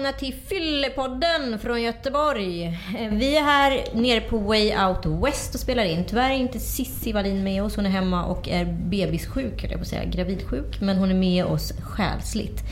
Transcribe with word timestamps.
välkomna 0.00 0.18
till 0.18 0.34
Fyllepodden 0.34 1.58
från 1.58 1.82
Göteborg. 1.82 2.78
Vi 3.10 3.36
är 3.36 3.42
här 3.42 3.84
nere 3.94 4.20
på 4.20 4.38
Way 4.38 4.72
Out 4.86 5.24
West 5.24 5.54
och 5.54 5.60
spelar 5.60 5.84
in. 5.84 6.04
Tyvärr 6.08 6.30
är 6.30 6.34
inte 6.34 6.58
Sissi 6.58 7.12
Wallin 7.12 7.44
med 7.44 7.62
oss. 7.62 7.76
Hon 7.76 7.86
är 7.86 7.90
hemma 7.90 8.24
och 8.24 8.48
är 8.48 8.64
bebissjuk, 8.64 9.64
jag 9.70 9.78
på 9.78 9.84
säga. 9.84 10.04
Gravidsjuk. 10.04 10.80
Men 10.80 10.96
hon 10.96 11.10
är 11.10 11.14
med 11.14 11.44
oss 11.44 11.72
själsligt. 11.82 12.62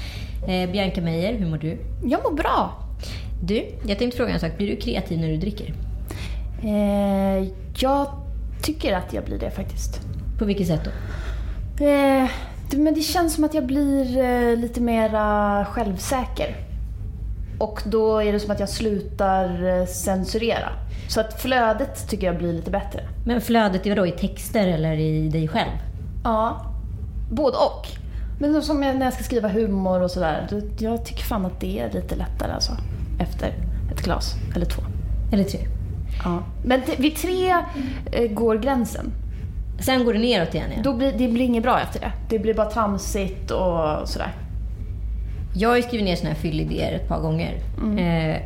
Eh, 0.48 0.70
Bianca 0.70 1.00
Meijer, 1.00 1.34
hur 1.34 1.46
mår 1.46 1.58
du? 1.58 1.78
Jag 2.04 2.20
mår 2.22 2.36
bra. 2.36 2.72
Du, 3.42 3.64
jag 3.86 3.98
tänkte 3.98 4.16
fråga 4.16 4.32
en 4.32 4.40
sak. 4.40 4.56
Blir 4.56 4.66
du 4.66 4.76
kreativ 4.76 5.18
när 5.18 5.28
du 5.28 5.36
dricker? 5.36 5.74
Eh, 6.62 7.48
jag 7.78 8.06
tycker 8.62 8.96
att 8.96 9.12
jag 9.12 9.24
blir 9.24 9.38
det 9.38 9.50
faktiskt. 9.50 10.00
På 10.38 10.44
vilket 10.44 10.66
sätt 10.66 10.80
då? 10.84 10.90
Eh, 11.84 12.28
men 12.76 12.94
det 12.94 13.02
känns 13.02 13.34
som 13.34 13.44
att 13.44 13.54
jag 13.54 13.66
blir 13.66 14.18
eh, 14.18 14.56
lite 14.56 14.80
mera 14.80 15.66
självsäker. 15.70 16.67
Och 17.58 17.82
då 17.86 18.18
är 18.22 18.32
det 18.32 18.40
som 18.40 18.50
att 18.50 18.60
jag 18.60 18.68
slutar 18.68 19.66
eh, 19.80 19.86
censurera. 19.86 20.68
Så 21.08 21.20
att 21.20 21.40
flödet 21.40 22.08
tycker 22.08 22.26
jag 22.26 22.38
blir 22.38 22.52
lite 22.52 22.70
bättre. 22.70 23.00
Men 23.26 23.40
flödet 23.40 23.86
i 23.86 23.88
vadå? 23.90 24.06
I 24.06 24.10
texter 24.10 24.66
eller 24.68 24.92
i 24.98 25.28
dig 25.28 25.48
själv? 25.48 25.70
Ja, 26.24 26.60
både 27.30 27.56
och. 27.56 27.86
Men 28.40 28.62
som 28.62 28.80
när 28.80 29.04
jag 29.04 29.12
ska 29.12 29.24
skriva 29.24 29.48
humor 29.48 30.02
och 30.02 30.10
sådär. 30.10 30.46
då- 30.50 30.60
Jag 30.78 31.04
tycker 31.04 31.22
fan 31.24 31.46
att 31.46 31.60
det 31.60 31.78
är 31.80 31.92
lite 31.92 32.14
lättare 32.16 32.52
alltså. 32.52 32.72
Efter 33.20 33.48
ett 33.92 34.00
glas, 34.04 34.34
eller 34.54 34.66
två. 34.66 34.82
Eller 35.32 35.44
tre? 35.44 35.60
Ja. 36.24 36.38
Men 36.64 36.80
vid 36.98 37.16
tre 37.16 37.50
eh, 38.12 38.30
går 38.30 38.56
gränsen. 38.58 39.12
Sen 39.80 40.04
går 40.04 40.12
det 40.12 40.18
neråt 40.18 40.54
igen 40.54 40.66
ja. 40.76 40.82
Då 40.82 40.92
blir, 40.94 41.12
det 41.12 41.28
blir 41.28 41.44
inget 41.44 41.62
bra 41.62 41.80
efter 41.80 42.00
det. 42.00 42.12
Det 42.30 42.38
blir 42.38 42.54
bara 42.54 42.70
tramsigt 42.70 43.50
och 43.50 44.08
sådär. 44.08 44.32
Jag 45.58 45.68
har 45.68 45.76
ju 45.76 45.82
skrivit 45.82 46.04
ner 46.04 46.16
såna 46.16 46.28
här 46.28 46.36
fyllidéer 46.36 46.92
ett 46.92 47.08
par 47.08 47.20
gånger. 47.20 47.54
Eh, 47.98 48.42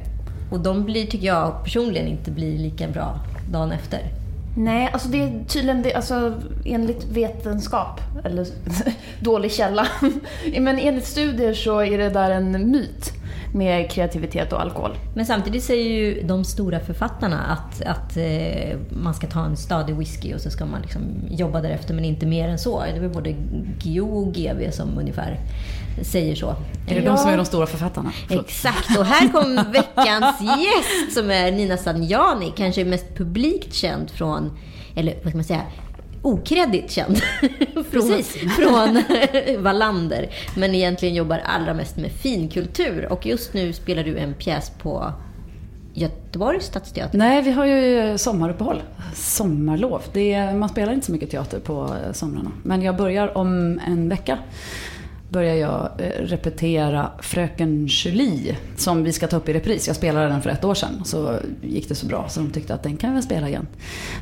och 0.51 0.61
de 0.61 0.85
blir, 0.85 1.07
tycker 1.07 1.27
jag 1.27 1.65
personligen, 1.65 2.07
inte 2.07 2.31
blir 2.31 2.59
lika 2.59 2.89
bra 2.89 3.21
dagen 3.51 3.73
efter. 3.73 4.01
Nej, 4.57 4.91
alltså 4.93 5.09
det 5.09 5.23
är 5.23 5.45
tydligen 5.49 5.83
det, 5.83 5.95
alltså, 5.95 6.35
enligt 6.65 7.05
vetenskap, 7.05 8.01
eller 8.25 8.47
dålig 9.21 9.53
källa, 9.53 9.87
men 10.61 10.79
enligt 10.79 11.07
studier 11.07 11.55
så 11.55 11.81
är 11.81 11.99
det 11.99 12.11
där 12.11 12.31
en 12.31 12.71
myt 12.71 13.13
med 13.53 13.91
kreativitet 13.91 14.53
och 14.53 14.61
alkohol. 14.61 14.91
Men 15.15 15.27
samtidigt 15.27 15.65
säger 15.65 15.91
ju 15.91 16.23
de 16.23 16.45
stora 16.45 16.81
författarna 16.81 17.39
att, 17.43 17.83
att 17.83 18.17
eh, 18.17 18.79
man 18.89 19.15
ska 19.15 19.27
ta 19.27 19.45
en 19.45 19.57
stadig 19.57 19.97
whisky 19.97 20.35
och 20.35 20.41
så 20.41 20.51
ska 20.51 20.65
man 20.67 20.81
liksom 20.83 21.03
jobba 21.31 21.61
därefter, 21.61 21.95
men 21.95 22.05
inte 22.05 22.27
mer 22.27 22.49
än 22.49 22.59
så. 22.59 22.81
Det 22.83 22.91
är 22.91 23.01
väl 23.01 23.11
både 23.11 23.35
Guillou 23.83 24.09
och 24.27 24.35
GV 24.35 24.71
som 24.71 24.99
ungefär 24.99 25.41
säger 26.03 26.35
så. 26.35 26.49
Är 26.89 26.95
det 26.95 26.95
Ja. 27.03 27.11
de 27.11 27.19
som 27.19 27.31
är 27.31 27.37
de 27.37 27.47
stora 27.47 27.67
författarna? 27.67 28.13
Förlåt. 28.29 28.45
Exakt, 28.47 28.99
och 28.99 29.05
här 29.05 29.29
kom 29.33 29.55
veckans 29.73 30.41
gäst 30.41 31.15
som 31.15 31.31
är 31.31 31.53
Nina 31.53 31.77
Sanjani, 31.77 32.53
kanske 32.57 32.85
mest 32.85 33.15
publikt 33.17 33.75
känd 33.75 34.11
från, 34.11 34.51
eller 34.95 35.15
vad 35.23 35.29
ska 35.29 35.37
man 35.37 35.45
säga, 35.45 35.63
okreddigt 36.23 36.91
känd 36.91 37.19
från, 37.91 38.23
från 38.59 39.03
Wallander. 39.63 40.31
Men 40.57 40.75
egentligen 40.75 41.15
jobbar 41.15 41.39
allra 41.45 41.75
mest 41.75 41.97
med 41.97 42.13
finkultur. 42.13 43.13
Och 43.13 43.27
just 43.27 43.55
nu 43.55 43.73
spelar 43.73 44.05
du 44.05 44.19
en 44.19 44.35
pjäs 44.35 44.71
på 44.71 45.13
Göteborgs 45.95 46.67
stadsteater. 46.67 47.19
Nej, 47.19 47.43
vi 47.43 47.51
har 47.51 47.67
ju 47.67 48.19
sommaruppehåll. 48.19 48.83
Sommarlov. 49.15 50.03
Det 50.13 50.33
är, 50.33 50.55
man 50.55 50.69
spelar 50.69 50.93
inte 50.93 51.07
så 51.07 51.13
mycket 51.13 51.31
teater 51.31 51.59
på 51.61 51.95
somrarna. 52.13 52.51
Men 52.63 52.83
jag 52.83 52.97
börjar 52.97 53.39
om 53.39 53.81
en 53.87 54.09
vecka. 54.09 54.39
Börjar 55.33 55.55
jag 55.55 55.91
eh, 55.99 56.23
repetera 56.23 57.11
Fröken 57.21 57.87
Julie 57.87 58.57
som 58.77 59.05
vi 59.05 59.13
ska 59.13 59.27
ta 59.27 59.37
upp 59.37 59.49
i 59.49 59.53
repris. 59.53 59.87
Jag 59.87 59.97
spelade 59.97 60.29
den 60.29 60.43
för 60.43 60.51
ett 60.51 60.65
år 60.65 60.75
sedan. 60.75 61.03
Så 61.05 61.37
gick 61.63 61.89
det 61.89 61.95
så 61.95 62.07
bra 62.07 62.29
så 62.29 62.41
de 62.41 62.51
tyckte 62.51 62.75
att 62.75 62.83
den 62.83 62.97
kan 62.97 63.11
vi 63.11 63.15
väl 63.15 63.23
spela 63.23 63.49
igen. 63.49 63.67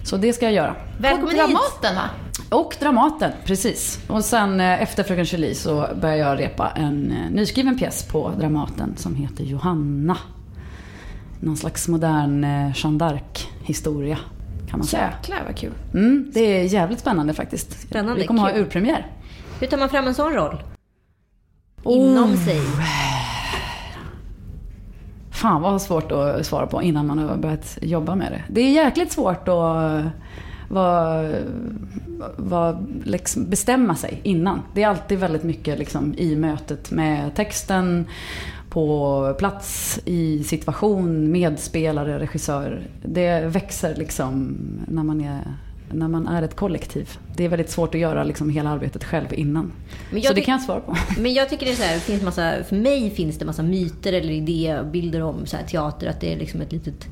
Så 0.04 0.16
det 0.16 0.32
ska 0.32 0.44
jag 0.46 0.52
göra. 0.54 0.74
Välkommen 1.00 1.28
hit! 1.28 1.38
Dramaten 1.38 1.94
va? 1.94 2.10
Och 2.58 2.76
Dramaten, 2.80 3.32
precis. 3.44 3.98
Och 4.08 4.24
sen 4.24 4.60
eh, 4.60 4.82
efter 4.82 5.02
Fröken 5.02 5.24
Julie 5.24 5.54
så 5.54 5.86
börjar 6.00 6.16
jag 6.16 6.38
repa 6.38 6.70
en 6.76 7.10
eh, 7.12 7.30
nyskriven 7.30 7.78
pjäs 7.78 8.02
på 8.08 8.32
Dramaten 8.38 8.94
som 8.96 9.14
heter 9.14 9.44
Johanna. 9.44 10.16
Någon 11.40 11.56
slags 11.56 11.88
modern 11.88 12.42
Jeanne 12.74 12.98
d'Arc-historia 13.04 14.16
kan 14.68 14.78
man 14.78 14.86
säga. 14.86 15.12
Jäklar 15.20 15.42
vad 15.46 15.56
kul. 15.56 15.72
Mm, 15.94 16.30
det 16.34 16.40
är 16.40 16.64
jävligt 16.64 17.00
spännande 17.00 17.34
faktiskt. 17.34 17.80
Spännande, 17.80 18.20
Vi 18.20 18.26
kommer 18.26 18.40
ha 18.42 18.48
kul. 18.50 18.60
urpremiär. 18.60 19.06
Hur 19.60 19.66
tar 19.66 19.76
man 19.78 19.88
fram 19.88 20.06
en 20.06 20.14
sån 20.14 20.32
roll? 20.32 20.62
Inom 21.84 22.30
Oh. 22.30 22.36
sig. 22.36 22.60
Fan 25.30 25.62
vad 25.62 25.82
svårt 25.82 26.12
att 26.12 26.46
svara 26.46 26.66
på 26.66 26.82
innan 26.82 27.06
man 27.06 27.18
har 27.18 27.36
börjat 27.36 27.78
jobba 27.82 28.14
med 28.14 28.32
det. 28.32 28.42
Det 28.48 28.60
är 28.60 28.70
jäkligt 28.70 29.12
svårt 29.12 29.48
att 29.48 30.04
vara, 30.68 31.32
vara, 32.36 32.80
liksom 33.04 33.50
bestämma 33.50 33.94
sig 33.94 34.20
innan. 34.22 34.60
Det 34.74 34.82
är 34.82 34.88
alltid 34.88 35.18
väldigt 35.18 35.42
mycket 35.42 35.78
liksom 35.78 36.14
i 36.18 36.36
mötet 36.36 36.90
med 36.90 37.34
texten, 37.34 38.06
på 38.70 39.34
plats, 39.38 40.00
i 40.04 40.44
situation, 40.44 41.32
medspelare, 41.32 42.18
regissör. 42.18 42.82
Det 43.02 43.40
växer 43.46 43.94
liksom 43.94 44.56
när 44.88 45.02
man 45.02 45.20
är, 45.20 45.54
när 45.92 46.08
man 46.08 46.26
är 46.26 46.42
ett 46.42 46.56
kollektiv. 46.56 47.18
Det 47.40 47.44
är 47.44 47.48
väldigt 47.48 47.70
svårt 47.70 47.94
att 47.94 48.00
göra 48.00 48.24
liksom 48.24 48.50
hela 48.50 48.70
arbetet 48.70 49.04
själv 49.04 49.26
innan. 49.34 49.72
Så 50.22 50.32
det 50.32 50.40
kan 50.40 50.52
jag 50.52 50.62
svara 50.62 50.80
på. 50.80 50.96
Men 51.18 51.34
jag 51.34 51.48
tycker 51.48 51.66
det 51.66 51.72
är 51.72 51.76
så 51.76 51.82
här, 51.82 51.94
det 51.94 52.00
finns 52.00 52.22
massa, 52.22 52.64
för 52.68 52.76
mig 52.76 53.10
finns 53.10 53.38
det 53.38 53.44
massa 53.44 53.62
myter 53.62 54.12
eller 54.12 54.30
idébilder 54.30 55.22
om 55.22 55.46
så 55.46 55.56
här 55.56 55.64
teater. 55.64 56.06
Att 56.06 56.20
det 56.20 56.32
är 56.32 56.36
liksom 56.36 56.60
ett 56.60 56.72
litet 56.72 57.06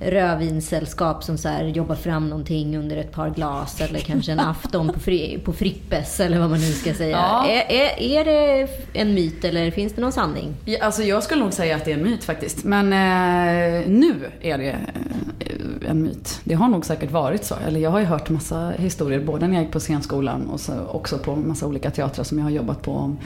rödvinssällskap 0.00 1.24
som 1.24 1.38
så 1.38 1.48
här 1.48 1.64
jobbar 1.64 1.94
fram 1.94 2.28
någonting 2.28 2.78
under 2.78 2.96
ett 2.96 3.12
par 3.12 3.30
glas. 3.30 3.80
Eller 3.80 3.98
kanske 3.98 4.32
en 4.32 4.40
afton 4.50 4.92
på, 4.92 5.00
fri, 5.00 5.40
på 5.44 5.52
Frippes 5.52 6.20
eller 6.20 6.38
vad 6.38 6.50
man 6.50 6.60
nu 6.60 6.72
ska 6.72 6.94
säga. 6.94 7.16
Ja. 7.16 7.46
Är, 7.48 7.72
är, 7.72 8.02
är 8.02 8.24
det 8.24 8.68
en 8.92 9.14
myt 9.14 9.44
eller 9.44 9.70
finns 9.70 9.92
det 9.92 10.00
någon 10.00 10.12
sanning? 10.12 10.54
Ja, 10.64 10.78
Alltså 10.84 11.02
jag 11.02 11.22
skulle 11.22 11.42
nog 11.42 11.52
säga 11.52 11.76
att 11.76 11.84
det 11.84 11.92
är 11.92 11.96
en 11.96 12.02
myt 12.02 12.24
faktiskt. 12.24 12.64
Men 12.64 12.86
eh, 12.92 13.88
nu 13.88 14.14
är 14.40 14.58
det 14.58 14.70
eh, 14.70 15.90
en 15.90 16.02
myt. 16.02 16.40
Det 16.44 16.54
har 16.54 16.68
nog 16.68 16.86
säkert 16.86 17.10
varit 17.10 17.44
så. 17.44 17.54
Eller 17.66 17.80
jag 17.80 17.90
har 17.90 17.98
ju 17.98 18.04
hört 18.04 18.30
massa 18.30 18.72
historier 18.78 19.20
både 19.20 19.48
när 19.48 19.57
jag 19.58 19.64
gick 19.64 19.72
på 19.72 19.80
scenskolan 19.80 20.48
och 20.48 20.60
så 20.60 20.86
också 20.86 21.18
på 21.18 21.36
massa 21.36 21.66
olika 21.66 21.90
teatrar 21.90 22.24
som 22.24 22.38
jag 22.38 22.44
har 22.44 22.50
jobbat 22.50 22.82
på. 22.82 22.92
Om 22.92 23.18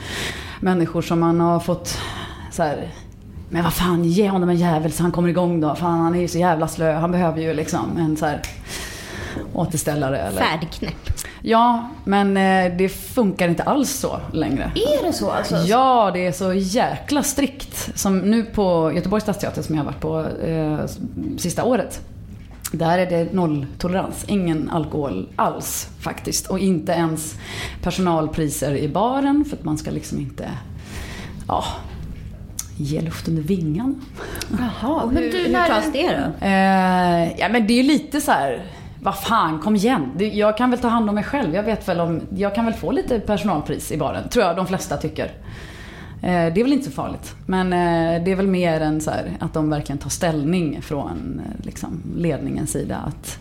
människor 0.59 1.01
som 1.01 1.19
man 1.19 1.39
har 1.39 1.59
fått 1.59 1.97
så 2.51 2.63
här. 2.63 2.91
Men 3.49 3.63
vad 3.63 3.73
fan, 3.73 4.03
ge 4.03 4.29
honom 4.29 4.49
en 4.49 4.55
jävel 4.55 4.91
så 4.91 5.03
han 5.03 5.11
kommer 5.11 5.29
igång 5.29 5.61
då. 5.61 5.75
Fan, 5.75 5.99
han 5.99 6.15
är 6.15 6.19
ju 6.19 6.27
så 6.27 6.37
jävla 6.37 6.67
slö. 6.67 6.93
Han 6.93 7.11
behöver 7.11 7.41
ju 7.41 7.53
liksom 7.53 7.97
en 7.97 8.17
så 8.17 8.25
här 8.25 8.41
återställare. 9.53 10.17
Eller... 10.17 10.41
Färdknäpp. 10.41 11.09
Ja, 11.41 11.89
men 12.03 12.37
eh, 12.37 12.77
det 12.77 12.89
funkar 12.89 13.49
inte 13.49 13.63
alls 13.63 13.91
så 13.91 14.19
längre. 14.31 14.71
Är 14.75 15.05
det 15.05 15.13
så 15.13 15.31
alltså? 15.31 15.55
Ja, 15.55 16.11
det 16.13 16.27
är 16.27 16.31
så 16.31 16.53
jäkla 16.53 17.23
strikt. 17.23 17.89
Som 17.95 18.17
nu 18.17 18.43
på 18.43 18.91
Göteborgs 18.95 19.23
stadsteater 19.23 19.61
som 19.61 19.75
jag 19.75 19.83
har 19.83 19.91
varit 19.91 20.01
på 20.01 20.45
eh, 20.47 20.79
sista 21.37 21.63
året. 21.63 22.01
Där 22.73 22.97
är 22.97 23.05
det 23.05 23.33
nolltolerans. 23.33 24.25
Ingen 24.27 24.69
alkohol 24.69 25.29
alls 25.35 25.89
faktiskt. 25.99 26.47
Och 26.47 26.59
inte 26.59 26.91
ens 26.91 27.35
personalpriser 27.83 28.75
i 28.75 28.87
baren 28.87 29.45
för 29.45 29.57
att 29.57 29.63
man 29.63 29.77
ska 29.77 29.91
liksom 29.91 30.19
inte 30.19 30.49
ja, 31.47 31.63
ge 32.77 33.01
luft 33.01 33.27
under 33.27 33.41
vingarna. 33.41 33.95
Jaha, 34.59 35.03
Och 35.03 35.13
men 35.13 35.23
hur, 35.23 35.31
du, 35.31 35.37
hur 35.37 35.53
tas 35.53 35.91
det 35.93 36.07
då? 36.07 36.45
Eh, 36.45 37.39
ja 37.39 37.49
men 37.49 37.67
det 37.67 37.79
är 37.79 37.83
lite 37.83 38.21
så 38.21 38.31
här. 38.31 38.63
Vad 39.01 39.19
fan, 39.19 39.59
kom 39.59 39.75
igen. 39.75 40.11
Jag 40.33 40.57
kan 40.57 40.69
väl 40.71 40.79
ta 40.79 40.87
hand 40.87 41.09
om 41.09 41.15
mig 41.15 41.23
själv. 41.23 41.55
Jag 41.55 41.63
vet 41.63 41.87
väl 41.87 41.99
om, 41.99 42.21
jag 42.35 42.55
kan 42.55 42.65
väl 42.65 42.73
få 42.73 42.91
lite 42.91 43.19
personalpris 43.19 43.91
i 43.91 43.97
baren. 43.97 44.29
Tror 44.29 44.45
jag 44.45 44.55
de 44.55 44.67
flesta 44.67 44.97
tycker. 44.97 45.31
Eh, 46.23 46.53
Det 46.53 46.59
är 46.59 46.63
väl 46.63 46.73
inte 46.73 46.85
så 46.85 46.91
farligt. 46.91 47.35
Men 47.45 47.73
eh, 47.73 48.23
det 48.23 48.31
är 48.31 48.35
väl 48.35 48.47
mer 48.47 48.81
än 48.81 49.01
så 49.01 49.11
här 49.11 49.31
att 49.39 49.53
de 49.53 49.69
verkligen 49.69 49.99
tar 49.99 50.09
ställning 50.09 50.81
från 50.81 51.41
eh, 51.45 51.65
liksom, 51.65 52.01
ledningens 52.17 52.71
sida. 52.71 52.97
Att 53.07 53.39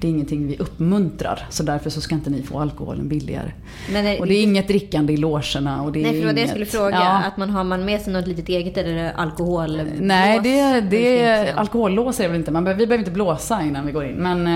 det 0.00 0.06
är 0.06 0.10
ingenting 0.10 0.46
vi 0.46 0.56
uppmuntrar. 0.58 1.46
Så 1.50 1.62
därför 1.62 1.90
så 1.90 2.00
ska 2.00 2.14
inte 2.14 2.30
ni 2.30 2.42
få 2.42 2.58
alkoholen 2.60 3.08
billigare. 3.08 3.52
Är, 3.94 4.20
Och 4.20 4.26
det 4.26 4.34
är 4.34 4.42
inget 4.42 4.68
drickande 4.68 5.12
i 5.12 5.16
logerna. 5.16 5.82
Och 5.82 5.92
det 5.92 6.00
är 6.00 6.02
Nej, 6.02 6.12
för 6.12 6.20
det 6.20 6.26
var 6.26 6.32
det 6.32 6.40
jag 6.40 6.50
skulle 6.50 6.66
fråga. 6.66 6.90
Ja. 6.90 7.22
Att 7.24 7.36
man 7.36 7.50
har 7.50 7.64
man 7.64 7.84
med 7.84 8.00
sig 8.00 8.12
något 8.12 8.26
litet 8.26 8.48
eget 8.48 8.76
eller 8.76 8.94
det 8.94 9.12
alkohol? 9.12 9.80
Nej, 10.00 10.40
det, 10.42 10.80
det 10.80 11.20
det? 11.20 11.52
alkohollås 11.52 12.20
är 12.20 12.24
det 12.24 12.28
väl 12.28 12.38
inte. 12.38 12.50
Man 12.50 12.64
vi 12.64 12.74
behöver 12.74 12.98
inte 12.98 13.10
blåsa 13.10 13.62
innan 13.62 13.86
vi 13.86 13.92
går 13.92 14.04
in. 14.04 14.14
Men 14.14 14.46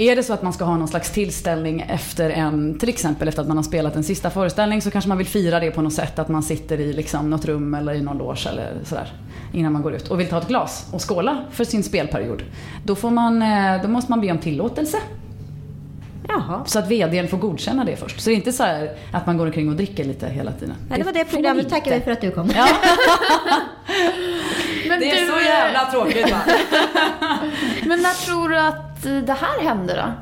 är 0.00 0.16
det 0.16 0.22
så 0.22 0.32
att 0.32 0.42
man 0.42 0.52
ska 0.52 0.64
ha 0.64 0.76
någon 0.76 0.88
slags 0.88 1.10
tillställning 1.10 1.80
efter 1.80 2.30
en, 2.30 2.78
till 2.78 2.88
exempel 2.88 3.28
efter 3.28 3.42
att 3.42 3.48
man 3.48 3.56
har 3.56 3.64
spelat 3.64 3.96
en 3.96 4.04
sista 4.04 4.30
föreställning 4.30 4.82
så 4.82 4.90
kanske 4.90 5.08
man 5.08 5.18
vill 5.18 5.26
fira 5.26 5.60
det 5.60 5.70
på 5.70 5.82
något 5.82 5.92
sätt. 5.92 6.18
Att 6.18 6.28
man 6.28 6.42
sitter 6.42 6.80
i 6.80 6.92
liksom 6.92 7.30
något 7.30 7.44
rum 7.44 7.74
eller 7.74 7.94
i 7.94 8.02
någon 8.02 8.18
loge 8.18 8.48
eller 8.48 8.72
sådär. 8.84 9.12
Innan 9.52 9.72
man 9.72 9.82
går 9.82 9.94
ut 9.94 10.08
och 10.08 10.20
vill 10.20 10.28
ta 10.28 10.38
ett 10.38 10.48
glas 10.48 10.88
och 10.92 11.08
skåla 11.08 11.44
för 11.50 11.64
sin 11.64 11.82
spelperiod. 11.82 12.42
Då, 12.84 12.94
får 12.94 13.10
man, 13.10 13.42
eh, 13.42 13.82
då 13.82 13.88
måste 13.88 14.12
man 14.12 14.20
be 14.20 14.30
om 14.30 14.38
tillåtelse. 14.38 14.96
Jaha. 16.30 16.64
Så 16.66 16.78
att 16.78 16.88
VDn 16.90 17.28
får 17.28 17.38
godkänna 17.38 17.84
det 17.84 17.96
först. 17.96 18.20
Så 18.20 18.30
det 18.30 18.34
är 18.34 18.36
inte 18.36 18.52
så 18.52 18.62
här 18.62 18.96
att 19.12 19.26
man 19.26 19.36
går 19.36 19.46
omkring 19.46 19.68
och 19.68 19.76
dricker 19.76 20.04
lite 20.04 20.26
hela 20.26 20.52
tiden. 20.52 20.74
Ja, 20.90 20.96
det 20.96 21.02
var 21.02 21.12
det 21.12 21.24
programmet. 21.24 21.64
inte. 21.64 21.76
Tackar 21.76 21.94
vi 21.94 22.00
för 22.00 22.10
att 22.10 22.20
du 22.20 22.30
kom. 22.30 22.50
Ja, 22.56 22.68
det 25.00 25.10
är 25.10 25.20
du, 25.20 25.32
så 25.32 25.40
jävla 25.44 25.90
tråkigt 25.90 26.30
va? 26.30 26.40
men 27.86 28.02
när 28.02 28.26
tror 28.26 28.48
du 28.48 28.58
att 28.58 29.02
det 29.02 29.36
här 29.40 29.62
hände 29.62 29.94
då? 29.96 30.12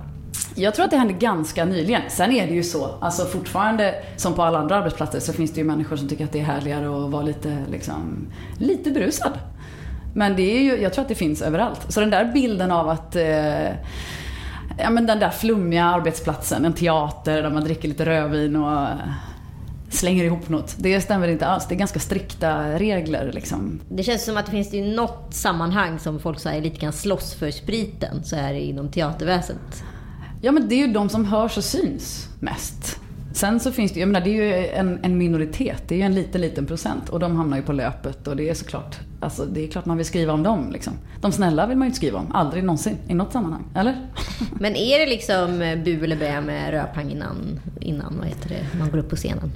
Jag 0.55 0.75
tror 0.75 0.85
att 0.85 0.91
det 0.91 0.97
hände 0.97 1.13
ganska 1.13 1.65
nyligen. 1.65 2.03
Sen 2.09 2.33
är 2.33 2.47
det 2.47 2.55
ju 2.55 2.63
så, 2.63 2.95
alltså 3.01 3.25
fortfarande 3.25 3.95
som 4.17 4.35
på 4.35 4.43
alla 4.43 4.59
andra 4.59 4.77
arbetsplatser 4.77 5.21
så 5.21 5.33
finns 5.33 5.53
det 5.53 5.61
ju 5.61 5.65
människor 5.65 5.97
som 5.97 6.09
tycker 6.09 6.25
att 6.25 6.33
det 6.33 6.41
är 6.41 6.45
härligare 6.45 7.05
att 7.05 7.11
vara 7.11 7.23
lite, 7.23 7.65
liksom, 7.71 8.27
lite 8.59 8.91
berusad. 8.91 9.33
Men 10.15 10.37
det 10.37 10.57
är 10.57 10.61
ju, 10.61 10.83
jag 10.83 10.93
tror 10.93 11.03
att 11.03 11.09
det 11.09 11.15
finns 11.15 11.43
överallt. 11.43 11.81
Så 11.89 12.01
den 12.01 12.11
där 12.11 12.25
bilden 12.25 12.71
av 12.71 12.89
att 12.89 13.17
eh, 13.17 13.69
Ja 14.79 14.91
men 14.91 15.07
den 15.07 15.19
där 15.19 15.31
flummiga 15.31 15.85
arbetsplatsen, 15.85 16.65
en 16.65 16.73
teater 16.73 17.43
där 17.43 17.51
man 17.51 17.65
dricker 17.65 17.89
lite 17.89 18.07
rödvin 18.07 18.57
och 18.57 18.83
eh, 18.83 18.89
slänger 19.91 20.25
ihop 20.25 20.49
något. 20.49 20.77
Det 20.79 21.01
stämmer 21.01 21.29
inte 21.29 21.47
alls. 21.47 21.67
Det 21.69 21.75
är 21.75 21.79
ganska 21.79 22.01
strikta 22.01 22.79
regler 22.79 23.31
liksom. 23.35 23.81
Det 23.89 24.03
känns 24.03 24.25
som 24.25 24.37
att 24.37 24.47
det 24.47 24.53
finns 24.53 24.75
ju 24.75 24.95
något 24.95 25.35
sammanhang 25.35 25.99
som 25.99 26.21
folk 26.21 26.41
så 26.41 26.49
här 26.49 26.61
lite 26.61 26.77
kan 26.77 26.93
slåss 26.93 27.35
för 27.35 27.51
spriten, 27.51 28.25
så 28.25 28.37
är 28.37 28.53
det 28.53 28.61
inom 28.61 28.89
teaterväsendet. 28.89 29.85
Ja 30.43 30.53
men 30.53 30.69
det 30.69 30.75
är 30.75 30.87
ju 30.87 30.93
de 30.93 31.09
som 31.09 31.25
hörs 31.25 31.57
och 31.57 31.65
syns 31.65 32.29
mest. 32.41 33.01
Sen 33.39 33.61
så 33.61 33.73
finns 33.73 33.93
det, 33.93 34.01
jag 34.01 34.07
menar, 34.07 34.21
det 34.21 34.31
är 34.31 34.61
ju 34.61 34.67
en, 34.67 34.99
en 35.03 35.19
minoritet, 35.19 35.83
det 35.87 35.95
är 35.95 35.97
ju 35.97 36.05
en 36.05 36.15
liten, 36.15 36.41
liten 36.41 36.67
procent. 36.67 37.09
Och 37.09 37.21
de 37.21 37.37
hamnar 37.37 37.57
ju 37.57 37.63
på 37.63 37.73
löpet 37.73 38.27
och 38.27 38.37
det 38.37 38.49
är 38.49 38.55
såklart, 38.55 38.97
alltså 39.21 39.45
det 39.45 39.65
är 39.65 39.69
klart 39.69 39.87
man 39.87 39.97
vill 39.97 40.07
skriva 40.07 40.33
om 40.33 40.43
dem 40.43 40.71
liksom. 40.73 40.93
De 41.21 41.33
snälla 41.33 41.67
vill 41.67 41.77
man 41.77 41.87
ju 41.87 41.89
inte 41.89 41.97
skriva 41.97 42.19
om, 42.19 42.33
aldrig 42.33 42.65
någonsin, 42.65 42.97
i 43.09 43.15
något 43.15 43.33
sammanhang. 43.33 43.65
Eller? 43.75 43.97
Men 44.61 44.77
är 44.77 44.99
det 44.99 45.07
liksom 45.07 45.59
bu 45.85 46.05
eller 46.05 46.17
bä 46.17 46.41
med 46.41 46.71
rödpang 46.71 47.11
innan, 47.11 47.61
innan 47.81 48.19
vad 48.19 48.27
heter 48.27 48.49
det, 48.49 48.79
man 48.79 48.91
går 48.91 48.99
upp 48.99 49.11
på 49.11 49.17
scenen? 49.17 49.53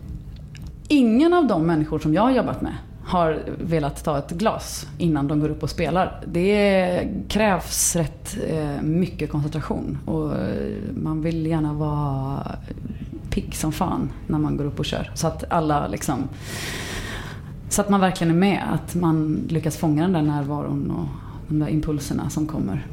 Ingen 0.89 1.35
av 1.35 1.47
de 1.47 1.67
människor 1.67 1.99
som 1.99 2.15
jag 2.15 2.23
har 2.23 2.31
jobbat 2.31 2.63
med 2.63 2.75
har 3.05 3.43
velat 3.59 4.05
ta 4.05 4.19
ett 4.19 4.31
glas 4.31 4.87
innan 4.99 5.29
de 5.29 5.41
går 5.41 5.49
upp 5.49 5.63
och 5.63 5.71
spelar. 5.71 6.21
Det 6.27 7.09
krävs 7.29 7.97
rätt 7.97 8.37
eh, 8.49 8.83
mycket 8.83 9.31
koncentration 9.31 9.99
och 10.07 10.37
eh, 10.37 10.73
man 10.95 11.23
vill 11.23 11.47
gärna 11.47 11.73
vara 11.73 12.57
pigg 13.35 13.55
som 13.55 13.73
fan 13.73 14.11
när 14.27 14.39
man 14.39 14.57
går 14.57 14.65
upp 14.65 14.79
och 14.79 14.85
kör. 14.85 15.11
Så 15.15 15.27
att 15.27 15.45
alla 15.49 15.89
liksom 15.89 16.29
så 17.69 17.81
att 17.81 17.89
man 17.89 18.01
verkligen 18.01 18.31
är 18.31 18.39
med, 18.39 18.63
att 18.73 18.95
man 18.95 19.47
lyckas 19.49 19.77
fånga 19.77 20.03
den 20.03 20.13
där 20.13 20.23
närvaron 20.23 20.91
och 20.91 21.07
de 21.49 21.59
där 21.59 21.69
impulserna 21.69 22.31
som 22.31 22.47
kommer. 22.47 22.87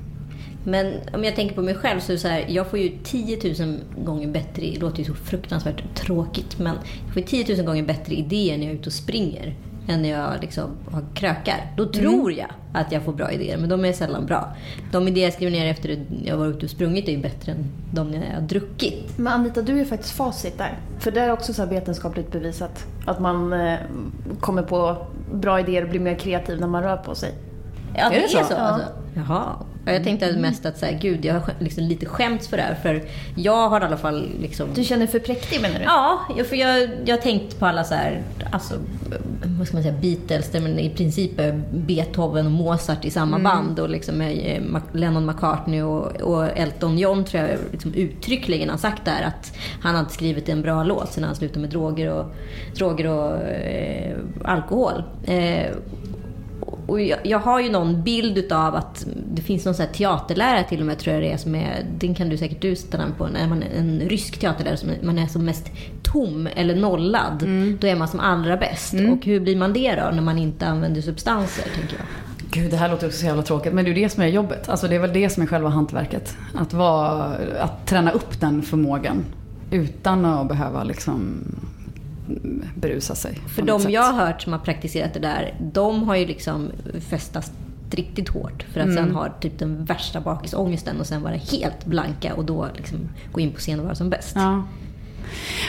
Men 0.63 0.93
om 1.13 1.23
jag 1.23 1.35
tänker 1.35 1.55
på 1.55 1.61
mig 1.61 1.75
själv 1.75 1.99
så 1.99 2.11
är 2.11 2.13
det 2.13 2.19
så 2.19 2.27
här, 2.27 2.45
jag 2.49 2.69
får 2.69 2.79
ju 2.79 2.91
10 3.03 3.55
000 3.65 3.79
gånger 4.05 4.27
bättre, 4.27 4.61
det 4.61 4.79
låter 4.79 4.99
ju 4.99 5.05
så 5.05 5.13
fruktansvärt 5.13 5.95
tråkigt, 5.95 6.59
men 6.59 6.75
jag 7.05 7.13
får 7.13 7.21
10 7.21 7.55
000 7.55 7.65
gånger 7.65 7.83
bättre 7.83 8.15
idéer 8.15 8.57
när 8.57 8.65
jag 8.65 8.73
är 8.73 8.79
ute 8.79 8.89
och 8.89 8.93
springer 8.93 9.55
än 9.89 10.01
när 10.01 10.09
jag 10.09 10.41
liksom 10.41 10.69
har 10.91 11.03
krökar. 11.13 11.73
Då 11.77 11.85
tror 11.85 12.31
jag 12.31 12.49
att 12.73 12.91
jag 12.91 13.03
får 13.03 13.13
bra 13.13 13.31
idéer, 13.31 13.57
men 13.57 13.69
de 13.69 13.85
är 13.85 13.93
sällan 13.93 14.25
bra. 14.25 14.55
De 14.91 15.07
idéer 15.07 15.23
jag 15.23 15.33
skriver 15.33 15.51
ner 15.51 15.65
efter 15.65 15.91
att 15.93 16.25
jag 16.25 16.37
varit 16.37 16.55
ute 16.55 16.65
och 16.65 16.69
sprungit 16.69 17.07
är 17.07 17.11
ju 17.11 17.17
bättre 17.17 17.51
än 17.51 17.65
de 17.93 18.13
jag 18.13 18.21
har 18.33 18.41
druckit. 18.41 19.17
Men 19.17 19.33
Anita, 19.33 19.61
du 19.61 19.79
är 19.79 19.85
faktiskt 19.85 20.13
facit 20.13 20.57
där. 20.57 20.77
För 20.99 21.11
det 21.11 21.21
är 21.21 21.31
också 21.31 21.53
så 21.53 21.65
vetenskapligt 21.65 22.31
bevisat. 22.31 22.85
Att 23.05 23.19
man 23.19 23.53
eh, 23.53 23.79
kommer 24.39 24.63
på 24.63 25.07
bra 25.33 25.59
idéer 25.59 25.83
och 25.83 25.89
blir 25.89 25.99
mer 25.99 26.15
kreativ 26.15 26.59
när 26.59 26.67
man 26.67 26.83
rör 26.83 26.97
på 26.97 27.15
sig. 27.15 27.33
Ja, 27.95 28.09
det 28.09 28.23
är 28.23 28.27
så? 28.27 28.43
så. 28.43 28.53
Ja. 28.53 28.57
Alltså. 28.57 28.87
Jaha. 29.13 29.45
Ja, 29.85 29.91
Jag 29.91 30.03
tänkte 30.03 30.37
mest 30.37 30.65
att 30.65 30.77
så 30.77 30.85
här, 30.85 30.99
gud, 31.01 31.25
jag 31.25 31.33
har 31.33 31.53
liksom 31.59 31.83
lite 31.83 32.05
skämts 32.05 32.47
för 32.47 32.57
det 32.57 32.63
här. 32.63 32.75
För 32.75 33.03
jag 33.35 33.69
har 33.69 33.81
i 33.81 33.83
alla 33.83 33.97
fall 33.97 34.29
liksom... 34.41 34.67
Du 34.75 34.83
känner 34.83 34.99
dig 34.99 35.07
för 35.07 35.19
präktig 35.19 35.61
menar 35.61 35.79
du? 35.79 35.85
Ja, 35.85 36.19
för 36.49 36.55
jag, 36.55 36.89
jag 37.05 37.15
har 37.15 37.21
tänkt 37.21 37.59
på 37.59 37.65
alla 37.65 37.83
så 37.83 37.95
här, 37.95 38.21
alltså, 38.51 38.73
vad 39.57 39.67
ska 39.67 39.77
man 39.77 39.83
säga, 39.83 39.95
Beatles, 40.01 40.53
man 40.53 40.79
i 40.79 40.89
princip 40.89 41.31
Beethoven 41.71 42.45
och 42.45 42.51
Mozart 42.51 43.05
i 43.05 43.09
samma 43.09 43.39
band. 43.39 43.79
Och 43.79 43.89
liksom 43.89 44.21
Lennon 44.93 45.25
McCartney 45.25 45.81
och, 45.81 46.21
och 46.21 46.57
Elton 46.57 46.97
John 46.97 47.25
tror 47.25 47.43
jag 47.43 47.57
liksom 47.71 47.93
uttryckligen 47.93 48.69
har 48.69 48.77
sagt 48.77 49.05
där 49.05 49.21
att 49.21 49.57
han 49.81 49.95
hade 49.95 50.09
skrivit 50.09 50.49
en 50.49 50.61
bra 50.61 50.83
låt 50.83 51.13
sen 51.13 51.23
han 51.23 51.35
slutade 51.35 51.59
med 51.59 51.69
droger 51.69 52.11
och, 52.11 52.25
droger 52.75 53.07
och 53.07 53.37
eh, 53.37 54.17
alkohol. 54.43 55.03
Eh, 55.23 55.65
och 56.89 57.01
jag, 57.01 57.19
jag 57.23 57.39
har 57.39 57.59
ju 57.59 57.69
någon 57.69 58.03
bild 58.03 58.37
utav 58.37 58.75
att 58.75 59.05
det 59.33 59.41
finns 59.41 59.65
någon 59.65 59.75
här 59.75 59.87
teaterlärare 59.87 60.63
till 60.63 60.79
och 60.79 60.85
med 60.85 60.97
tror 60.97 61.13
jag 61.13 61.23
det 61.23 61.31
är 61.31 61.37
som 61.37 61.55
är, 61.55 61.85
den 61.97 62.15
kan 62.15 62.29
du 62.29 62.37
säkert 62.37 62.61
du 62.61 62.75
sätta 62.75 62.97
namn 62.97 63.13
på, 63.17 63.27
när 63.27 63.47
man 63.47 63.63
är 63.63 63.79
en 63.79 63.99
rysk 63.99 64.39
teaterlärare 64.39 64.77
som 64.77 64.89
man 65.03 65.19
är 65.19 65.27
som 65.27 65.45
mest 65.45 65.71
tom 66.03 66.47
eller 66.55 66.75
nollad. 66.75 67.47
Då 67.79 67.87
är 67.87 67.95
man 67.95 68.07
som 68.07 68.19
allra 68.19 68.57
bäst. 68.57 68.93
Och 68.93 69.25
hur 69.25 69.39
blir 69.39 69.55
man 69.55 69.73
det 69.73 69.95
då 69.95 70.09
när 70.15 70.21
man 70.21 70.37
inte 70.37 70.67
använder 70.67 71.01
substanser 71.01 71.63
tänker 71.75 71.97
jag. 71.97 72.05
Gud, 72.51 72.71
det 72.71 72.77
här 72.77 72.89
låter 72.89 73.07
också 73.07 73.19
så 73.19 73.25
jävla 73.25 73.43
tråkigt. 73.43 73.73
Men 73.73 73.85
det 73.85 73.91
är 73.91 73.95
ju 73.95 74.03
det 74.03 74.09
som 74.09 74.23
är 74.23 74.27
jobbet. 74.27 74.69
Alltså 74.69 74.87
det 74.87 74.95
är 74.95 74.99
väl 74.99 75.13
det 75.13 75.29
som 75.29 75.43
är 75.43 75.47
själva 75.47 75.69
hantverket. 75.69 76.37
Att, 76.55 76.73
vara, 76.73 77.35
att 77.59 77.87
träna 77.87 78.11
upp 78.11 78.39
den 78.39 78.61
förmågan. 78.61 79.25
Utan 79.71 80.25
att 80.25 80.47
behöva 80.47 80.83
liksom 80.83 81.43
berusa 82.75 83.15
sig. 83.15 83.35
För 83.55 83.61
de 83.61 83.81
sätt. 83.81 83.91
jag 83.91 84.01
har 84.01 84.25
hört 84.25 84.41
som 84.41 84.53
har 84.53 84.59
praktiserat 84.59 85.13
det 85.13 85.19
där, 85.19 85.55
de 85.59 86.03
har 86.03 86.15
ju 86.15 86.25
liksom 86.25 86.71
festat 87.09 87.51
riktigt 87.91 88.29
hårt 88.29 88.65
för 88.73 88.79
att 88.79 88.93
sen 88.93 89.11
ha 89.11 89.29
typ 89.29 89.59
den 89.59 89.85
värsta 89.85 90.21
bakisångesten 90.21 90.99
och 90.99 91.07
sen 91.07 91.21
vara 91.21 91.35
helt 91.35 91.85
blanka 91.85 92.33
och 92.33 92.45
då 92.45 92.67
liksom 92.75 92.97
gå 93.31 93.39
in 93.39 93.51
på 93.51 93.59
scen 93.59 93.79
och 93.79 93.85
vara 93.85 93.95
som 93.95 94.09
bäst. 94.09 94.35
Ja. 94.35 94.63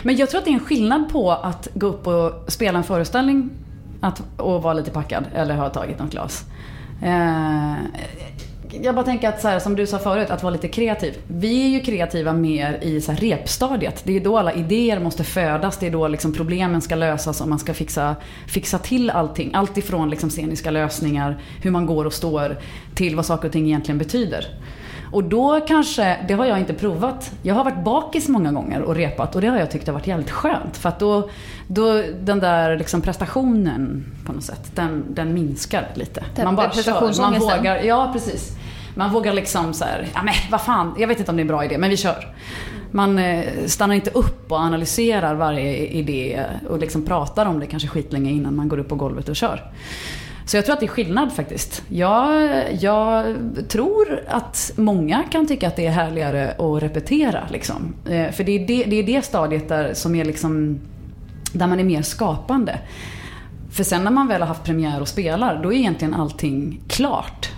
Men 0.02 0.16
jag 0.16 0.30
tror 0.30 0.38
att 0.38 0.44
det 0.44 0.50
är 0.50 0.54
en 0.54 0.60
skillnad 0.60 1.08
på 1.12 1.32
att 1.32 1.68
gå 1.74 1.86
upp 1.86 2.06
och 2.06 2.52
spela 2.52 2.78
en 2.78 2.84
föreställning 2.84 3.50
att, 4.00 4.22
och 4.36 4.62
vara 4.62 4.74
lite 4.74 4.90
packad 4.90 5.24
eller 5.34 5.54
ha 5.54 5.68
tagit 5.68 5.98
något 5.98 6.10
glas. 6.10 6.44
Eh, 7.02 7.74
jag 8.82 8.94
bara 8.94 9.04
tänker 9.04 9.28
att 9.28 9.40
så 9.40 9.48
här, 9.48 9.58
som 9.58 9.76
du 9.76 9.86
sa 9.86 9.98
förut, 9.98 10.30
att 10.30 10.42
vara 10.42 10.52
lite 10.52 10.68
kreativ. 10.68 11.18
Vi 11.26 11.64
är 11.64 11.68
ju 11.68 11.80
kreativa 11.80 12.32
mer 12.32 12.78
i 12.82 13.00
så 13.00 13.12
här 13.12 13.18
repstadiet. 13.18 14.02
Det 14.04 14.16
är 14.16 14.20
då 14.20 14.38
alla 14.38 14.52
idéer 14.52 15.00
måste 15.00 15.24
födas. 15.24 15.78
Det 15.78 15.86
är 15.86 15.90
då 15.90 16.08
liksom 16.08 16.32
problemen 16.32 16.80
ska 16.80 16.94
lösas 16.94 17.40
och 17.40 17.48
man 17.48 17.58
ska 17.58 17.74
fixa, 17.74 18.16
fixa 18.46 18.78
till 18.78 19.10
allting. 19.10 19.50
Allt 19.54 19.78
ifrån 19.78 20.10
liksom 20.10 20.30
sceniska 20.30 20.70
lösningar, 20.70 21.38
hur 21.62 21.70
man 21.70 21.86
går 21.86 22.04
och 22.04 22.12
står, 22.12 22.56
till 22.94 23.16
vad 23.16 23.26
saker 23.26 23.48
och 23.48 23.52
ting 23.52 23.66
egentligen 23.66 23.98
betyder. 23.98 24.46
Och 25.12 25.24
då 25.24 25.60
kanske, 25.60 26.16
det 26.28 26.34
har 26.34 26.46
jag 26.46 26.58
inte 26.58 26.74
provat. 26.74 27.32
Jag 27.42 27.54
har 27.54 27.64
varit 27.64 27.84
bakis 27.84 28.28
många 28.28 28.52
gånger 28.52 28.82
och 28.82 28.94
repat 28.94 29.34
och 29.34 29.40
det 29.40 29.46
har 29.46 29.58
jag 29.58 29.70
tyckt 29.70 29.86
har 29.86 29.94
varit 29.94 30.06
jävligt 30.06 30.30
skönt. 30.30 30.76
För 30.76 30.88
att 30.88 30.98
då, 30.98 31.28
då 31.66 32.02
den 32.20 32.38
där 32.38 32.76
liksom 32.76 33.00
prestationen 33.00 34.04
på 34.26 34.32
något 34.32 34.44
sätt, 34.44 34.72
den, 34.74 35.04
den 35.08 35.34
minskar 35.34 35.88
lite. 35.94 36.24
Den 36.36 36.44
Man 36.44 36.56
bara 36.56 36.70
kör. 36.70 37.20
Man 37.20 37.38
vågar, 37.38 37.82
ja 37.82 38.10
precis. 38.12 38.56
Man 38.94 39.12
vågar 39.12 39.32
liksom 39.32 39.74
så 39.74 39.84
här, 39.84 40.08
ja 40.14 40.22
men 40.22 40.34
vad 40.50 40.60
fan, 40.60 40.94
jag 40.98 41.08
vet 41.08 41.18
inte 41.18 41.30
om 41.30 41.36
det 41.36 41.40
är 41.40 41.44
en 41.44 41.48
bra 41.48 41.64
idé, 41.64 41.78
men 41.78 41.90
vi 41.90 41.96
kör. 41.96 42.34
Man 42.90 43.18
eh, 43.18 43.44
stannar 43.66 43.94
inte 43.94 44.10
upp 44.10 44.52
och 44.52 44.58
analyserar 44.58 45.34
varje 45.34 45.86
idé 45.86 46.44
och 46.68 46.78
liksom 46.78 47.04
pratar 47.04 47.46
om 47.46 47.60
det 47.60 47.66
kanske 47.66 47.88
skitlänge 47.88 48.30
innan 48.30 48.56
man 48.56 48.68
går 48.68 48.78
upp 48.78 48.88
på 48.88 48.94
golvet 48.94 49.28
och 49.28 49.36
kör. 49.36 49.70
Så 50.50 50.56
jag 50.56 50.64
tror 50.64 50.72
att 50.74 50.80
det 50.80 50.86
är 50.86 50.88
skillnad 50.88 51.32
faktiskt. 51.32 51.82
Jag, 51.88 52.50
jag 52.80 53.36
tror 53.68 54.20
att 54.28 54.72
många 54.76 55.22
kan 55.30 55.46
tycka 55.46 55.68
att 55.68 55.76
det 55.76 55.86
är 55.86 55.90
härligare 55.90 56.50
att 56.50 56.82
repetera. 56.82 57.44
Liksom. 57.50 57.94
Eh, 58.08 58.30
för 58.30 58.44
det 58.44 58.52
är 58.52 58.66
det, 58.66 58.84
det 58.84 58.96
är 58.96 59.02
det 59.02 59.22
stadiet 59.22 59.68
där, 59.68 59.94
som 59.94 60.14
är 60.14 60.24
liksom, 60.24 60.80
där 61.52 61.66
man 61.66 61.80
är 61.80 61.84
mer 61.84 62.02
skapande. 62.02 62.78
För 63.70 63.84
sen 63.84 64.04
när 64.04 64.10
man 64.10 64.28
väl 64.28 64.40
har 64.40 64.48
haft 64.48 64.64
premiär 64.64 65.00
och 65.00 65.08
spelar, 65.08 65.62
då 65.62 65.72
är 65.72 65.76
egentligen 65.76 66.14
allting 66.14 66.80
klart. 66.88 67.49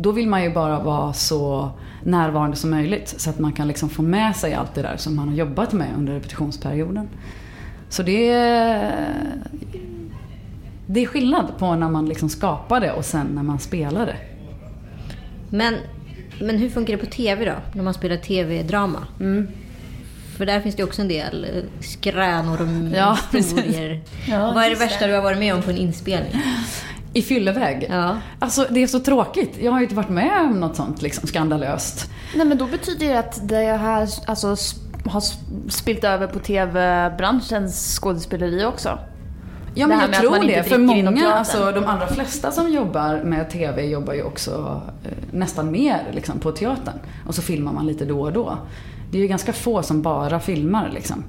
Då 0.00 0.12
vill 0.12 0.28
man 0.28 0.42
ju 0.42 0.50
bara 0.50 0.80
vara 0.80 1.12
så 1.12 1.70
närvarande 2.02 2.56
som 2.56 2.70
möjligt 2.70 3.14
så 3.16 3.30
att 3.30 3.38
man 3.38 3.52
kan 3.52 3.68
liksom 3.68 3.88
få 3.88 4.02
med 4.02 4.36
sig 4.36 4.54
allt 4.54 4.74
det 4.74 4.82
där 4.82 4.96
som 4.96 5.16
man 5.16 5.28
har 5.28 5.34
jobbat 5.34 5.72
med 5.72 5.88
under 5.96 6.12
repetitionsperioden. 6.14 7.08
Så 7.88 8.02
det 8.02 8.30
är, 8.30 8.94
det 10.86 11.00
är 11.00 11.06
skillnad 11.06 11.58
på 11.58 11.74
när 11.74 11.88
man 11.88 12.06
liksom 12.08 12.28
skapar 12.28 12.80
det 12.80 12.92
och 12.92 13.04
sen 13.04 13.26
när 13.26 13.42
man 13.42 13.58
spelar 13.58 14.06
det. 14.06 14.16
Men, 15.50 15.74
men 16.40 16.58
hur 16.58 16.70
funkar 16.70 16.92
det 16.92 16.98
på 16.98 17.10
TV 17.10 17.44
då? 17.44 17.54
När 17.72 17.82
man 17.82 17.94
spelar 17.94 18.16
TV-drama? 18.16 19.06
Mm. 19.20 19.48
För 20.36 20.46
där 20.46 20.60
finns 20.60 20.74
det 20.74 20.84
också 20.84 21.02
en 21.02 21.08
del 21.08 21.44
eh, 21.44 21.62
skränor 21.80 22.60
och 22.62 22.96
Ja, 22.96 23.18
historier. 23.32 24.00
Ja, 24.28 24.52
Vad 24.54 24.64
är 24.64 24.70
det 24.70 24.76
värsta 24.76 25.06
du 25.06 25.14
har 25.14 25.22
varit 25.22 25.38
med 25.38 25.54
om 25.54 25.62
på 25.62 25.70
en 25.70 25.76
inspelning? 25.76 26.32
I 27.12 27.22
fylleväg? 27.22 27.86
Ja. 27.90 28.16
Alltså 28.38 28.66
det 28.70 28.82
är 28.82 28.86
så 28.86 29.00
tråkigt. 29.00 29.58
Jag 29.60 29.72
har 29.72 29.78
ju 29.78 29.84
inte 29.84 29.94
varit 29.94 30.08
med 30.08 30.40
om 30.40 30.60
något 30.60 30.76
sånt 30.76 31.02
liksom 31.02 31.28
skandalöst. 31.28 32.10
Nej 32.36 32.46
men 32.46 32.58
då 32.58 32.66
betyder 32.66 33.08
det 33.08 33.18
att 33.18 33.48
det 33.48 33.56
här 33.56 34.08
alltså, 34.26 34.56
har 35.04 35.22
spilt 35.70 36.04
över 36.04 36.26
på 36.26 36.38
TV-branschens 36.38 37.98
skådespeleri 38.00 38.64
också. 38.64 38.98
Ja 39.74 39.86
men 39.86 40.00
jag 40.00 40.12
tror 40.12 40.46
det. 40.46 40.62
För 40.62 40.78
många, 40.78 41.32
alltså 41.32 41.72
de 41.72 41.84
allra 41.84 42.06
flesta 42.06 42.50
som 42.50 42.72
jobbar 42.72 43.22
med 43.24 43.50
TV 43.50 43.86
jobbar 43.86 44.14
ju 44.14 44.22
också 44.22 44.82
eh, 45.04 45.10
nästan 45.30 45.70
mer 45.70 46.10
liksom, 46.12 46.38
på 46.38 46.52
teatern. 46.52 46.98
Och 47.26 47.34
så 47.34 47.42
filmar 47.42 47.72
man 47.72 47.86
lite 47.86 48.04
då 48.04 48.20
och 48.20 48.32
då. 48.32 48.58
Det 49.10 49.18
är 49.18 49.22
ju 49.22 49.28
ganska 49.28 49.52
få 49.52 49.82
som 49.82 50.02
bara 50.02 50.40
filmar 50.40 50.90
liksom. 50.94 51.24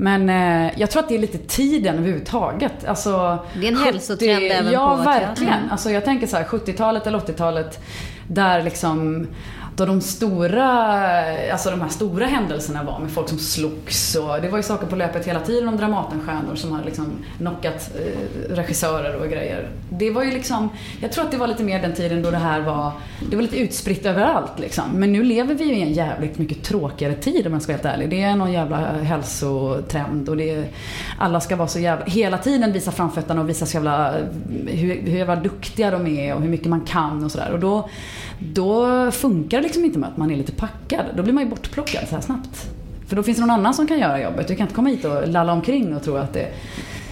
Men 0.00 0.28
eh, 0.28 0.72
jag 0.80 0.90
tror 0.90 1.02
att 1.02 1.08
det 1.08 1.14
är 1.14 1.18
lite 1.18 1.38
tiden 1.38 1.94
överhuvudtaget. 1.98 2.84
Alltså, 2.84 3.38
Det 3.60 3.66
är 3.66 3.72
en 3.72 3.76
hälsotrend 3.78 4.44
även 4.44 4.72
ja, 4.72 4.96
på 4.96 5.02
verkligen. 5.02 5.34
teatern. 5.52 5.70
Alltså, 5.70 5.90
jag 5.90 6.04
tänker 6.04 6.26
så 6.26 6.36
här 6.36 6.44
70-talet 6.44 7.06
eller 7.06 7.18
80-talet 7.18 7.80
där 8.28 8.62
liksom 8.62 9.26
av 9.80 9.86
de 9.86 10.00
stora, 10.00 10.66
alltså 11.52 11.70
de 11.70 11.80
här 11.80 11.88
stora 11.88 12.26
händelserna 12.26 12.82
var 12.82 12.98
med 12.98 13.10
folk 13.10 13.28
som 13.28 13.38
slogs 13.38 14.14
och 14.14 14.42
det 14.42 14.48
var 14.48 14.58
ju 14.58 14.62
saker 14.62 14.86
på 14.86 14.96
löpet 14.96 15.26
hela 15.26 15.40
tiden 15.40 15.68
om 15.68 15.76
Dramatenstjärnor 15.76 16.54
som 16.54 16.72
hade 16.72 16.84
liksom 16.84 17.12
knockat 17.38 17.90
eh, 17.96 18.54
regissörer 18.54 19.22
och 19.22 19.28
grejer. 19.28 19.68
Det 19.90 20.10
var 20.10 20.24
ju 20.24 20.30
liksom, 20.30 20.68
jag 21.00 21.12
tror 21.12 21.24
att 21.24 21.30
det 21.30 21.36
var 21.36 21.46
lite 21.46 21.62
mer 21.62 21.82
den 21.82 21.94
tiden 21.94 22.22
då 22.22 22.30
det 22.30 22.36
här 22.36 22.60
var, 22.60 22.92
det 23.30 23.36
var 23.36 23.42
lite 23.42 23.58
utspritt 23.58 24.06
överallt 24.06 24.58
liksom. 24.58 24.84
Men 24.92 25.12
nu 25.12 25.22
lever 25.22 25.54
vi 25.54 25.64
ju 25.64 25.74
i 25.74 25.82
en 25.82 25.92
jävligt 25.92 26.38
mycket 26.38 26.64
tråkigare 26.64 27.14
tid 27.14 27.46
om 27.46 27.52
jag 27.52 27.62
ska 27.62 27.72
vara 27.72 27.82
helt 27.82 27.94
ärlig. 27.94 28.10
Det 28.10 28.22
är 28.22 28.36
någon 28.36 28.52
jävla 28.52 28.76
hälsotrend 28.76 30.28
och 30.28 30.36
det 30.36 30.50
är, 30.50 30.64
alla 31.18 31.40
ska 31.40 31.56
vara 31.56 31.68
så 31.68 31.78
jävla, 31.78 32.04
hela 32.04 32.38
tiden 32.38 32.72
visa 32.72 32.90
framfötterna 32.90 33.40
och 33.40 33.48
visa 33.48 33.66
så 33.66 33.76
jävla, 33.76 34.14
hur, 34.66 35.02
hur 35.02 35.18
jävla 35.18 35.36
duktiga 35.36 35.90
de 35.90 36.06
är 36.06 36.34
och 36.34 36.42
hur 36.42 36.48
mycket 36.48 36.68
man 36.68 36.80
kan 36.80 37.24
och 37.24 37.32
sådär. 37.32 37.50
Och 37.52 37.60
då, 37.60 37.88
då 38.38 39.10
funkar 39.10 39.58
det 39.58 39.62
liksom 39.62 39.84
inte 39.84 39.98
med 39.98 40.08
att 40.08 40.16
man 40.16 40.30
är 40.30 40.36
lite 40.36 40.52
packad. 40.52 41.06
Då 41.16 41.22
blir 41.22 41.32
man 41.32 41.44
ju 41.44 41.50
bortplockad 41.50 42.08
så 42.08 42.14
här 42.14 42.22
snabbt. 42.22 42.70
För 43.06 43.16
då 43.16 43.22
finns 43.22 43.38
det 43.38 43.40
någon 43.40 43.50
annan 43.50 43.74
som 43.74 43.86
kan 43.86 43.98
göra 43.98 44.22
jobbet. 44.22 44.48
Du 44.48 44.54
kan 44.54 44.64
inte 44.64 44.74
komma 44.74 44.88
hit 44.88 45.04
och 45.04 45.28
lalla 45.28 45.52
omkring 45.52 45.96
och 45.96 46.02
tro 46.02 46.16
att 46.16 46.32
det... 46.32 46.48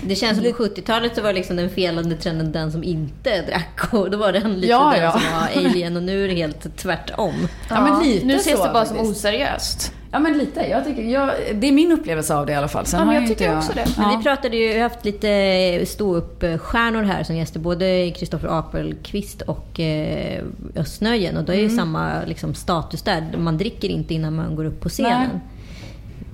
Det 0.08 0.14
känns 0.16 0.38
som 0.38 0.52
på 0.52 0.62
70-talet 0.62 1.16
så 1.16 1.22
var 1.22 1.32
liksom 1.32 1.56
den 1.56 1.70
felande 1.70 2.16
trenden 2.16 2.52
den 2.52 2.72
som 2.72 2.84
inte 2.84 3.42
drack. 3.42 3.80
Och 3.94 4.10
då 4.10 4.18
var 4.18 4.32
den 4.32 4.54
lite 4.54 4.66
Ja, 4.72 4.90
den 4.94 5.02
ja. 5.04 5.12
som 5.12 5.20
var 5.32 5.48
alien 5.70 5.96
och 5.96 6.02
nu 6.02 6.24
är 6.24 6.28
det 6.28 6.34
helt 6.34 6.76
tvärtom. 6.76 7.34
Ja, 7.68 7.80
men 7.80 8.02
lite 8.08 8.26
nu 8.26 8.34
ses 8.36 8.58
så 8.58 8.66
det 8.66 8.72
bara 8.72 8.84
som 8.84 8.98
oseriöst. 8.98 9.92
Ja 10.12 10.18
men 10.18 10.38
lite. 10.38 10.60
Jag 10.70 10.84
tycker, 10.84 11.02
jag, 11.02 11.30
det 11.54 11.68
är 11.68 11.72
min 11.72 11.92
upplevelse 11.92 12.34
av 12.34 12.46
det 12.46 12.52
i 12.52 12.54
alla 12.54 12.68
fall. 12.68 12.86
Sen 12.86 12.98
Ja, 13.00 13.06
men 13.06 13.14
har 13.14 13.20
jag 13.22 13.28
tycker 13.30 13.44
inte 13.44 13.56
också 13.58 13.72
det. 13.74 13.86
Men 13.96 14.10
Ja. 14.10 14.16
vi 14.18 14.22
pratade 14.24 14.56
ju, 14.56 14.68
vi 14.68 14.74
har 14.74 14.88
haft 14.88 15.04
lite 15.04 15.86
ståuppstjärnor 15.86 17.02
här 17.02 17.22
som 17.24 17.36
gäster. 17.36 17.60
Både 17.60 18.10
Kristoffer 18.16 18.58
Apelqvist 18.58 19.42
och 19.42 19.80
eh, 19.80 20.44
Östnöjen. 20.76 21.36
Och 21.36 21.44
då 21.44 21.52
är 21.52 21.56
Mm. 21.58 21.70
ju 21.70 21.76
samma 21.76 22.10
liksom, 22.26 22.54
status 22.54 23.02
där. 23.02 23.34
Man 23.38 23.58
dricker 23.58 23.88
inte 23.88 24.14
innan 24.14 24.34
man 24.36 24.56
går 24.56 24.64
upp 24.64 24.80
på 24.80 24.88
scenen. 24.88 25.28
Nej. 25.32 25.40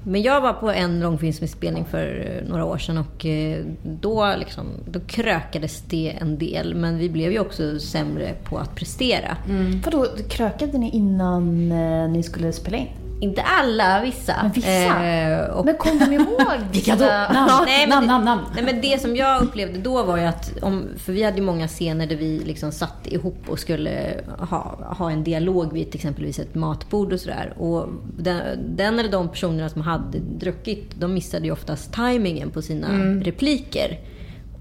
Men 0.05 0.23
jag 0.23 0.41
var 0.41 0.53
på 0.53 0.71
en 0.71 1.01
långfilmsinspelning 1.01 1.85
för 1.85 2.41
eh, 2.43 2.49
några 2.49 2.65
år 2.65 2.79
sedan 2.79 2.99
och 2.99 3.27
eh, 3.27 3.65
då, 3.83 4.35
liksom, 4.39 4.67
då 4.87 5.01
krökades 5.01 5.83
det 5.83 6.17
en 6.21 6.39
del. 6.39 6.75
Men 6.75 6.99
vi 6.99 7.09
blev 7.11 7.33
ju 7.33 7.39
också 7.39 7.79
sämre 7.79 8.35
på 8.45 8.59
att 8.59 8.75
prestera. 8.75 9.37
Mm. 9.49 9.81
Vadå, 9.85 10.07
krökade 10.29 10.79
ni 10.79 10.91
innan 10.91 11.73
eh, 11.73 12.11
ni 12.11 12.23
skulle 12.23 12.53
spela 12.53 12.77
in? 12.77 12.89
Inte 13.23 13.43
alla, 13.43 14.03
vissa. 14.03 14.37
Men 14.43 14.53
vissa? 14.53 15.05
Eh, 15.07 15.45
och 15.45 15.65
Men 15.65 15.77
kom 15.77 15.99
de 15.99 16.13
ihåg 16.13 16.59
Vilka 16.73 16.97
då? 16.97 17.05
Namn, 17.05 17.65
Nej, 17.67 17.87
namn, 17.87 18.07
namn, 18.07 18.25
namn. 18.25 18.43
Nej, 18.55 18.65
men 18.65 18.81
det 18.81 19.01
som 19.01 19.17
jag 19.17 19.43
upplevde 19.43 19.79
då 19.79 20.03
var 20.03 20.17
ju 20.17 20.25
att, 20.25 20.63
om, 20.63 20.85
för 20.97 21.13
vi 21.13 21.23
hade 21.23 21.37
ju 21.37 21.43
många 21.43 21.69
scener 21.69 22.07
där 22.07 22.17
vi 22.17 22.39
liksom 22.39 22.73
satt 22.73 23.07
ihop 23.07 23.49
och 23.49 23.59
skulle 23.59 24.21
ha, 24.39 24.79
ha 24.99 25.11
en 25.11 25.25
dialog 25.25 25.73
vid 25.73 25.91
till 25.91 25.99
exempelvis 25.99 26.39
ett 26.39 26.55
matbord 26.55 27.13
och 27.13 27.21
sådär. 27.21 27.55
Och 27.59 27.89
den, 28.19 28.41
den 28.77 28.99
eller 28.99 29.11
de 29.11 29.29
personerna 29.29 29.69
som 29.69 29.83
hade 29.83 30.19
druckit, 30.19 30.91
de 30.95 31.15
missade 31.15 31.45
ju 31.45 31.53
oftast 31.53 31.93
tajmingen 31.93 32.51
på 32.51 32.63
sina 32.63 32.89
repliker. 33.21 33.99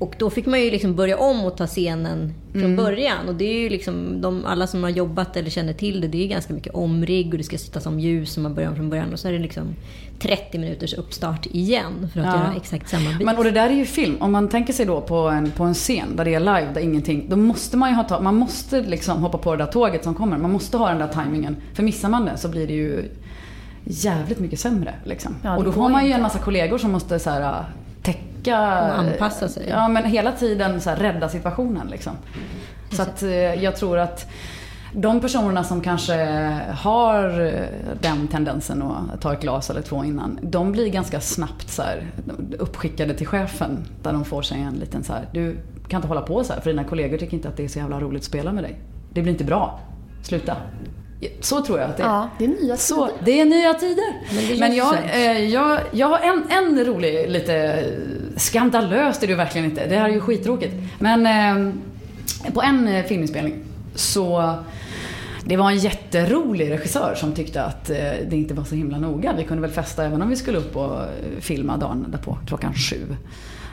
Och 0.02 0.16
då 0.20 0.30
fick 0.30 0.46
man 0.46 0.62
ju 0.62 0.72
liksom 0.72 0.96
börja 0.96 1.18
om 1.18 1.46
och 1.46 1.58
ta 1.58 1.68
scenen 1.68 2.34
från 2.54 2.76
början. 2.76 3.28
Och 3.30 3.36
det 3.36 3.46
är 3.46 3.60
ju 3.60 3.70
liksom, 3.70 4.22
de, 4.22 4.46
alla 4.46 4.68
som 4.68 4.84
har 4.84 4.90
jobbat 4.90 5.38
eller 5.38 5.50
känner 5.50 5.74
till 5.74 6.02
det, 6.02 6.08
det 6.08 6.18
är 6.18 6.22
ju 6.22 6.28
ganska 6.28 6.54
mycket 6.54 6.74
omrigg 6.74 7.32
och 7.32 7.38
det 7.38 7.44
ska 7.44 7.58
sättas 7.58 7.86
om 7.86 8.00
ljus 8.00 8.38
och 8.38 8.44
man 8.44 8.54
börjar 8.54 8.70
om 8.70 8.76
från 8.76 8.90
början. 8.90 9.14
Och 9.14 9.20
så 9.20 9.28
är 9.28 9.32
det 9.32 9.40
liksom 9.40 9.76
30 10.20 10.58
minuters 10.60 10.94
uppstart 10.94 11.46
igen 11.46 12.10
för 12.14 12.20
att 12.20 12.26
Ja. 12.26 12.32
göra 12.36 12.54
exakt 12.58 12.90
samma 12.90 13.10
bit. 13.18 13.26
Men 13.26 13.38
och 13.38 13.44
det 13.44 13.52
där 13.52 13.70
är 13.70 13.74
ju 13.74 13.86
film. 13.86 14.18
Om 14.20 14.32
man 14.32 14.50
tänker 14.50 14.74
sig 14.74 14.86
då 14.86 15.02
på 15.02 15.16
en, 15.16 15.52
på 15.52 15.64
en 15.64 15.74
scen 15.74 16.16
där 16.16 16.26
det 16.26 16.34
är 16.34 16.40
live, 16.40 16.68
där 16.74 16.82
ingenting. 16.82 17.26
Då 17.30 17.36
måste 17.36 17.78
man 17.78 17.90
ju 17.90 17.96
ha, 17.96 18.04
ta- 18.04 18.20
man 18.22 18.36
måste 18.36 18.82
liksom 18.82 19.22
hoppa 19.22 19.38
på 19.38 19.56
det 19.56 19.64
där 19.66 19.72
tåget 19.72 20.04
som 20.04 20.16
kommer. 20.16 20.38
Man 20.38 20.52
måste 20.52 20.78
ha 20.78 20.90
den 20.90 21.00
där 21.00 21.08
tajmingen. 21.08 21.56
För 21.74 21.84
missar 21.84 22.10
man 22.10 22.26
det 22.26 22.38
så 22.38 22.48
blir 22.50 22.68
det 22.68 22.74
ju 22.74 23.10
jävligt 23.84 24.40
mycket 24.40 24.60
sämre. 24.60 24.94
Liksom. 25.06 25.36
Ja, 25.44 25.58
och 25.58 25.64
då 25.64 25.72
får 25.72 25.90
man 25.90 26.02
ju 26.02 26.08
inte. 26.08 26.16
en 26.16 26.22
massa 26.22 26.40
kollegor 26.40 26.78
som 26.78 26.92
måste 26.92 27.20
så 27.20 27.30
här, 27.30 27.64
täcka... 28.44 28.60
Och 28.60 29.00
anpassa 29.00 29.48
sig. 29.48 29.66
Ja, 29.70 29.88
men 29.88 30.06
hela 30.06 30.32
tiden 30.32 30.82
så 30.82 30.90
här, 30.90 30.98
rädda 30.98 31.30
situationen. 31.30 31.88
Liksom. 31.88 32.14
Så 32.92 33.02
att 33.02 33.24
eh, 33.24 33.64
jag 33.64 33.76
tror 33.76 33.98
att 33.98 34.32
de 34.94 35.22
personerna 35.22 35.64
som 35.64 35.82
kanske 35.82 36.14
har 36.70 37.42
eh, 37.42 37.54
den 38.02 38.28
tendensen 38.28 38.82
att 38.82 39.22
ta 39.22 39.34
ett 39.34 39.42
glas 39.42 39.70
eller 39.70 39.82
två 39.82 40.04
innan, 40.04 40.40
de 40.42 40.72
blir 40.72 40.88
ganska 40.88 41.22
snabbt 41.22 41.70
så 41.70 41.82
här, 41.82 42.06
uppskickade 42.60 43.14
till 43.14 43.28
chefen. 43.28 43.86
Där 44.04 44.14
de 44.14 44.26
får 44.26 44.42
sig 44.42 44.62
en 44.62 44.74
liten 44.74 45.04
så 45.04 45.14
här, 45.14 45.30
du 45.34 45.58
kan 45.88 45.98
inte 45.98 46.08
hålla 46.08 46.22
på 46.22 46.44
så 46.44 46.54
här 46.54 46.62
för 46.62 46.70
dina 46.70 46.84
kollegor 46.84 47.18
tycker 47.18 47.34
inte 47.34 47.48
att 47.48 47.58
det 47.58 47.64
är 47.64 47.68
så 47.68 47.80
jävla 47.80 48.00
roligt 48.00 48.22
att 48.22 48.26
spela 48.26 48.52
med 48.52 48.64
dig. 48.64 48.80
Det 49.14 49.22
blir 49.22 49.32
inte 49.32 49.44
bra. 49.44 49.80
Sluta. 50.24 50.56
Så 51.42 51.62
tror 51.62 51.80
jag 51.80 51.90
att 51.90 51.98
det 51.98 52.04
är. 52.04 52.08
Ja, 52.08 52.30
det 52.38 52.46
är 52.46 52.48
nya 52.48 52.78
Så, 52.78 53.08
tider. 53.08 53.20
det 53.26 53.42
är 53.42 53.46
nya 53.46 53.74
tider. 53.74 54.36
Men 54.36 54.48
det 54.48 54.60
Men, 54.60 54.76
jag, 54.76 54.96
eh, 55.14 55.46
jag, 55.50 55.80
jag 55.92 56.08
har 56.08 56.20
en, 56.20 56.44
en 56.50 56.86
rolig, 56.86 57.30
lite 57.30 57.86
skandalöst 58.42 59.24
är 59.24 59.28
det 59.28 59.32
ju 59.32 59.38
verkligen 59.38 59.66
inte. 59.70 59.88
Det 59.88 59.96
här 59.96 60.10
är 60.10 60.14
ju 60.14 60.20
skittråkigt. 60.20 60.76
Men 61.00 61.26
eh, 61.26 61.74
på 62.54 62.62
en 62.62 62.88
eh, 62.88 63.06
filminspelning 63.06 63.54
så 63.96 64.56
det 65.46 65.58
var 65.58 65.72
en 65.72 65.78
jätterolig 65.78 66.72
regissör 66.72 67.16
som 67.16 67.34
tyckte 67.34 67.64
att 67.64 67.90
eh, 67.90 67.96
det 68.30 68.36
inte 68.36 68.54
var 68.54 68.64
så 68.64 68.76
himla 68.76 69.00
noga. 69.00 69.34
Vi 69.38 69.44
kunde 69.44 69.62
väl 69.62 69.72
festa 69.72 70.06
även 70.06 70.22
om 70.22 70.30
vi 70.30 70.36
skulle 70.36 70.58
upp 70.58 70.76
och 70.76 70.94
eh, 70.94 71.08
filma 71.40 71.78
dagen 71.78 72.06
därpå 72.10 72.38
klockan 72.48 72.74
sju. 72.74 73.16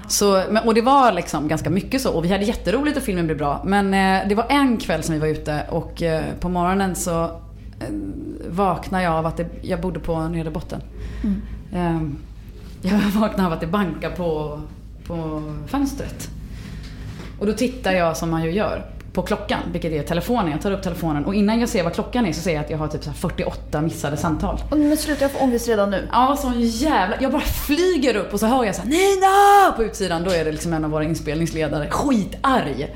Så, 0.09 0.43
och 0.65 0.75
det 0.75 0.81
var 0.81 1.13
liksom 1.13 1.49
ganska 1.49 1.71
mycket 1.71 2.01
så. 2.01 2.13
Och 2.13 2.25
vi 2.25 2.29
hade 2.29 2.45
jätteroligt 2.45 2.97
och 2.97 3.03
filmen 3.03 3.27
blev 3.27 3.39
bra. 3.39 3.63
Men 3.67 3.95
eh, 3.95 4.29
det 4.29 4.35
var 4.35 4.47
en 4.49 4.77
kväll 4.77 5.03
som 5.03 5.15
vi 5.15 5.21
var 5.21 5.27
ute 5.27 5.63
och 5.71 6.03
eh, 6.03 6.23
på 6.41 6.49
morgonen 6.49 6.95
så 6.95 7.25
eh, 7.25 7.31
vaknade 8.49 9.05
jag 9.05 9.13
av 9.13 9.27
att 9.27 9.37
det, 9.37 9.47
jag 9.63 9.81
bodde 9.81 10.01
på 10.01 10.29
nedre 10.29 10.51
botten. 10.51 10.81
Eh, 11.73 12.01
jag 12.83 12.99
vaknade 13.21 13.47
av 13.47 13.53
att 13.53 13.61
det 13.61 13.67
bankade 13.67 14.17
på, 14.17 14.61
på 15.07 15.43
fönstret. 15.67 16.29
Och 17.39 17.47
då 17.47 17.53
tittar 17.53 17.93
jag 17.93 18.17
som 18.17 18.31
man 18.31 18.45
ju 18.45 18.51
gör 18.51 18.85
på 19.13 19.23
klockan, 19.23 19.61
vilket 19.73 19.93
är 19.93 20.03
telefonen. 20.03 20.51
Jag 20.51 20.63
tar 20.63 20.73
upp 20.73 20.83
telefonen 20.83 21.25
och 21.25 21.35
innan 21.35 21.61
jag 21.61 21.69
ser 21.69 21.85
vad 21.85 21.95
klockan 21.95 22.27
är 22.27 22.33
så 22.33 22.41
ser 22.41 22.55
jag 22.55 22.65
att 22.65 22.71
jag 22.71 22.79
har 22.79 22.89
typ 22.89 23.05
så 23.05 23.11
här 23.11 23.17
48 23.17 23.81
missade 23.81 24.17
samtal. 24.17 24.59
Och 24.71 24.79
men 24.79 24.97
sluta, 24.97 25.25
jag 25.25 25.31
får 25.31 25.43
ångest 25.43 25.69
redan 25.69 25.91
nu. 25.91 26.09
Ja, 26.13 26.37
sån 26.37 26.61
jävla... 26.61 27.17
Jag 27.21 27.33
bara 27.33 27.43
flyger 27.43 28.17
upp 28.17 28.33
och 28.33 28.41
så 28.41 28.47
hör 28.47 28.65
jag 28.65 28.75
så 28.75 28.83
här, 28.83 28.89
Nina! 28.89 29.77
På 29.77 29.85
utsidan. 29.85 30.25
Då 30.25 30.31
är 30.31 30.45
det 30.45 30.53
liksom 30.53 30.73
en 30.73 30.85
av 30.85 30.91
våra 30.91 31.05
inspelningsledare. 31.05 31.91
Skitarg. 31.91 32.95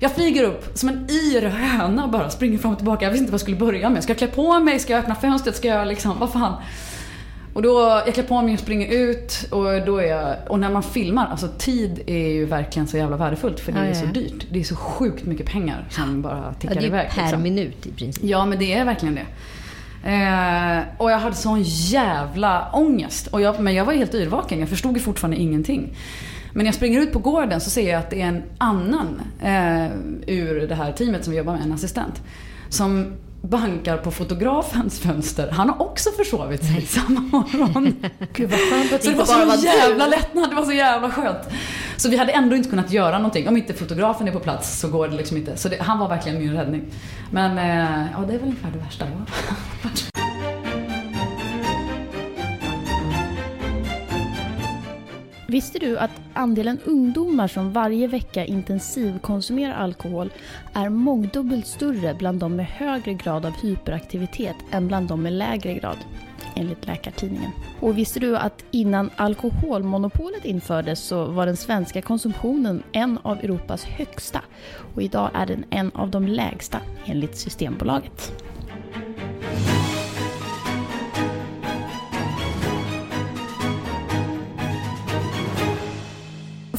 Jag 0.00 0.12
flyger 0.12 0.44
upp 0.44 0.78
som 0.78 0.88
en 0.88 1.10
yr 1.10 1.42
höna 1.42 2.08
bara, 2.08 2.30
springer 2.30 2.58
fram 2.58 2.72
och 2.72 2.78
tillbaka. 2.78 3.04
Jag 3.04 3.10
visste 3.10 3.22
inte 3.22 3.32
vad 3.32 3.34
jag 3.34 3.40
skulle 3.40 3.56
börja 3.56 3.90
med. 3.90 4.02
Ska 4.02 4.10
jag 4.10 4.18
klä 4.18 4.26
på 4.26 4.60
mig? 4.60 4.78
Ska 4.78 4.92
jag 4.92 5.00
öppna 5.00 5.14
fönstret? 5.14 5.56
Ska 5.56 5.68
jag 5.68 5.88
liksom, 5.88 6.18
vad 6.18 6.32
fan? 6.32 6.54
Och 7.56 7.62
då, 7.62 8.02
jag 8.06 8.14
klär 8.14 8.24
på 8.24 8.42
mig 8.42 8.54
och 8.54 8.60
springer 8.60 8.92
ut 8.92 9.48
och 9.50 9.64
då 9.86 9.98
är 9.98 10.06
jag, 10.06 10.36
och 10.48 10.60
när 10.60 10.70
man 10.70 10.82
filmar, 10.82 11.26
alltså 11.26 11.48
tid 11.58 12.02
är 12.06 12.28
ju 12.28 12.44
verkligen 12.44 12.88
så 12.88 12.96
jävla 12.96 13.16
värdefullt 13.16 13.60
för 13.60 13.72
det 13.72 13.78
Ja, 13.78 13.84
är 13.84 13.88
ja, 13.88 13.94
så 13.94 14.06
ja. 14.06 14.12
dyrt. 14.12 14.46
Det 14.50 14.60
är 14.60 14.64
så 14.64 14.76
sjukt 14.76 15.24
mycket 15.24 15.46
pengar 15.46 15.84
som 15.90 16.22
bara 16.22 16.36
Ja, 16.46 16.54
tickar 16.54 16.74
det 16.74 16.80
är 16.80 16.86
iväg. 16.86 17.10
per 17.10 17.22
liksom. 17.22 17.42
minut 17.42 17.86
i 17.86 17.92
princip. 17.92 18.24
Ja, 18.24 18.46
men 18.46 18.58
det 18.58 18.72
är 18.72 18.84
verkligen 18.84 19.14
det. 19.14 19.26
Eh, 20.10 20.82
och 20.98 21.10
jag 21.10 21.18
hade 21.18 21.36
sån 21.36 21.62
jävla 21.62 22.70
ångest. 22.72 23.26
Och 23.26 23.40
jag, 23.40 23.60
men 23.60 23.74
jag 23.74 23.84
var 23.84 23.92
helt 23.92 24.14
yrvaken, 24.14 24.60
jag 24.60 24.68
förstod 24.68 24.94
ju 24.96 25.00
fortfarande 25.00 25.36
ingenting. 25.36 25.96
Men 26.52 26.58
när 26.58 26.66
jag 26.66 26.74
springer 26.74 27.00
ut 27.00 27.12
på 27.12 27.18
gården 27.18 27.60
så 27.60 27.70
ser 27.70 27.90
jag 27.90 27.98
att 27.98 28.10
det 28.10 28.22
är 28.22 28.26
en 28.26 28.42
annan 28.58 29.20
eh, 29.42 29.86
ur 30.26 30.68
det 30.68 30.74
här 30.74 30.92
teamet 30.92 31.24
som 31.24 31.30
vi 31.32 31.38
jobbar 31.38 31.52
med, 31.52 31.62
en 31.62 31.72
assistent. 31.72 32.22
Som 32.68 33.12
bankar 33.42 33.96
på 33.96 34.10
fotografens 34.10 35.00
fönster. 35.00 35.50
Han 35.50 35.68
har 35.68 35.82
också 35.82 36.10
försovit 36.10 36.64
sig 36.64 36.86
samma 36.86 37.20
morgon. 37.20 37.94
Gud 38.32 38.50
vad 38.50 38.60
skönt 38.60 38.92
att 38.92 39.04
Så 39.04 39.10
det 39.10 39.16
var 39.16 39.56
så 39.56 39.64
jävla 39.64 40.06
lättnad, 40.06 40.50
det 40.50 40.56
var 40.56 40.64
så 40.64 40.72
jävla 40.72 41.10
skönt. 41.10 41.48
Så 41.96 42.08
vi 42.08 42.16
hade 42.16 42.32
ändå 42.32 42.56
inte 42.56 42.70
kunnat 42.70 42.92
göra 42.92 43.18
någonting. 43.18 43.48
Om 43.48 43.56
inte 43.56 43.74
fotografen 43.74 44.28
är 44.28 44.32
på 44.32 44.40
plats 44.40 44.80
så 44.80 44.88
går 44.88 45.08
det 45.08 45.16
liksom 45.16 45.36
inte. 45.36 45.56
Så 45.56 45.68
det, 45.68 45.82
han 45.82 45.98
var 45.98 46.08
verkligen 46.08 46.38
min 46.38 46.52
räddning. 46.52 46.84
Men 47.30 47.58
eh, 47.58 48.06
ja, 48.12 48.24
det 48.26 48.34
är 48.34 48.38
väl 48.38 48.48
ungefär 48.48 48.70
det 48.72 48.78
värsta 48.78 49.04
jag 49.04 49.16
har 49.16 50.35
Visste 55.56 55.78
du 55.78 55.98
att 55.98 56.10
andelen 56.34 56.78
ungdomar 56.84 57.48
som 57.48 57.72
varje 57.72 58.06
vecka 58.06 58.44
intensivkonsumerar 58.44 59.74
alkohol 59.74 60.32
är 60.72 60.88
mångdubbelt 60.88 61.66
större 61.66 62.14
bland 62.14 62.40
de 62.40 62.56
med 62.56 62.66
högre 62.66 63.14
grad 63.14 63.46
av 63.46 63.52
hyperaktivitet 63.52 64.56
än 64.70 64.88
bland 64.88 65.08
de 65.08 65.22
med 65.22 65.32
lägre 65.32 65.74
grad? 65.74 65.96
Enligt 66.56 66.86
Läkartidningen. 66.86 67.50
Och 67.80 67.98
visste 67.98 68.20
du 68.20 68.36
att 68.36 68.64
innan 68.70 69.10
alkoholmonopolet 69.16 70.44
infördes 70.44 71.00
så 71.00 71.24
var 71.24 71.46
den 71.46 71.56
svenska 71.56 72.02
konsumtionen 72.02 72.82
en 72.92 73.18
av 73.22 73.38
Europas 73.38 73.84
högsta 73.84 74.40
och 74.94 75.02
idag 75.02 75.30
är 75.34 75.46
den 75.46 75.64
en 75.70 75.90
av 75.94 76.10
de 76.10 76.26
lägsta 76.26 76.80
enligt 77.06 77.36
Systembolaget. 77.36 78.32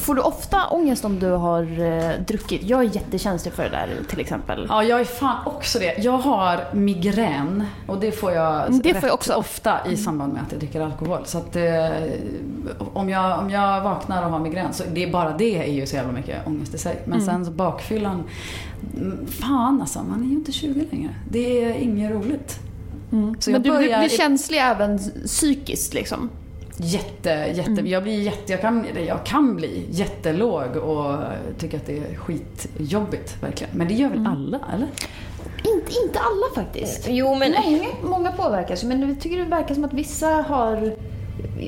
Får 0.07 0.15
du 0.15 0.21
ofta 0.21 0.67
ångest 0.67 1.05
om 1.05 1.19
du 1.19 1.31
har 1.31 1.61
eh, 1.79 2.11
druckit? 2.27 2.63
Jag 2.63 2.79
är 2.79 2.83
jättekänslig 2.95 3.53
för 3.53 3.63
det 3.63 3.69
där 3.69 3.89
till 4.09 4.19
exempel. 4.19 4.65
Ja, 4.69 4.83
jag 4.83 4.99
är 4.99 5.05
fan 5.05 5.37
också 5.47 5.79
det. 5.79 5.97
Jag 6.03 6.17
har 6.17 6.59
migrän 6.73 7.63
och 7.87 7.99
det 7.99 8.11
får 8.11 8.31
jag, 8.31 8.81
Det 8.83 8.93
får 8.93 9.03
jag 9.09 9.13
också. 9.13 9.33
ofta 9.33 9.77
i 9.89 9.97
samband 9.97 10.33
med 10.33 10.41
att 10.41 10.51
jag 10.51 10.59
dricker 10.59 10.81
alkohol. 10.81 11.21
Så 11.25 11.37
att 11.37 11.55
eh, 11.55 11.63
om, 12.93 13.09
jag, 13.09 13.39
om 13.39 13.49
jag 13.49 13.81
vaknar 13.81 14.25
och 14.25 14.31
har 14.31 14.39
migrän 14.39 14.73
så 14.73 14.83
det 14.93 15.03
är 15.03 15.11
bara 15.11 15.37
det 15.37 15.69
är 15.69 15.73
ju 15.73 15.85
så 15.85 15.95
jävla 15.95 16.11
mycket 16.13 16.47
ångest 16.47 16.73
i 16.73 16.77
sig. 16.77 17.01
Men 17.05 17.21
sen 17.21 17.45
så 17.45 17.51
bakfyllan, 17.51 18.23
mm, 18.97 19.25
fan 19.27 19.81
alltså, 19.81 19.99
man 20.03 20.21
är 20.23 20.27
ju 20.27 20.33
inte 20.33 20.51
20 20.51 20.85
längre. 20.91 21.15
Det 21.31 21.63
är 21.63 21.73
inget 21.73 22.11
roligt. 22.11 22.59
Så 23.39 23.51
Men 23.51 23.61
du, 23.61 23.77
blir 23.77 24.05
i- 24.05 24.09
känslig 24.09 24.57
även 24.61 24.99
psykiskt 25.25 25.93
liksom? 25.93 26.29
Jätte, 26.79 27.29
jätte, 27.29 27.72
Mm. 27.72 27.88
jag 27.88 28.03
blir 28.03 28.22
jätte, 28.22 28.51
jag 28.51 28.62
kan, 28.62 28.86
jag 29.07 29.25
kan 29.25 29.55
bli 29.55 29.86
jättelåg 29.91 30.75
och 30.75 31.15
tycka 31.57 31.77
att 31.77 31.86
det 31.86 31.98
är 31.98 32.15
skitjobbigt 32.15 33.43
verkligen. 33.43 33.77
Men 33.77 33.88
det 33.88 33.93
gör 33.93 34.10
väl 34.10 34.17
Mm. 34.17 34.31
alla, 34.31 34.60
eller? 34.74 34.88
Inte, 35.57 35.91
inte 36.05 36.19
alla 36.19 36.63
faktiskt. 36.65 37.05
Jo, 37.10 37.36
men... 37.36 37.51
Många, 37.65 37.88
många 38.03 38.31
påverkas 38.31 38.84
men 38.84 39.07
jag 39.10 39.19
tycker 39.22 39.38
det 39.38 39.43
verkar 39.43 39.75
som 39.75 39.84
att 39.86 39.93
vissa 39.93 40.27
har 40.27 40.96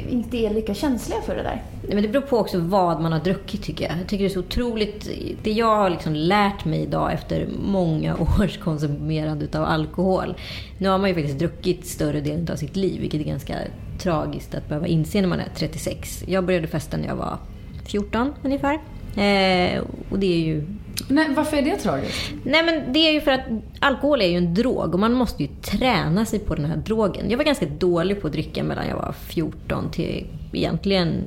inte 0.09 0.37
är 0.37 0.53
lika 0.53 0.73
känsliga 0.73 1.21
för 1.21 1.35
det 1.35 1.43
där. 1.43 1.63
Nej, 1.81 1.93
men 1.93 2.03
det 2.03 2.09
beror 2.09 2.21
på 2.21 2.37
också 2.37 2.59
vad 2.59 3.01
man 3.01 3.11
har 3.11 3.19
druckit 3.19 3.63
tycker 3.63 3.85
jag. 3.85 3.99
Jag 3.99 4.07
tycker 4.07 4.23
det 4.23 4.29
är 4.29 4.33
så 4.33 4.39
otroligt... 4.39 5.09
Det 5.43 5.51
jag 5.51 5.75
har 5.75 5.89
liksom 5.89 6.15
lärt 6.15 6.65
mig 6.65 6.81
idag 6.81 7.13
efter 7.13 7.47
många 7.65 8.17
års 8.39 8.57
konsumerande 8.57 9.45
utav 9.45 9.63
alkohol. 9.63 10.35
Nu 10.77 10.89
har 10.89 10.97
man 10.97 11.09
ju 11.09 11.15
faktiskt 11.15 11.39
druckit 11.39 11.85
större 11.85 12.21
delen 12.21 12.47
av 12.51 12.55
sitt 12.55 12.75
liv, 12.75 13.01
vilket 13.01 13.21
är 13.21 13.25
ganska 13.25 13.55
tragiskt 13.99 14.55
att 14.55 14.69
behöva 14.69 14.87
inse 14.87 15.21
när 15.21 15.27
man 15.27 15.39
är 15.39 15.49
36. 15.55 16.23
Jag 16.27 16.45
började 16.45 16.67
festa 16.67 16.97
när 16.97 17.07
jag 17.07 17.15
var 17.15 17.37
14 17.85 18.33
ungefär. 18.43 18.79
Eh, 19.19 19.83
och 20.09 20.19
det 20.19 20.33
är 20.33 20.39
ju 20.39 20.63
Nej, 21.07 21.27
varför 21.35 21.57
är 21.57 21.61
det 21.61 21.75
tragiskt? 21.75 22.31
Nej 22.43 22.63
men 22.63 22.93
det 22.93 22.99
är 22.99 23.11
ju 23.11 23.21
för 23.21 23.31
att 23.31 23.41
alkohol 23.79 24.21
är 24.21 24.27
ju 24.27 24.37
en 24.37 24.53
drog 24.53 24.93
och 24.93 24.99
man 24.99 25.13
måste 25.13 25.43
ju 25.43 25.49
träna 25.61 26.25
sig 26.25 26.39
på 26.39 26.55
den 26.55 26.65
här 26.65 26.77
drogen. 26.77 27.29
Jag 27.29 27.37
var 27.37 27.45
ganska 27.45 27.65
dålig 27.65 28.21
på 28.21 28.27
att 28.27 28.33
dricka 28.33 28.63
mellan 28.63 28.87
jag 28.87 28.95
var 28.95 29.13
14 29.27 29.91
till 29.91 30.25
egentligen 30.53 31.23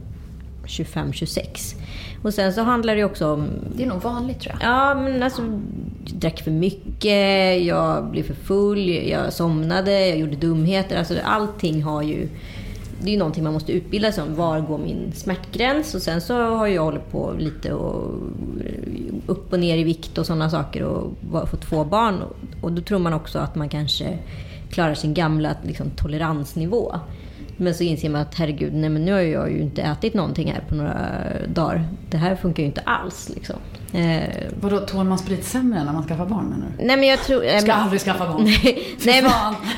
25-26. 0.66 1.74
Och 2.22 2.34
sen 2.34 2.52
så 2.52 2.62
handlar 2.62 2.96
det 2.96 3.04
också 3.04 3.32
om 3.32 3.48
Det 3.76 3.82
är 3.82 3.86
nog 3.86 4.02
vanligt 4.02 4.40
tror 4.40 4.56
jag. 4.60 4.70
Ja, 4.70 4.94
men 4.94 5.22
alltså, 5.22 5.42
jag 5.42 6.20
drack 6.20 6.42
för 6.42 6.50
mycket, 6.50 7.62
jag 7.64 8.04
blev 8.10 8.22
för 8.22 8.34
full, 8.34 8.88
jag 8.88 9.32
somnade, 9.32 10.06
jag 10.08 10.18
gjorde 10.18 10.36
dumheter. 10.36 10.98
Alltså, 10.98 11.14
allting 11.24 11.82
har 11.82 12.02
ju... 12.02 12.28
Det 13.02 13.10
är 13.10 13.12
ju 13.12 13.18
någonting 13.18 13.44
man 13.44 13.52
måste 13.52 13.72
utbilda 13.72 14.12
sig 14.12 14.24
om. 14.24 14.34
Var 14.34 14.60
går 14.60 14.78
min 14.78 15.12
smärtgräns? 15.14 15.94
Och 15.94 16.02
sen 16.02 16.20
så 16.20 16.42
har 16.42 16.66
jag 16.66 16.84
hållit 16.84 17.10
på 17.10 17.34
lite 17.38 17.72
och 17.72 18.14
eh, 18.64 19.14
upp 19.26 19.52
och 19.52 19.60
ner 19.60 19.76
i 19.76 19.84
vikt 19.84 20.18
och 20.18 20.26
sådana 20.26 20.50
saker 20.50 20.82
och 20.82 21.48
fått 21.48 21.62
två 21.62 21.84
barn. 21.84 22.22
Och 22.60 22.72
då 22.72 22.82
tror 22.82 22.98
man 22.98 23.12
också 23.12 23.38
att 23.38 23.54
man 23.54 23.68
kanske 23.68 24.18
klarar 24.70 24.94
sin 24.94 25.14
gamla 25.14 25.56
liksom, 25.62 25.90
toleransnivå. 25.90 26.94
Men 27.62 27.74
så 27.74 27.82
inser 27.84 28.08
man 28.10 28.20
att 28.20 28.34
herregud, 28.34 28.74
nej 28.74 28.90
men 28.90 29.04
nu 29.04 29.12
har 29.12 29.20
jag 29.20 29.52
ju 29.52 29.60
inte 29.60 29.82
ätit 29.82 30.14
någonting 30.14 30.52
här 30.52 30.60
på 30.68 30.74
några 30.74 30.96
dagar. 31.54 31.84
Det 32.10 32.16
här 32.16 32.36
funkar 32.36 32.62
ju 32.62 32.66
inte 32.66 32.80
alls. 32.80 33.30
Liksom. 33.34 33.56
Eh, 33.92 34.22
Vadå, 34.60 34.78
tål 34.78 35.04
man 35.06 35.18
sprit 35.18 35.44
sämre 35.44 35.84
när 35.84 35.92
man 35.92 36.02
skaffar 36.06 36.26
barn 36.26 36.44
menar 36.44 36.66
du? 36.78 36.84
nej 36.84 36.96
men 36.96 37.08
jag 37.08 37.18
tror... 37.18 37.44
eh, 37.44 37.58
Ska 37.58 37.72
aldrig 37.72 38.00
skaffa 38.00 38.26
barn. 38.32 38.44
Nej, 38.44 38.84
nej, 39.06 39.22
men, 39.22 39.32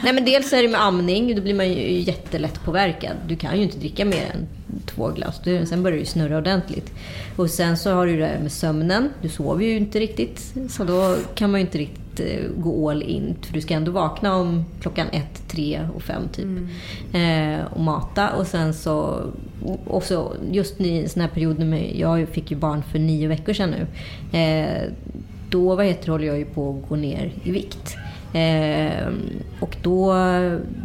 nej 0.04 0.12
men 0.12 0.24
dels 0.24 0.52
är 0.52 0.62
det 0.62 0.68
med 0.68 0.82
amning, 0.82 1.34
då 1.36 1.42
blir 1.42 1.54
man 1.54 1.68
ju 1.68 2.00
jättelätt 2.00 2.64
påverkad. 2.64 3.12
Du 3.28 3.36
kan 3.36 3.56
ju 3.56 3.62
inte 3.62 3.78
dricka 3.78 4.04
mer 4.04 4.24
än 4.34 4.46
två 4.86 5.08
glas. 5.08 5.40
Du, 5.44 5.66
sen 5.66 5.82
börjar 5.82 5.98
det 5.98 6.06
snurra 6.06 6.36
ordentligt. 6.38 6.92
Och 7.36 7.50
sen 7.50 7.76
så 7.76 7.92
har 7.92 8.06
du 8.06 8.16
det 8.18 8.38
med 8.42 8.52
sömnen. 8.52 9.08
Du 9.22 9.28
sover 9.28 9.64
ju 9.64 9.76
inte 9.76 10.00
riktigt. 10.00 10.54
Så 10.70 10.84
då 10.84 11.16
kan 11.34 11.50
man 11.50 11.60
ju 11.60 11.66
inte 11.66 11.78
riktigt 11.78 12.00
eh, 12.20 12.50
gå 12.56 12.90
all 12.90 13.02
in. 13.02 13.34
För 13.42 13.52
du 13.52 13.60
ska 13.60 13.74
ändå 13.74 13.92
vakna 13.92 14.36
om 14.36 14.64
klockan 14.80 15.06
ett, 15.12 15.48
tre 15.48 15.88
och 15.94 16.02
fem 16.02 16.22
typ. 16.32 16.46
Eh, 17.12 17.64
och 17.72 17.80
mata. 17.80 18.30
Och 18.30 18.46
sen 18.46 18.74
så... 18.74 19.22
Och 19.86 20.02
så 20.02 20.32
just 20.50 20.80
i 20.80 20.98
en 20.98 21.08
sån 21.08 21.22
här 21.22 21.28
period 21.28 21.58
med... 21.58 21.96
Jag 21.96 22.28
fick 22.28 22.50
ju 22.50 22.56
barn 22.56 22.82
för 22.82 22.98
nio 22.98 23.28
veckor 23.28 23.52
sedan 23.52 23.70
nu. 23.70 23.86
Eh, 24.38 24.90
då 25.50 25.74
vad 25.74 25.86
heter, 25.86 26.08
håller 26.08 26.26
jag 26.26 26.38
ju 26.38 26.44
på 26.44 26.70
att 26.70 26.88
gå 26.88 26.96
ner 26.96 27.32
i 27.42 27.50
vikt. 27.50 27.96
Eh, 28.34 29.08
och 29.60 29.76
då, 29.82 30.14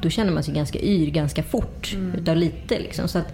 då 0.01 0.09
känner 0.09 0.31
man 0.31 0.43
sig 0.43 0.53
ganska 0.53 0.79
yr 0.79 1.09
ganska 1.11 1.43
fort 1.43 1.97
utav 2.17 2.35
lite. 2.35 2.79
Liksom. 2.79 3.07
Så 3.07 3.19
att 3.19 3.33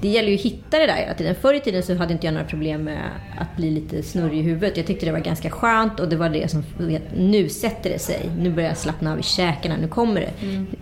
det 0.00 0.08
gäller 0.08 0.28
ju 0.28 0.34
att 0.34 0.40
hitta 0.40 0.78
det 0.78 0.86
där 0.86 0.96
hela 0.96 1.14
tiden. 1.14 1.34
Förr 1.34 1.54
i 1.54 1.60
tiden 1.60 1.82
så 1.82 1.94
hade 1.94 2.12
inte 2.12 2.26
jag 2.26 2.34
några 2.34 2.46
problem 2.46 2.84
med 2.84 3.02
att 3.38 3.56
bli 3.56 3.70
lite 3.70 4.02
snurrig 4.02 4.38
i 4.38 4.42
huvudet. 4.42 4.76
Jag 4.76 4.86
tyckte 4.86 5.06
det 5.06 5.12
var 5.12 5.18
ganska 5.18 5.50
skönt 5.50 6.00
och 6.00 6.08
det 6.08 6.16
var 6.16 6.28
det 6.28 6.50
som, 6.50 6.64
vet, 6.78 7.02
nu 7.16 7.48
sätter 7.48 7.90
det 7.90 7.98
sig. 7.98 8.30
Nu 8.38 8.50
börjar 8.50 8.68
jag 8.68 8.78
slappna 8.78 9.12
av 9.12 9.18
i 9.18 9.22
käkarna, 9.22 9.76
nu 9.76 9.88
kommer 9.88 10.20
det. 10.20 10.32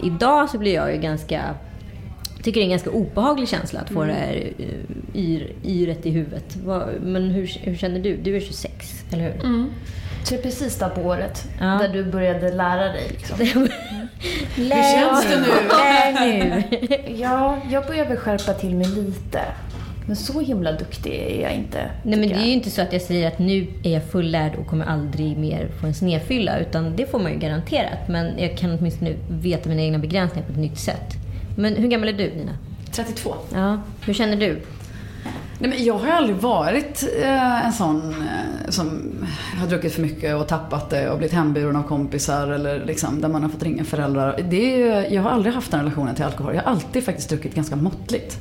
Idag 0.06 0.50
så 0.50 0.58
blir 0.58 0.74
jag 0.74 0.94
ju 0.94 1.00
ganska 1.00 1.54
tycker 2.42 2.60
det 2.60 2.62
är 2.62 2.64
en 2.64 2.70
ganska 2.70 2.90
obehaglig 2.90 3.48
känsla 3.48 3.80
att 3.80 3.90
få 3.90 4.04
det 4.04 4.12
här 4.12 4.52
eh, 4.58 5.20
yr, 5.22 5.52
yret 5.64 6.06
i 6.06 6.10
huvudet. 6.10 6.56
Men 7.00 7.30
hur, 7.30 7.58
hur 7.60 7.76
känner 7.76 8.00
du? 8.00 8.16
Du 8.16 8.36
är 8.36 8.40
26, 8.40 9.04
eller 9.12 9.24
hur? 9.24 9.66
Så 10.28 10.36
precis 10.36 10.78
där 10.78 10.88
på 10.88 11.00
året 11.00 11.44
Ja. 11.60 11.64
där 11.66 11.88
du 11.88 12.04
började 12.04 12.52
lära 12.52 12.92
dig. 12.92 13.08
Liksom. 13.10 13.38
Lär 14.56 14.92
känns 14.98 15.24
det 15.24 15.40
nu? 15.40 15.46
Lär 15.68 16.20
nu. 16.48 16.62
Ja, 17.22 17.58
jag 17.70 17.86
börjar 17.86 18.04
väl 18.06 18.16
skärpa 18.16 18.52
till 18.54 18.74
mig 18.76 18.86
lite. 18.86 19.40
Men 20.06 20.16
så 20.16 20.40
himla 20.40 20.72
duktig 20.72 21.12
är 21.14 21.42
jag 21.42 21.52
inte. 21.52 21.90
Nej 22.02 22.18
men 22.18 22.28
det 22.28 22.34
är 22.34 22.44
ju 22.46 22.52
inte 22.52 22.70
så 22.70 22.82
att 22.82 22.92
jag 22.92 23.02
säger 23.02 23.28
att 23.28 23.38
nu 23.38 23.66
är 23.82 23.90
jag 23.92 24.04
fullärd 24.04 24.54
och 24.54 24.66
kommer 24.66 24.84
aldrig 24.84 25.38
mer 25.38 25.68
få 25.80 25.86
en 25.86 25.94
snedfylla. 25.94 26.58
Utan 26.58 26.96
det 26.96 27.06
får 27.10 27.18
man 27.18 27.32
ju 27.32 27.38
garanterat. 27.38 28.08
Men 28.08 28.38
jag 28.38 28.56
kan 28.58 28.78
åtminstone 28.78 29.14
veta 29.30 29.68
mina 29.68 29.82
egna 29.82 29.98
begränsningar 29.98 30.46
på 30.46 30.52
ett 30.52 30.58
nytt 30.58 30.78
sätt. 30.78 31.14
Men 31.56 31.76
hur 31.76 31.88
gammal 31.88 32.08
är 32.08 32.12
du 32.12 32.30
Nina? 32.34 32.52
32. 32.92 33.34
Ja, 33.54 33.80
hur 34.06 34.14
känner 34.14 34.36
du? 34.36 34.60
Nej, 35.58 35.70
men 35.70 35.84
jag 35.84 35.94
har 35.94 36.08
aldrig 36.08 36.36
varit 36.36 37.04
eh, 37.22 37.66
en 37.66 37.72
sån 37.72 38.10
eh, 38.10 38.70
som 38.70 39.12
har 39.60 39.66
druckit 39.66 39.92
för 39.94 40.02
mycket 40.02 40.36
och 40.36 40.48
tappat 40.48 40.90
det 40.90 41.10
och 41.10 41.18
blivit 41.18 41.34
hemburen 41.34 41.76
av 41.76 41.82
kompisar 41.82 42.48
eller 42.48 42.84
liksom, 42.84 43.20
där 43.20 43.28
man 43.28 43.42
har 43.42 43.50
fått 43.50 43.62
ringa 43.62 43.84
föräldrar. 43.84 44.40
Det 44.50 44.82
är 44.82 45.12
jag 45.12 45.22
har 45.22 45.30
aldrig 45.30 45.54
haft 45.54 45.70
den 45.70 45.80
relationen 45.80 46.14
till 46.14 46.24
alkohol. 46.24 46.54
Jag 46.54 46.62
har 46.62 46.70
alltid 46.70 47.04
faktiskt 47.04 47.28
druckit 47.28 47.54
ganska 47.54 47.76
måttligt. 47.76 48.38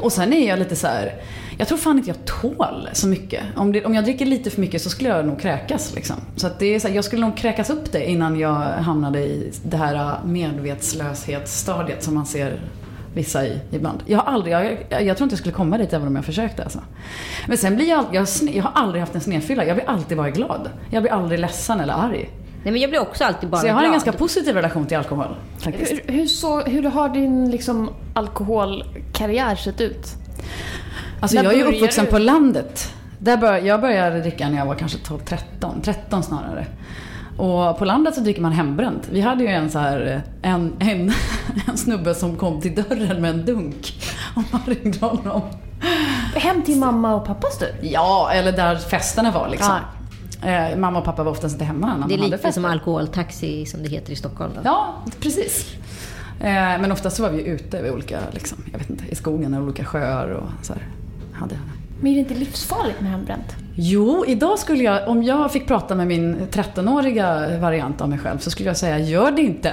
Och 0.00 0.12
sen 0.12 0.32
är 0.32 0.48
jag 0.48 0.58
lite 0.58 0.76
så 0.76 0.86
här. 0.86 1.14
jag 1.58 1.68
tror 1.68 1.78
fan 1.78 1.98
inte 1.98 2.10
jag 2.10 2.24
tål 2.24 2.88
så 2.92 3.08
mycket. 3.08 3.42
Om, 3.56 3.72
det, 3.72 3.84
om 3.84 3.94
jag 3.94 4.04
dricker 4.04 4.26
lite 4.26 4.50
för 4.50 4.60
mycket 4.60 4.82
så 4.82 4.90
skulle 4.90 5.08
jag 5.08 5.26
nog 5.26 5.40
kräkas. 5.40 5.94
Liksom. 5.94 6.16
Så 6.36 6.46
att 6.46 6.58
det 6.58 6.74
är 6.74 6.80
så 6.80 6.88
här, 6.88 6.94
jag 6.94 7.04
skulle 7.04 7.26
nog 7.26 7.36
kräkas 7.36 7.70
upp 7.70 7.92
det 7.92 8.10
innan 8.10 8.38
jag 8.38 8.54
hamnade 8.60 9.20
i 9.20 9.52
det 9.62 9.76
här 9.76 10.18
medvetslöshetsstadiet 10.24 12.02
som 12.02 12.14
man 12.14 12.26
ser 12.26 12.60
vissa 13.14 13.46
i 13.46 13.60
ibland. 13.70 14.02
Jag 14.06 14.18
har 14.18 14.32
aldrig, 14.32 14.54
jag, 14.54 14.86
jag, 14.88 15.04
jag 15.04 15.16
tror 15.16 15.24
inte 15.24 15.32
jag 15.32 15.38
skulle 15.38 15.54
komma 15.54 15.78
dit 15.78 15.92
även 15.92 16.06
om 16.06 16.16
jag 16.16 16.24
försökte 16.24 16.62
alltså. 16.62 16.80
Men 17.48 17.58
sen 17.58 17.76
blir 17.76 17.88
jag, 17.88 18.04
jag, 18.12 18.26
jag 18.52 18.62
har 18.62 18.72
aldrig 18.74 19.00
haft 19.00 19.14
en 19.14 19.20
snedfylla. 19.20 19.64
Jag 19.64 19.76
blir 19.76 19.88
alltid 19.88 20.16
bara 20.16 20.30
glad. 20.30 20.70
Jag 20.90 21.02
blir 21.02 21.12
aldrig 21.12 21.40
ledsen 21.40 21.80
eller 21.80 21.94
arg. 21.94 22.30
Nej 22.62 22.72
men 22.72 22.80
jag 22.80 22.90
blir 22.90 23.00
också 23.00 23.24
alltid 23.24 23.48
bara 23.48 23.60
Så 23.60 23.66
jag 23.66 23.74
har 23.74 23.80
en 23.80 23.84
glad. 23.84 23.92
ganska 23.92 24.12
positiv 24.12 24.54
relation 24.54 24.86
till 24.86 24.96
alkohol. 24.96 25.36
Faktiskt. 25.58 25.92
Hur, 25.92 26.12
hur, 26.12 26.26
så, 26.26 26.60
hur 26.60 26.82
har 26.82 27.08
din 27.08 27.50
liksom, 27.50 27.90
alkoholkarriär 28.14 29.56
sett 29.56 29.80
ut? 29.80 30.06
Alltså 31.20 31.36
jag 31.36 31.46
är 31.46 31.56
ju 31.56 31.64
uppvuxen 31.64 32.04
du? 32.04 32.10
på 32.10 32.18
landet. 32.18 32.94
Där 33.18 33.36
bör, 33.36 33.58
jag 33.58 33.80
började 33.80 34.20
dricka 34.20 34.48
när 34.48 34.58
jag 34.58 34.66
var 34.66 34.74
kanske 34.74 34.98
12-13, 34.98 35.82
13 35.82 36.22
snarare. 36.22 36.66
Och 37.40 37.78
på 37.78 37.84
landet 37.84 38.14
så 38.14 38.20
dricker 38.20 38.42
man 38.42 38.52
hembränt. 38.52 39.08
Vi 39.12 39.20
hade 39.20 39.44
ju 39.44 39.48
en 39.50 39.70
så 39.70 39.78
här, 39.78 40.22
en, 40.42 40.72
en, 40.78 41.12
en 41.66 41.76
snubbe 41.76 42.14
som 42.14 42.36
kom 42.36 42.60
till 42.60 42.74
dörren 42.74 43.22
med 43.22 43.30
en 43.30 43.44
dunk. 43.44 43.94
Och 44.36 44.42
man 44.52 44.60
ringde 44.66 44.98
honom. 45.06 45.42
Hem 46.34 46.62
till 46.62 46.78
mamma 46.78 47.14
och 47.14 47.26
pappas 47.26 47.58
du? 47.58 47.88
Ja, 47.88 48.30
eller 48.32 48.52
där 48.52 48.76
festerna 48.76 49.30
var 49.30 49.48
liksom. 49.48 49.74
Eh, 50.42 50.76
mamma 50.76 50.98
och 50.98 51.04
pappa 51.04 51.22
var 51.22 51.32
oftast 51.32 51.52
inte 51.52 51.64
hemma 51.64 51.86
när 51.86 51.94
Det 51.94 51.98
är 51.98 51.98
man 52.00 52.10
hade 52.10 52.22
lite 52.22 52.36
fester. 52.42 52.52
som 52.62 52.64
alkoholtaxi 52.70 53.66
som 53.66 53.82
det 53.82 53.88
heter 53.88 54.12
i 54.12 54.16
Stockholm. 54.16 54.52
Då. 54.54 54.60
Ja, 54.64 54.94
precis. 55.20 55.74
Eh, 56.40 56.46
men 56.52 56.92
oftast 56.92 57.16
så 57.16 57.22
var 57.22 57.30
vi 57.30 57.42
ute 57.42 57.82
vid 57.82 57.92
olika, 57.92 58.18
liksom, 58.32 58.58
jag 58.72 58.78
vet 58.78 58.90
inte, 58.90 59.04
i 59.08 59.14
skogen 59.14 59.54
och 59.54 59.62
olika 59.62 59.84
sjöar 59.84 60.28
och 60.28 60.48
så 60.62 60.72
här. 60.72 60.82
Hade 61.32 61.54
Men 62.00 62.06
är 62.12 62.14
det 62.14 62.20
inte 62.20 62.34
livsfarligt 62.34 63.00
med 63.00 63.10
hembränt? 63.10 63.56
Jo, 63.74 64.24
idag 64.28 64.58
skulle 64.58 64.84
jag, 64.84 65.08
om 65.08 65.22
jag 65.22 65.52
fick 65.52 65.66
prata 65.66 65.94
med 65.94 66.06
min 66.06 66.36
13-åriga 66.50 67.58
variant 67.58 68.00
av 68.00 68.08
mig 68.08 68.18
själv 68.18 68.38
så 68.38 68.50
skulle 68.50 68.68
jag 68.68 68.76
säga 68.76 68.98
gör 68.98 69.30
det 69.30 69.42
inte. 69.42 69.72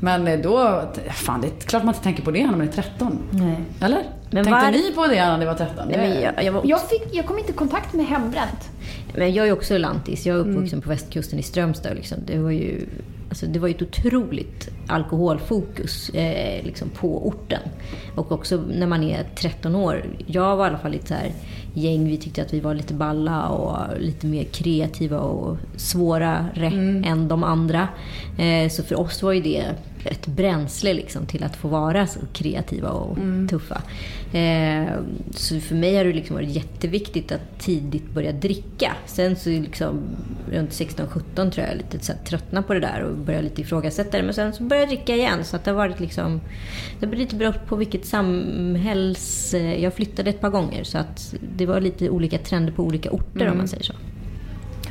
Men 0.00 0.28
eh, 0.28 0.38
då, 0.40 0.82
fan 1.10 1.40
det 1.40 1.46
är 1.46 1.50
klart 1.66 1.84
man 1.84 1.94
inte 1.94 2.04
tänker 2.04 2.22
på 2.22 2.30
det 2.30 2.44
när 2.46 2.50
man 2.56 2.60
är 2.68 2.72
13. 2.72 3.18
Nej. 3.30 3.56
Eller? 3.80 4.02
Men 4.30 4.44
Tänkte 4.44 4.64
var- 4.64 4.70
ni 4.70 4.92
på 4.94 5.06
det 5.06 5.26
när 5.26 5.38
ni 5.38 5.44
var 5.44 5.54
13? 5.54 5.74
Nej, 5.88 5.98
men 5.98 6.22
jag, 6.22 6.44
jag, 6.44 6.52
var, 6.52 6.62
Jag, 6.64 6.88
fick, 6.88 7.02
jag 7.12 7.26
kom 7.26 7.38
inte 7.38 7.50
i 7.52 7.54
kontakt 7.54 7.92
med 7.94 8.06
hembränt. 8.06 8.70
men 9.14 9.34
jag 9.34 9.48
är 9.48 9.52
också 9.52 9.78
lantis. 9.78 10.26
Jag 10.26 10.36
är 10.36 10.40
uppvuxen 10.40 10.72
Mm. 10.78 10.80
på 10.82 10.88
västkusten 10.88 11.38
i 11.38 11.42
Strömstad. 11.42 11.94
Liksom. 11.94 12.18
Det, 12.26 12.38
var 12.38 12.50
ju, 12.50 12.86
alltså, 13.28 13.46
det 13.46 13.58
var 13.58 13.68
ju 13.68 13.74
ett 13.74 13.82
otroligt 13.82 14.68
alkoholfokus 14.86 16.08
eh, 16.10 16.64
liksom 16.64 16.88
på 16.88 17.26
orten. 17.28 17.60
Och 18.14 18.32
också 18.32 18.56
när 18.74 18.86
man 18.86 19.02
är 19.02 19.24
13 19.34 19.74
år. 19.74 20.04
Jag 20.26 20.56
var 20.56 20.66
i 20.66 20.68
alla 20.68 20.78
fall 20.78 20.90
lite 20.90 21.06
så 21.06 21.14
här 21.14 21.30
gäng, 21.76 22.08
vi 22.08 22.16
tyckte 22.16 22.42
att 22.42 22.54
vi 22.54 22.60
var 22.60 22.74
lite 22.74 22.94
balla 22.94 23.48
och 23.48 24.00
lite 24.00 24.26
mer 24.26 24.44
kreativa 24.44 25.18
och 25.18 25.56
svårare 25.76 26.66
än 27.06 27.28
de 27.28 27.44
andra. 27.44 27.88
Eh, 28.38 28.68
så 28.70 28.82
för 28.82 29.00
oss 29.00 29.22
var 29.22 29.32
ju 29.32 29.40
det 29.40 29.64
ett 30.06 30.26
bränsle 30.26 30.94
liksom 30.94 31.26
till 31.26 31.44
att 31.44 31.56
få 31.56 31.68
vara 31.68 32.06
så 32.06 32.20
kreativa 32.32 32.90
och 32.90 33.18
tuffa. 33.50 33.82
Eh, 34.32 34.92
så 35.30 35.60
för 35.60 35.74
mig 35.74 35.96
har 35.96 36.04
det 36.04 36.12
liksom 36.12 36.36
varit 36.36 36.48
jätteviktigt 36.48 37.32
att 37.32 37.58
tidigt 37.58 38.10
börja 38.10 38.32
dricka. 38.32 38.92
Sen 39.06 39.36
så 39.36 39.48
liksom 39.48 40.00
runt 40.50 40.70
16-17 40.70 41.50
tror 41.50 41.66
jag 41.66 41.76
lite 41.76 42.04
så 42.04 42.12
här, 42.12 42.20
tröttna 42.24 42.62
på 42.62 42.74
det 42.74 42.80
där 42.80 43.02
och 43.02 43.16
började 43.16 43.44
lite 43.44 43.60
ifrågasätta 43.60 44.16
det. 44.16 44.22
Men 44.22 44.34
sen 44.34 44.52
så 44.52 44.62
började 44.62 44.92
jag 44.92 44.98
dricka 44.98 45.14
igen. 45.14 45.44
Så 45.44 45.56
att 45.56 45.64
det 45.64 45.70
har 45.70 45.76
varit 45.76 46.00
liksom... 46.00 46.40
Det 47.00 47.06
beror 47.06 47.18
lite 47.18 47.36
beroende 47.36 47.60
på 47.68 47.76
vilket 47.76 48.06
samhälls... 48.06 49.54
Jag 49.78 49.94
flyttade 49.94 50.30
ett 50.30 50.40
par 50.40 50.50
gånger 50.50 50.84
så 50.84 50.98
att 50.98 51.34
det 51.56 51.66
var 51.66 51.80
lite 51.80 52.10
olika 52.10 52.38
trender 52.38 52.72
på 52.72 52.82
olika 52.82 53.10
orter 53.10 53.50
om 53.50 53.58
man 53.58 53.68
säger 53.68 53.84
så. 53.84 53.92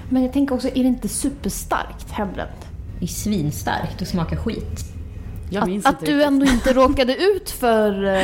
Men 0.10 0.24
jag 0.24 0.34
tänker 0.34 0.56
också, 0.56 0.68
är 0.68 0.84
det 0.84 0.88
inte 0.90 1.10
superstarkt 1.10 2.12
hembränt? 2.12 2.68
Det 3.00 3.06
är 3.06 3.08
svinstarkt 3.08 4.02
och 4.02 4.08
smakar 4.08 4.36
skit. 4.36 4.95
Att, 5.84 5.86
att 5.86 6.00
du 6.06 6.24
ändå 6.24 6.46
inte 6.46 6.74
råkade 6.74 7.16
ut 7.16 7.50
för 7.50 8.04
eh, 8.16 8.22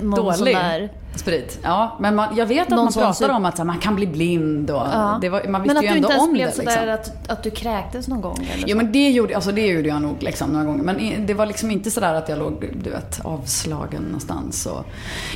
någon 0.00 0.16
sån 0.34 0.38
Dålig 0.38 0.54
där... 0.56 0.92
sprit. 1.14 1.58
Ja, 1.62 1.96
men 2.00 2.14
man, 2.14 2.36
jag 2.36 2.46
vet 2.46 2.62
att 2.62 2.68
Någon 2.68 2.84
man 2.84 2.92
sån 2.92 3.02
pratar 3.02 3.14
super- 3.14 3.34
om 3.36 3.44
att 3.44 3.58
här, 3.58 3.64
man 3.64 3.78
kan 3.78 3.94
bli 3.94 4.06
blind 4.06 4.70
och 4.70 4.76
Ja. 4.92 5.18
det 5.20 5.28
var, 5.28 5.42
man 5.48 5.52
Men 5.52 5.62
visste 5.62 5.78
att 5.78 5.84
ju 5.84 5.88
du 5.88 5.94
ändå 5.94 5.98
inte 6.08 6.12
ens 6.12 6.24
om 6.24 6.32
blev 6.32 6.46
det. 6.46 6.52
sådär 6.54 6.96
Liksom. 6.96 7.14
att, 7.22 7.30
att 7.30 7.42
du 7.42 7.50
kräktes 7.50 8.08
någon 8.08 8.20
gång 8.20 8.48
eller 8.52 8.62
Jo 8.66 8.68
så. 8.70 8.76
men 8.76 8.92
det 8.92 9.08
gjorde, 9.10 9.34
alltså, 9.34 9.52
det 9.52 9.66
gjorde 9.66 9.88
jag 9.88 10.02
nog 10.02 10.16
liksom, 10.22 10.50
några 10.50 10.64
gånger. 10.64 10.82
Men 10.82 11.26
det 11.26 11.34
var 11.34 11.46
liksom 11.46 11.70
inte 11.70 11.90
sådär 11.90 12.14
att 12.14 12.28
jag 12.28 12.38
låg 12.38 12.72
du 12.82 12.90
vet, 12.90 13.20
avslagen 13.24 14.02
någonstans. 14.02 14.66
Och 14.66 14.84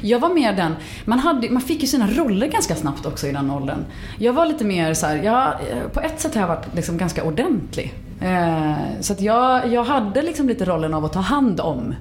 jag 0.03 0.19
var 0.19 0.29
mer 0.29 0.53
den, 0.53 0.77
man, 1.05 1.19
hade, 1.19 1.51
man 1.51 1.63
fick 1.63 1.81
ju 1.83 1.87
sina 1.87 2.07
roller 2.11 2.47
ganska 2.47 2.75
snabbt 2.75 3.07
också 3.07 3.27
i 3.27 3.33
den 3.33 3.51
åldern. 3.51 3.85
Jag 4.19 4.33
var 4.33 4.47
lite 4.47 4.65
mer 4.65 4.95
så 4.95 5.07
här, 5.07 5.17
jag, 5.17 5.45
eh, 5.47 5.89
på 5.93 6.01
ett 6.01 6.21
sätt 6.21 6.35
har 6.35 6.41
jag 6.41 6.49
varit 6.49 6.67
liksom 6.75 6.99
ganska 6.99 7.25
ordentlig. 7.25 7.95
Eh, 8.21 9.01
så 9.01 9.13
att 9.13 9.21
jag, 9.21 9.73
jag 9.73 9.85
hade 9.85 10.23
liksom 10.23 10.49
lite 10.49 10.65
rollen 10.65 10.95
av 10.95 11.05
att 11.05 11.13
ta 11.13 11.21
hand 11.21 11.61
om 11.61 11.95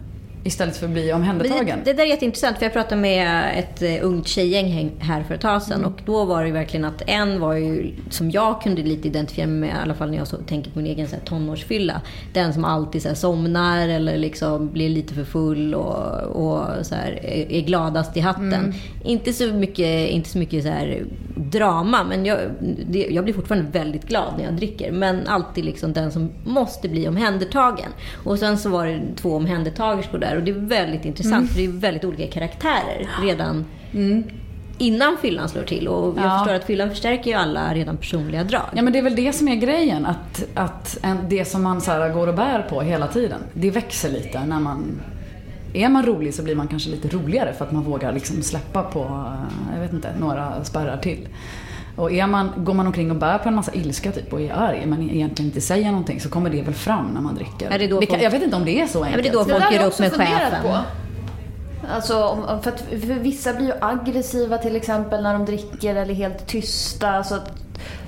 istället 0.44 0.78
för 0.78 0.86
att 0.86 0.92
bli 0.92 1.14
omhändertagen. 1.14 1.80
det, 1.80 1.92
det 1.92 1.94
där 1.94 2.04
är 2.04 2.08
jätteintressant 2.08 2.58
för 2.58 2.66
jag 2.66 2.74
pratade 2.74 3.02
med 3.02 3.60
ett 3.60 3.82
uh, 3.82 4.06
ungt 4.06 4.28
tjejgäng 4.28 4.92
här 5.00 5.24
för 5.24 5.36
ett 5.36 5.42
tag 5.42 5.62
sedan 5.62 5.86
och 5.86 6.02
då 6.06 6.26
var 6.26 6.44
det 6.44 6.52
verkligen 6.52 6.86
att 6.86 7.02
en 7.08 7.40
var 7.40 7.54
ju, 7.54 7.94
som 8.10 8.32
jag 8.32 8.62
kunde 8.62 8.82
lite 8.82 9.08
identifiera 9.08 9.48
mig 9.48 9.60
med, 9.60 9.70
i 9.70 9.82
alla 9.84 9.94
fall 9.94 10.10
när 10.10 10.18
jag 10.18 10.28
så, 10.28 10.38
tänker 10.38 10.72
på 10.72 10.80
min 10.80 10.88
egen 10.88 11.08
så 11.08 11.16
här, 11.16 11.24
tonårsfylla. 11.24 12.02
Den 12.34 12.54
som 12.54 12.66
alltid 12.66 13.02
så 13.02 13.08
här, 13.08 13.16
somnar 13.16 13.88
eller 13.88 14.18
liksom 14.18 14.70
blir 14.70 14.90
lite 14.90 15.14
för 15.14 15.24
full 15.24 15.76
och, 15.76 16.22
och 16.22 16.86
så 16.86 16.96
här, 16.96 17.26
är 17.50 17.62
gladast 17.62 18.18
i 18.18 18.20
hatten. 18.20 18.74
Inte 19.04 19.34
så 19.34 19.54
mycket, 19.54 20.10
inte 20.10 20.30
så 20.30 20.38
mycket 20.38 20.64
så 20.64 20.70
här, 20.70 21.04
drama 21.36 22.04
men 22.04 22.26
jag, 22.26 22.40
det, 22.88 23.08
jag 23.10 23.24
blir 23.24 23.34
fortfarande 23.34 23.80
väldigt 23.80 24.08
glad 24.08 24.34
när 24.38 24.44
jag 24.44 24.54
dricker. 24.54 24.92
Men 24.92 25.28
alltid 25.28 25.66
liksom 25.66 25.94
den 25.94 26.12
som 26.12 26.30
måste 26.44 26.90
bli 26.90 27.08
omhändertagen. 27.08 27.90
Och 28.24 28.40
sen 28.40 28.58
så 28.58 28.70
var 28.70 28.88
det 28.88 29.00
två 29.16 29.36
omhändertagerskor 29.36 30.18
där 30.18 30.29
och 30.38 30.44
det 30.44 30.52
är 30.52 30.56
väldigt 30.56 31.06
intressant 31.06 31.50
för 31.50 31.58
det 31.58 31.66
är 31.66 31.70
väldigt 31.70 32.06
olika 32.06 32.28
karaktärer 32.28 33.08
redan 33.22 33.66
innan 34.78 35.18
fyllan 35.22 35.50
slår 35.50 35.64
till. 35.64 35.88
Och 35.88 36.18
jag 36.18 36.26
Ja. 36.26 36.38
förstår 36.40 36.56
att 36.56 36.64
fyllan 36.64 36.90
förstärker 36.90 37.32
ju 37.32 37.38
alla 37.38 37.74
redan 37.74 37.98
personliga 37.98 38.44
drag. 38.44 38.66
Ja 38.76 38.82
men 38.82 38.94
det 38.94 39.00
är 39.00 39.04
väl 39.04 39.16
det 39.16 39.34
som 39.34 39.48
är 39.48 39.56
grejen. 39.56 40.06
Att, 40.06 40.44
att 40.54 40.98
en, 41.04 41.18
det 41.30 41.46
som 41.46 41.64
man 41.64 41.82
så 41.82 41.92
här 41.92 42.10
går 42.14 42.28
och 42.28 42.36
bär 42.36 42.62
på 42.70 42.82
hela 42.82 43.08
tiden, 43.08 43.40
det 43.54 43.72
växer 43.72 44.10
lite 44.10 44.46
när 44.46 44.60
man... 44.60 45.02
Är 45.74 45.90
man 45.90 46.06
rolig 46.06 46.34
så 46.34 46.44
blir 46.44 46.56
man 46.56 46.68
kanske 46.68 46.90
lite 46.90 47.08
roligare 47.08 47.54
för 47.54 47.66
att 47.66 47.72
man 47.72 47.84
vågar 47.84 48.14
liksom 48.14 48.42
släppa 48.42 48.84
på, 48.84 49.00
eh, 49.00 49.74
jag 49.76 49.82
vet 49.82 49.94
inte, 49.94 50.10
några 50.20 50.64
spärrar 50.64 50.98
till. 50.98 51.28
Och 52.00 52.12
är 52.12 52.28
man, 52.28 52.52
går 52.58 52.74
man 52.74 52.88
omkring 52.88 53.12
och 53.12 53.18
bär 53.18 53.38
på 53.38 53.50
en 53.50 53.56
massa 53.56 53.74
ilska 53.74 54.12
typ 54.12 54.34
och 54.34 54.42
är 54.42 54.54
arg 54.54 54.84
men 54.86 55.02
egentligen 55.10 55.50
inte 55.50 55.62
säger 55.62 55.86
någonting 55.92 56.20
så 56.20 56.30
kommer 56.30 56.50
det 56.50 56.62
väl 56.62 56.74
fram 56.74 57.08
när 57.14 57.22
man 57.22 57.36
dricker. 57.36 57.70
Är 57.70 57.80
det 57.80 57.88
då 57.88 58.00
kan, 58.00 58.08
folk- 58.08 58.24
jag 58.24 58.32
vet 58.32 58.44
inte 58.44 58.56
om 58.56 58.66
det 58.66 58.82
är 58.82 58.88
så 58.88 59.00
men 59.00 59.08
enkelt. 59.08 59.24
det 59.24 59.30
är 59.30 59.34
då 59.34 59.44
Det 59.44 59.50
folk 59.50 59.64
där 59.64 59.66
har 59.68 59.74
gör 59.74 59.88
upp 59.88 60.00
med 60.00 60.12
chefen. 60.14 60.64
På. 60.64 60.78
Alltså, 61.96 62.24
om, 62.24 62.62
för, 62.62 62.72
att, 62.72 62.80
för 62.80 63.20
vissa 63.20 63.54
blir 63.54 63.66
ju 63.68 63.74
aggressiva 63.82 64.58
till 64.58 64.76
exempel 64.76 65.24
när 65.24 65.34
de 65.34 65.46
dricker 65.46 65.96
eller 65.96 66.14
helt 66.14 66.48
tysta. 66.48 67.24
Så 67.24 67.36
att, 67.36 67.52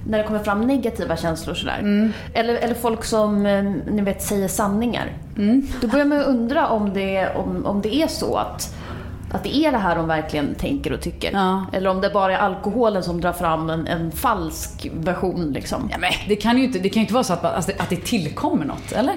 när 0.07 0.17
det 0.17 0.23
kommer 0.23 0.39
fram 0.39 0.61
negativa 0.61 1.17
känslor 1.17 1.53
sådär. 1.53 1.79
Mm. 1.79 2.13
Eller, 2.33 2.53
eller 2.55 2.75
folk 2.75 3.03
som 3.03 3.45
eh, 3.45 3.63
ni 3.91 4.01
vet 4.01 4.21
säger 4.21 4.47
sanningar. 4.47 5.13
Mm. 5.37 5.67
Då 5.81 5.87
börjar 5.87 6.05
man 6.05 6.17
ju 6.17 6.23
undra 6.23 6.67
om 6.67 6.93
det, 6.93 7.35
om, 7.35 7.65
om 7.65 7.81
det 7.81 7.95
är 7.95 8.07
så 8.07 8.35
att, 8.35 8.75
att 9.31 9.43
det 9.43 9.55
är 9.55 9.71
det 9.71 9.77
här 9.77 9.95
de 9.95 10.07
verkligen 10.07 10.55
tänker 10.55 10.93
och 10.93 11.01
tycker. 11.01 11.31
Ja. 11.33 11.65
Eller 11.73 11.89
om 11.89 12.01
det 12.01 12.09
bara 12.09 12.33
är 12.33 12.37
alkoholen 12.37 13.03
som 13.03 13.21
drar 13.21 13.33
fram 13.33 13.69
en, 13.69 13.87
en 13.87 14.11
falsk 14.11 14.89
version 14.93 15.51
liksom. 15.53 15.89
Ja, 15.91 15.97
men 15.97 16.11
det 16.27 16.35
kan 16.35 16.57
ju 16.57 16.63
inte, 16.63 16.79
det 16.79 16.89
kan 16.89 16.95
ju 16.95 17.01
inte 17.01 17.13
vara 17.13 17.23
så 17.23 17.33
att, 17.33 17.45
alltså, 17.45 17.71
att 17.77 17.89
det 17.89 17.95
tillkommer 18.05 18.65
något, 18.65 18.91
eller? 18.91 19.15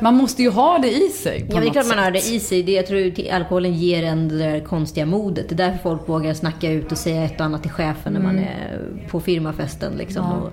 Man 0.00 0.14
måste 0.14 0.42
ju 0.42 0.50
ha 0.50 0.78
det 0.78 0.90
i 0.90 1.08
sig 1.08 1.46
Ja, 1.50 1.60
det 1.60 1.66
är 1.66 1.70
klart 1.70 1.86
man 1.88 1.98
har 1.98 2.10
det 2.10 2.18
i 2.28 2.40
sig. 2.40 2.62
Det, 2.62 2.72
jag 2.72 2.86
tror 2.86 3.06
att 3.06 3.32
alkoholen 3.32 3.74
ger 3.74 4.02
en 4.04 4.28
det 4.28 4.38
där 4.38 4.60
konstiga 4.60 5.06
modet. 5.06 5.48
Det 5.48 5.54
är 5.54 5.56
därför 5.56 5.78
folk 5.78 6.08
vågar 6.08 6.34
snacka 6.34 6.70
ut 6.70 6.92
och 6.92 6.98
säga 6.98 7.24
ett 7.24 7.40
och 7.40 7.46
annat 7.46 7.62
till 7.62 7.70
chefen 7.70 8.12
när 8.12 8.20
man 8.20 8.38
är 8.38 8.80
på 9.10 9.20
firmafesten. 9.20 9.92
Liksom, 9.98 10.24
Mm. 10.24 10.36
Ja. 10.36 10.42
och 10.46 10.52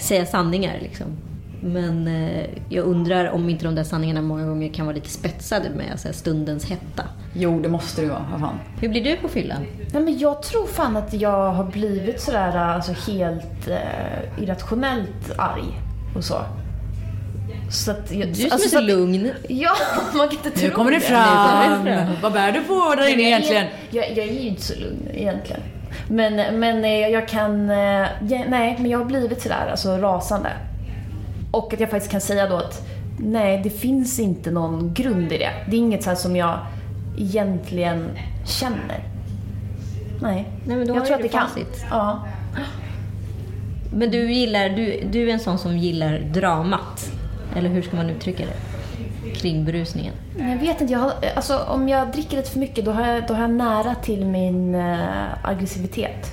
säga 0.00 0.26
sanningar. 0.26 0.78
Liksom. 0.82 1.06
Men 1.62 2.08
eh, 2.08 2.44
jag 2.68 2.84
undrar 2.84 3.30
om 3.30 3.48
inte 3.50 3.64
de 3.64 3.74
där 3.74 3.84
sanningarna 3.84 4.22
många 4.22 4.46
gånger 4.46 4.72
kan 4.72 4.86
vara 4.86 4.94
lite 4.96 5.08
spetsade 5.10 5.70
med 5.70 6.00
så 6.00 6.08
här, 6.08 6.14
stundens 6.14 6.70
hetta. 6.70 7.04
Jo, 7.34 7.60
det 7.60 7.68
måste 7.68 8.00
det 8.00 8.04
ju 8.04 8.10
vara. 8.10 8.26
Vad 8.30 8.40
fan. 8.40 8.58
Hur 8.80 8.88
blir 8.88 9.04
du 9.04 9.16
på 9.16 9.28
fyllan? 9.28 9.66
Nej, 9.92 10.02
men 10.02 10.18
jag 10.18 10.42
tror 10.42 10.66
fan 10.66 10.96
att 10.96 11.12
jag 11.14 11.52
har 11.52 11.64
blivit 11.64 12.20
sådär 12.20 12.56
alltså 12.56 12.92
helt 13.12 13.68
eh, 13.68 14.42
irrationellt 14.42 15.38
arg 15.38 15.80
och 16.16 16.24
så. 16.24 16.40
Så 17.70 17.90
att 17.90 18.12
jag, 18.12 18.28
Du 18.28 18.34
som 18.34 18.52
alltså, 18.52 18.66
är 18.68 18.70
så 18.70 18.78
att- 18.78 18.84
lugn. 18.84 19.30
Ja, 19.48 19.70
man 20.16 20.28
kan 20.28 20.36
inte 20.36 20.50
tro 20.50 20.68
Nu 20.68 20.74
kommer 20.74 20.90
det 20.92 21.00
fram! 21.00 21.84
det. 21.84 22.08
Vad 22.22 22.32
bär 22.32 22.52
du 22.52 22.60
på 22.60 22.94
där 22.96 23.08
inne 23.12 23.22
jag 23.22 23.28
egentligen? 23.30 23.64
Är, 23.64 23.70
jag, 23.90 24.10
jag 24.10 24.18
är 24.28 24.32
ju 24.32 24.48
inte 24.48 24.62
så 24.62 24.74
lugn 24.80 25.08
egentligen. 25.14 25.60
Men, 26.10 26.60
men 26.60 26.84
eh, 26.84 26.90
jag 27.08 27.28
kan... 27.28 27.70
eh, 27.70 28.06
nej, 28.48 28.76
men 28.78 28.86
jag 28.90 28.98
har 28.98 29.04
blivit 29.04 29.42
sådär 29.42 29.68
alltså 29.70 29.96
rasande. 29.96 30.50
Och 31.50 31.74
att 31.74 31.80
jag 31.80 31.90
faktiskt 31.90 32.12
kan 32.12 32.20
säga 32.20 32.48
då 32.48 32.56
att 32.56 32.88
nej, 33.18 33.60
det 33.64 33.70
finns 33.70 34.18
inte 34.18 34.50
någon 34.50 34.94
grund 34.94 35.32
i 35.32 35.38
det. 35.38 35.50
Det 35.70 35.76
är 35.76 35.80
inget 35.80 36.02
så 36.02 36.16
som 36.16 36.36
jag 36.36 36.58
egentligen 37.18 38.10
känner. 38.46 39.04
Nej. 40.22 40.48
Nej, 40.66 40.76
men 40.76 40.86
då 40.88 40.94
jag 40.94 41.06
tror 41.06 41.16
att 41.16 41.22
det 41.22 41.28
kan. 41.28 41.48
facit. 41.48 41.84
Ja. 41.90 42.24
Men 43.92 44.10
du, 44.10 44.32
gillar, 44.32 44.68
du, 44.68 45.08
du 45.12 45.28
är 45.30 45.32
en 45.32 45.40
sån 45.40 45.58
som 45.58 45.78
gillar 45.78 46.18
dramat. 46.18 47.10
Eller 47.56 47.68
hur 47.68 47.82
ska 47.82 47.96
man 47.96 48.10
uttrycka 48.10 48.44
det? 48.44 48.56
Kring 49.34 49.64
berusningen. 49.64 50.14
Jag 50.38 50.58
vet 50.58 50.80
inte, 50.80 50.92
jag 50.92 51.00
har, 51.00 51.12
alltså, 51.36 51.58
om 51.58 51.88
jag 51.88 52.12
dricker 52.12 52.36
lite 52.36 52.50
för 52.50 52.58
mycket 52.58 52.84
då 52.84 52.90
har 52.90 53.06
jag, 53.06 53.26
då 53.26 53.34
har 53.34 53.40
jag 53.40 53.50
nära 53.50 53.94
till 53.94 54.24
min 54.24 54.74
eh, 54.74 54.98
aggressivitet. 55.42 56.30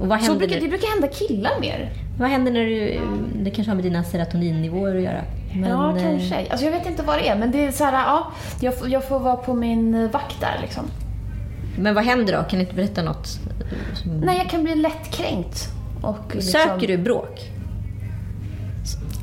Och 0.00 0.06
vad 0.08 0.20
Så 0.20 0.26
händer, 0.26 0.46
brukar, 0.46 0.60
det 0.60 0.68
brukar 0.68 0.88
hända 0.88 1.08
killar 1.08 1.60
mer. 1.60 1.92
Vad 2.18 2.28
händer 2.28 2.52
när 2.52 2.64
du... 2.64 3.00
Det 3.42 3.50
kanske 3.50 3.70
har 3.70 3.74
med 3.74 3.84
dina 3.84 4.04
serotoninnivåer 4.04 4.96
att 4.96 5.02
göra. 5.02 5.20
Men, 5.54 5.70
ja, 5.70 5.96
eh, 5.96 6.02
kanske. 6.02 6.46
Alltså, 6.50 6.64
jag 6.66 6.72
vet 6.72 6.86
inte 6.86 7.02
vad 7.02 7.18
det 7.18 7.28
är, 7.28 7.36
men 7.36 7.50
det 7.50 7.64
är 7.64 7.72
så 7.72 7.84
här, 7.84 7.92
ja, 7.92 8.32
jag, 8.60 8.78
får- 8.78 8.88
jag 8.88 9.08
får 9.08 9.18
vara 9.20 9.36
på 9.36 9.54
min 9.54 10.08
vakt 10.08 10.40
där 10.40 10.58
liksom. 10.62 10.84
Men 11.78 11.94
vad 11.94 12.04
händer 12.04 12.32
då? 12.36 12.42
Kan 12.42 12.58
du 12.58 12.60
inte 12.60 12.74
berätta 12.74 13.02
något? 13.02 13.26
Som... 13.94 14.20
Nej, 14.20 14.38
jag 14.38 14.50
kan 14.50 14.64
bli 14.64 14.74
lättkränkt. 14.74 15.68
Och 16.02 16.34
liksom, 16.34 16.52
Söker 16.60 16.86
du 16.88 16.96
bråk? 16.98 17.40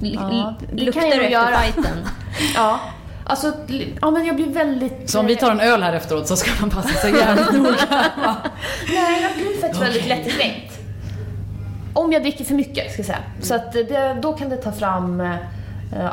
L- 0.04 0.17
Ja, 0.21 0.56
luktar 0.71 1.01
kan 1.01 1.10
jag 1.10 1.19
du 1.19 1.23
efter 1.23 1.32
göra. 1.32 1.58
fighten? 1.58 1.97
Ja. 2.56 2.80
Alltså, 3.25 3.54
ja 4.01 4.12
men 4.12 4.25
jag 4.25 4.36
blir 4.36 4.47
väldigt... 4.54 5.10
Så 5.10 5.19
om 5.19 5.25
vi 5.25 5.36
tar 5.36 5.51
en 5.51 5.60
öl 5.60 5.84
här 5.84 5.93
efteråt 5.93 6.27
så 6.27 6.36
ska 6.36 6.51
man 6.62 6.69
passa 6.69 6.89
sig 6.89 7.12
jävligt 7.19 7.51
noga. 7.54 7.75
Nej, 8.88 9.21
jag 9.21 9.32
blir 9.36 9.62
faktiskt 9.62 9.82
väldigt 9.84 10.08
lättkränkt. 10.08 10.70
Om 11.93 12.12
jag 12.12 12.21
dricker 12.21 12.45
för 12.45 12.54
mycket, 12.56 12.91
ska 12.91 12.99
jag 12.99 13.06
säga. 13.06 13.23
Så 13.41 13.56
att 13.56 13.71
det, 13.73 14.17
då 14.21 14.34
kan 14.34 14.49
det 14.49 14.58
ta 14.58 14.71
fram, 14.71 15.21
eh, 15.21 15.36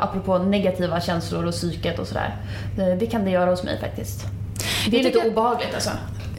apropå 0.03 0.37
negativa 0.37 1.01
känslor 1.01 1.45
och 1.45 1.53
psyket 1.53 1.99
och 1.99 2.07
sådär. 2.07 2.35
Det, 2.75 2.95
det 2.95 3.05
kan 3.05 3.23
det 3.23 3.31
göra 3.31 3.49
hos 3.49 3.63
mig 3.63 3.79
faktiskt. 3.79 4.25
Det 4.89 4.99
är 4.99 5.03
Jag 5.03 5.13
lite 5.13 5.29
obehagligt 5.29 5.73
alltså. 5.73 5.89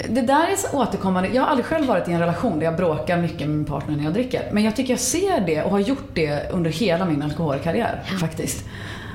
Det 0.08 0.20
där 0.22 0.48
är 0.48 0.56
så 0.56 0.78
återkommande. 0.78 1.28
Jag 1.28 1.42
har 1.42 1.48
aldrig 1.48 1.66
själv 1.66 1.86
varit 1.86 2.08
i 2.08 2.12
en 2.12 2.20
relation 2.20 2.58
där 2.58 2.64
jag 2.66 2.76
bråkar 2.76 3.16
mycket 3.16 3.40
med 3.40 3.48
min 3.48 3.64
partner 3.64 3.96
när 3.96 4.04
jag 4.04 4.12
dricker. 4.12 4.48
Men 4.52 4.64
jag 4.64 4.76
tycker 4.76 4.92
jag 4.92 5.00
ser 5.00 5.40
det 5.40 5.62
och 5.62 5.70
har 5.70 5.78
gjort 5.78 6.10
det 6.14 6.50
under 6.50 6.70
hela 6.70 7.04
min 7.04 7.22
alkoholkarriär 7.22 8.02
faktiskt. 8.20 8.64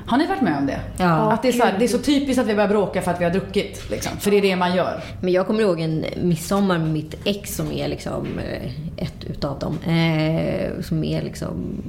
Har 0.05 0.17
ni 0.17 0.27
varit 0.27 0.41
med 0.41 0.57
om 0.57 0.65
det? 0.65 0.79
Ja. 0.97 1.31
Att 1.31 1.41
det 1.41 1.47
är, 1.47 1.51
så 1.51 1.63
här, 1.63 1.75
det 1.79 1.85
är 1.85 1.87
så 1.87 1.97
typiskt 1.97 2.41
att 2.41 2.47
vi 2.47 2.55
börjar 2.55 2.69
bråka 2.69 3.01
för 3.01 3.11
att 3.11 3.19
vi 3.21 3.23
har 3.23 3.31
druckit. 3.31 3.89
Liksom. 3.89 4.17
För 4.17 4.31
det 4.31 4.37
är 4.37 4.41
det 4.41 4.55
man 4.55 4.75
gör. 4.75 5.03
Men 5.21 5.33
jag 5.33 5.47
kommer 5.47 5.61
ihåg 5.61 5.79
en 5.79 6.05
midsommar 6.21 6.77
med 6.77 6.89
mitt 6.89 7.15
ex 7.23 7.55
som 7.55 7.71
är 7.71 7.87
liksom 7.87 8.39
eh, 8.39 8.71
ett 8.97 9.23
utav 9.29 9.59
dem. 9.59 9.77
Eh, 9.83 10.81
som 10.81 11.03
är 11.03 11.21
liksom... 11.21 11.81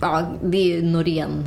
Ja, 0.00 0.22
det 0.42 0.76
är 0.76 0.82
Norén 0.82 1.44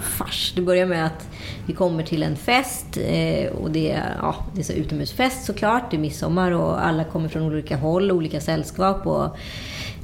fars. 0.00 0.52
Det 0.56 0.62
börjar 0.62 0.86
med 0.86 1.06
att 1.06 1.28
vi 1.66 1.72
kommer 1.72 2.02
till 2.02 2.22
en 2.22 2.36
fest 2.36 2.98
eh, 3.06 3.50
och 3.52 3.70
det 3.70 3.90
är, 3.90 4.16
ja, 4.22 4.36
det 4.54 4.60
är 4.60 4.64
så 4.64 4.72
utomhusfest 4.72 5.44
såklart. 5.44 5.90
Det 5.90 5.96
är 5.96 6.00
midsommar 6.00 6.50
och 6.50 6.86
alla 6.86 7.04
kommer 7.04 7.28
från 7.28 7.42
olika 7.42 7.76
håll, 7.76 8.12
olika 8.12 8.40
sällskap. 8.40 9.06
Och 9.06 9.36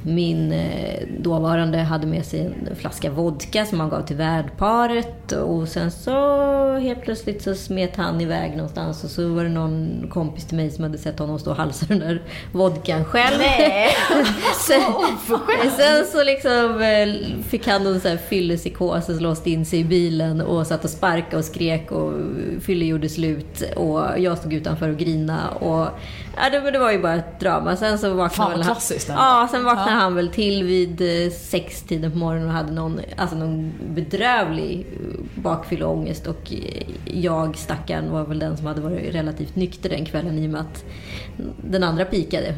min 0.03 0.51
eh, 0.51 1.07
dåvarande 1.19 1.77
hade 1.77 2.07
med 2.07 2.25
sig 2.25 2.39
en 2.39 2.75
flaska 2.75 3.11
vodka 3.11 3.65
som 3.65 3.79
han 3.79 3.89
gav 3.89 4.01
till 4.01 4.15
värdparet. 4.15 5.31
Och 5.31 5.67
sen 5.67 5.91
så 5.91 6.77
helt 6.77 7.01
plötsligt 7.01 7.41
så 7.41 7.55
smet 7.55 7.95
han 7.95 8.21
iväg 8.21 8.51
någonstans 8.55 9.03
och 9.03 9.09
så 9.09 9.27
var 9.27 9.43
det 9.43 9.49
någon 9.49 10.07
kompis 10.09 10.45
till 10.45 10.57
mig 10.57 10.71
som 10.71 10.83
hade 10.83 10.97
sett 10.97 11.19
honom 11.19 11.39
stå 11.39 11.51
och 11.51 11.57
halsa 11.57 11.85
den 11.89 11.99
där 11.99 12.21
vodkan 12.51 13.05
själv. 13.05 13.37
Nej, 13.37 13.89
sen, 14.67 14.81
sen 15.77 16.05
så 16.11 16.23
liksom 16.23 16.81
eh, 16.81 17.43
fick 17.43 17.67
han 17.67 17.83
någon 17.83 17.99
sån 17.99 18.11
här 18.11 18.17
fyllepsykos 18.17 19.09
och 19.09 19.21
låste 19.21 19.49
in 19.49 19.65
sig 19.65 19.79
i 19.79 19.83
bilen 19.83 20.41
och 20.41 20.67
satt 20.67 20.83
och 20.83 20.89
sparkade 20.89 21.37
och 21.37 21.45
skrek 21.45 21.91
och 21.91 22.13
fylle 22.61 22.85
gjorde 22.85 23.09
slut. 23.09 23.63
Och 23.75 24.03
jag 24.17 24.37
stod 24.37 24.53
utanför 24.53 24.89
och 24.89 24.97
grina 24.97 25.49
och 25.49 25.87
ja, 26.35 26.49
det, 26.49 26.71
det 26.71 26.79
var 26.79 26.91
ju 26.91 27.01
bara 27.01 27.15
ett 27.15 27.39
drama. 27.39 27.75
Sen 27.75 27.97
så 27.99 28.13
vaknade 28.13 28.51
Fan, 28.51 28.51
han- 28.51 28.63
klassiskt. 28.63 29.09
Ja, 29.09 29.47
sen 29.51 29.63
vaknade 29.63 29.91
han 29.91 30.15
väl 30.15 30.29
till 30.29 30.63
vid 30.63 31.01
eh, 31.01 31.31
sextiden 31.31 32.11
på 32.11 32.17
morgonen 32.17 32.47
och 32.47 32.53
hade 32.53 32.71
någon, 32.71 32.99
alltså 33.17 33.35
någon 33.35 33.73
bedrövlig 33.89 34.79
eh, 34.79 35.41
bakfylleångest. 35.41 36.27
Och 36.27 36.53
eh, 36.53 36.83
jag, 37.05 37.57
stackaren, 37.57 38.11
var 38.11 38.23
väl 38.23 38.39
den 38.39 38.57
som 38.57 38.65
hade 38.65 38.81
varit 38.81 39.15
relativt 39.15 39.55
nykter 39.55 39.89
den 39.89 40.05
kvällen 40.05 40.39
i 40.39 40.47
och 40.47 40.51
med 40.51 40.61
att 40.61 40.85
den 41.63 41.83
andra 41.83 42.05
pikade. 42.05 42.55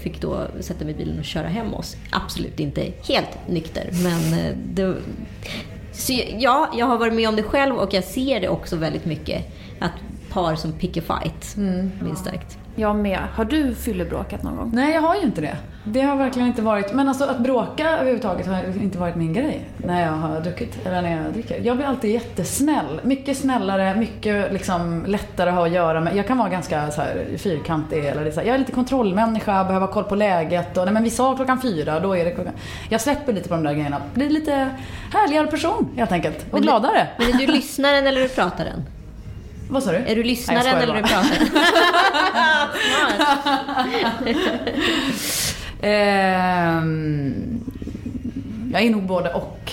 Fick 0.00 0.20
då 0.20 0.40
sätta 0.60 0.84
mig 0.84 0.94
i 0.94 0.96
bilen 0.96 1.18
och 1.18 1.24
köra 1.24 1.48
hem 1.48 1.74
oss. 1.74 1.96
Absolut 2.10 2.60
inte 2.60 2.92
helt 3.08 3.48
nykter, 3.48 3.90
men 4.02 4.20
det... 4.74 4.94
Så 5.92 6.12
ja, 6.38 6.72
jag 6.76 6.86
har 6.86 6.98
varit 6.98 7.14
med 7.14 7.28
om 7.28 7.36
det 7.36 7.42
själv 7.42 7.76
och 7.76 7.94
jag 7.94 8.04
ser 8.04 8.40
det 8.40 8.48
också 8.48 8.76
väldigt 8.76 9.04
mycket. 9.04 9.44
Att 9.78 9.92
par 10.30 10.56
som 10.56 10.72
pick 10.72 10.96
a 10.96 11.00
fight, 11.06 11.56
minst 12.02 12.24
sagt. 12.24 12.58
Jag 12.76 12.96
med. 12.96 13.18
Har 13.34 13.44
du 13.44 13.74
fyllebråkat 13.74 14.42
någon 14.42 14.56
gång? 14.56 14.70
Nej, 14.74 14.94
jag 14.94 15.00
har 15.00 15.16
ju 15.16 15.22
inte 15.22 15.40
det. 15.40 15.56
Det 15.84 16.00
har 16.00 16.16
verkligen 16.16 16.48
inte 16.48 16.62
varit... 16.62 16.92
Men 16.92 17.08
alltså 17.08 17.24
att 17.24 17.38
bråka 17.38 17.90
överhuvudtaget 17.90 18.46
har 18.46 18.82
inte 18.82 18.98
varit 18.98 19.16
min 19.16 19.32
grej 19.32 19.68
när 19.76 20.02
jag 20.02 20.12
har 20.12 20.40
druckit. 20.40 20.86
Eller 20.86 21.02
när 21.02 21.22
jag 21.22 21.32
dricker. 21.32 21.60
Jag 21.60 21.76
blir 21.76 21.86
alltid 21.86 22.10
jättesnäll. 22.10 23.00
Mycket 23.02 23.38
snällare, 23.38 23.94
mycket 23.94 24.52
liksom 24.52 25.04
lättare 25.06 25.50
att 25.50 25.56
ha 25.56 25.66
att 25.66 25.72
göra 25.72 26.00
med. 26.00 26.16
Jag 26.16 26.26
kan 26.26 26.38
vara 26.38 26.48
ganska 26.48 26.90
så 26.90 27.00
här 27.00 27.26
fyrkantig. 27.36 28.04
Eller 28.04 28.30
så 28.30 28.40
här, 28.40 28.46
jag 28.46 28.54
är 28.54 28.58
lite 28.58 28.72
kontrollmänniska, 28.72 29.64
behöver 29.64 29.86
ha 29.86 29.92
koll 29.92 30.04
på 30.04 30.14
läget. 30.14 30.76
Och, 30.76 30.84
nej, 30.84 30.94
men 30.94 31.02
vi 31.02 31.10
sa 31.10 31.36
klockan 31.36 31.60
fyra, 31.60 32.00
då 32.00 32.16
är 32.16 32.24
det 32.24 32.30
klockan... 32.30 32.52
Jag 32.88 33.00
släpper 33.00 33.32
lite 33.32 33.48
på 33.48 33.54
de 33.54 33.64
där 33.64 33.72
grejerna. 33.72 34.00
Blir 34.14 34.30
lite 34.30 34.70
härligare 35.12 35.46
person 35.46 35.88
helt 35.96 36.12
enkelt. 36.12 36.38
Och 36.38 36.52
Men 36.52 36.62
gladare. 36.62 37.06
Men 37.18 37.28
är 37.28 37.46
du 37.46 37.46
lyssnaren 37.46 38.06
eller 38.06 38.20
är 38.20 38.22
du 38.22 38.28
prataren? 38.28 38.84
Vad 39.68 39.82
sa 39.82 39.92
du? 39.92 39.96
Är 39.96 40.16
du 40.16 40.22
lyssnaren 40.22 40.62
Nej, 40.64 40.82
eller 40.82 40.94
är 40.94 41.02
du 41.02 41.08
prataren? 41.08 41.48
Jag 48.72 48.82
är 48.82 48.90
nog 48.90 49.02
både 49.02 49.32
och. 49.32 49.72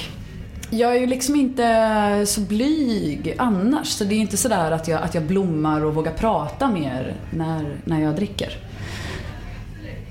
Jag 0.69 0.95
är 0.95 0.99
ju 0.99 1.05
liksom 1.05 1.35
inte 1.35 2.25
så 2.27 2.41
blyg 2.41 3.35
annars. 3.37 3.87
Så 3.87 4.03
det 4.03 4.15
är 4.15 4.19
inte 4.19 4.37
sådär 4.37 4.71
att 4.71 4.87
jag, 4.87 5.01
att 5.01 5.13
jag 5.13 5.23
blommar 5.23 5.85
och 5.85 5.95
vågar 5.95 6.11
prata 6.11 6.67
mer 6.67 7.13
när, 7.29 7.75
när 7.83 8.01
jag 8.01 8.15
dricker. 8.15 8.57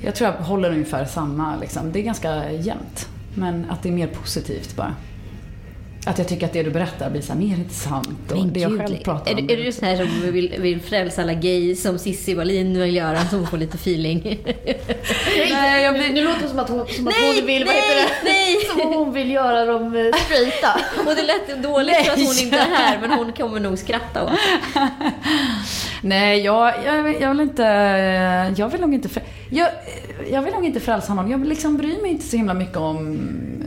Jag 0.01 0.15
tror 0.15 0.31
jag 0.31 0.45
håller 0.45 0.71
ungefär 0.71 1.05
samma. 1.05 1.57
Liksom. 1.61 1.93
Det 1.93 1.99
är 1.99 2.03
ganska 2.03 2.53
jämnt. 2.53 3.09
Men 3.35 3.67
att 3.71 3.83
det 3.83 3.89
är 3.89 3.93
mer 3.93 4.07
positivt 4.07 4.77
bara. 4.77 4.95
Att 6.07 6.19
jag 6.19 6.29
tycker 6.29 6.47
att 6.47 6.53
det 6.53 6.63
du 6.63 6.71
berättar 6.71 7.11
blir 7.11 7.21
så 7.23 7.35
mer 7.35 7.47
intressant. 7.57 8.33
Och 8.33 8.39
Men 8.39 8.53
det 8.53 8.61
jag 8.61 8.79
själv 8.81 8.97
pratar 8.97 9.31
är, 9.31 9.35
om. 9.41 9.47
du- 9.47 9.55
är 9.55 9.65
du 9.65 9.73
sån 9.73 9.89
här 9.89 9.97
som 9.97 10.33
vill, 10.33 10.55
vill 10.59 10.81
frälsa 10.81 11.23
alla 11.23 11.35
gays 11.35 11.83
som 11.83 11.99
Cissi 11.99 12.35
Wallin 12.35 12.81
vill 12.81 12.95
göra, 12.97 13.25
så 13.25 13.37
hon 13.37 13.47
får 13.47 13.59
lite 13.59 13.75
feeling? 13.77 14.23
Nej, 15.51 15.83
jag 15.85 15.95
blir, 15.95 16.13
nu 16.13 16.25
låter 16.25 16.43
det 16.43 16.49
som 16.49 16.59
att 16.59 16.69
hon, 16.69 16.87
som 16.89 17.07
att 17.09 17.15
Nej, 17.21 17.37
hon 17.39 17.47
vill, 17.47 17.65
vad 17.65 17.75
nej, 17.75 17.83
heter 17.83 17.95
det? 18.25 18.31
nej. 18.31 18.57
Som 18.71 18.81
om 18.81 18.95
hon 18.95 19.13
vill 19.15 19.31
göra 19.31 19.65
dem 19.65 19.83
eh, 19.97 20.19
straighta. 20.25 20.81
Och 21.11 21.17
det 21.17 21.23
lät 21.23 21.63
dåligt 21.63 21.97
för 21.97 22.13
att 22.13 22.19
hon 22.19 22.39
inte 22.43 22.57
är 22.57 22.71
här, 22.77 22.99
men 23.01 23.11
hon 23.11 23.33
kommer 23.33 23.61
nog 23.61 23.79
skratta 23.79 24.25
åt. 24.25 24.31
Nej, 26.03 26.41
jag, 26.41 26.73
jag, 26.87 27.21
jag 27.23 27.31
vill 27.31 27.41
inte... 27.41 27.63
Jag 28.57 28.69
vill 28.69 28.81
nog 28.81 28.95
inte... 28.95 29.09
Jag, 29.51 29.69
jag 30.31 30.43
vill 30.43 30.55
nog 30.55 30.65
inte 30.65 30.81
frälsa 30.81 31.15
någon. 31.15 31.31
Jag 31.31 31.47
liksom 31.47 31.77
bryr 31.77 32.03
mig 32.03 32.11
inte 32.11 32.27
så 32.27 32.37
himla 32.37 32.55
mycket 32.55 32.77
om 32.77 33.21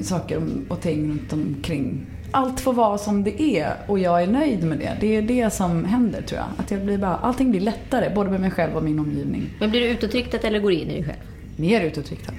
saker 0.04 0.42
och 0.68 0.82
ting 0.82 1.10
runt 1.10 1.34
omkring. 1.34 2.06
Allt 2.32 2.60
får 2.60 2.74
vara 2.74 2.98
som 2.98 3.24
det 3.24 3.42
är 3.42 3.74
och 3.88 4.00
jag 4.00 4.24
är 4.24 4.28
nöjd 4.28 4.64
med 4.64 4.78
det. 4.78 4.98
Det 5.00 5.16
är 5.16 5.22
det 5.22 5.50
som 5.54 5.86
händer 5.86 6.22
tror 6.22 6.40
jag. 6.40 6.48
Att 6.58 6.72
jag 6.72 6.82
blir 6.82 6.98
bara, 6.98 7.16
allting 7.16 7.52
blir 7.52 7.62
lättare, 7.62 8.10
både 8.16 8.30
med 8.30 8.42
mig 8.42 8.52
själv 8.52 8.76
och 8.78 8.84
min 8.84 9.00
omgivning. 9.00 9.50
Men 9.60 9.70
blir 9.72 9.82
du 9.82 9.88
utåtriktat 9.88 10.44
eller 10.44 10.60
går 10.60 10.72
in 10.72 10.90
i 10.90 10.94
dig 10.94 11.04
själv? 11.04 11.18
Mer 11.56 11.82
utåtriktad. 11.82 12.34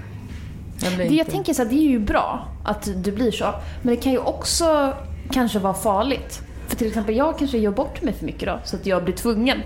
Jag 0.82 0.92
blir 0.94 1.08
Det 1.08 1.14
jag 1.14 1.26
tänker 1.26 1.54
så 1.54 1.62
här, 1.62 1.68
det 1.70 1.76
är 1.76 1.88
ju 1.88 1.98
bra 1.98 2.48
att 2.64 2.88
du 3.04 3.12
blir 3.12 3.30
så. 3.30 3.54
Men 3.82 3.94
det 3.94 4.00
kan 4.02 4.12
ju 4.12 4.18
också 4.18 4.92
kanske 5.30 5.58
vara 5.58 5.74
farligt. 5.74 6.42
För 6.68 6.76
till 6.76 6.86
exempel 6.86 7.16
jag 7.16 7.38
kanske 7.38 7.58
gör 7.58 7.70
bort 7.70 8.02
mig 8.02 8.14
för 8.14 8.24
mycket 8.26 8.48
då, 8.48 8.58
så 8.64 8.76
att 8.76 8.86
jag 8.86 9.04
blir 9.04 9.14
tvungen 9.14 9.58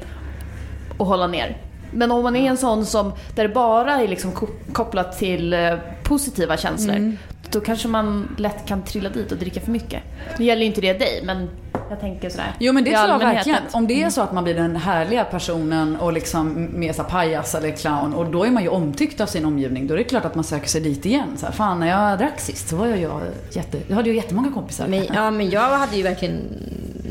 att 0.98 1.06
hålla 1.06 1.26
ner. 1.26 1.56
Men 1.92 2.12
om 2.12 2.22
man 2.22 2.36
är 2.36 2.50
en 2.50 2.56
sån 2.56 2.86
som, 2.86 3.12
där 3.34 3.42
det 3.48 3.54
bara 3.54 4.00
är 4.00 4.08
liksom 4.08 4.32
ko- 4.32 4.48
kopplat 4.72 5.18
till 5.18 5.52
eh, 5.52 5.74
positiva 6.02 6.56
känslor, 6.56 7.16
då 7.52 7.60
kanske 7.60 7.88
man 7.88 8.36
lätt 8.38 8.66
kan 8.66 8.82
trilla 8.82 9.08
dit 9.08 9.32
och 9.32 9.38
dricka 9.38 9.60
för 9.60 9.70
mycket. 9.70 10.02
Nu 10.38 10.44
gäller 10.44 10.62
ju 10.62 10.66
inte 10.66 10.80
det 10.80 10.92
dig, 10.92 11.20
men 11.24 11.48
jag 11.90 12.00
tänker 12.00 12.30
sådär. 12.30 12.54
Jo 12.58 12.72
men 12.72 12.84
det 12.84 12.90
tror 12.90 13.08
jag 13.08 13.18
verkligen. 13.18 13.62
Om 13.72 13.86
det 13.86 14.02
är 14.02 14.10
så 14.10 14.22
att 14.22 14.32
man 14.32 14.44
blir 14.44 14.54
den 14.54 14.76
härliga 14.76 15.24
personen 15.24 15.96
och 15.96 16.12
liksom 16.12 16.68
mer 16.72 16.92
så 16.92 17.04
pajas 17.04 17.54
eller 17.54 17.70
clown 17.70 18.14
och 18.14 18.26
då 18.26 18.44
är 18.44 18.50
man 18.50 18.62
ju 18.62 18.68
omtyckt 18.68 19.20
av 19.20 19.26
sin 19.26 19.44
omgivning. 19.44 19.86
Då 19.86 19.94
är 19.94 19.98
det 19.98 20.04
klart 20.04 20.24
att 20.24 20.34
man 20.34 20.44
söker 20.44 20.68
sig 20.68 20.80
dit 20.80 21.06
igen. 21.06 21.36
Så 21.36 21.46
här, 21.46 21.52
fan 21.52 21.80
när 21.80 21.88
jag 21.88 22.18
drack 22.18 22.40
sist 22.40 22.68
så 22.68 22.76
var 22.76 22.86
jag, 22.86 22.98
jag 22.98 23.20
jätte... 23.52 23.78
Jag 23.88 23.96
hade 23.96 24.10
ju 24.10 24.16
jättemånga 24.16 24.52
kompisar. 24.52 24.88
Men, 24.88 25.04
ja, 25.14 25.30
men 25.30 25.50
jag 25.50 25.78
hade 25.78 25.96
ju 25.96 26.02
verkligen, 26.02 26.40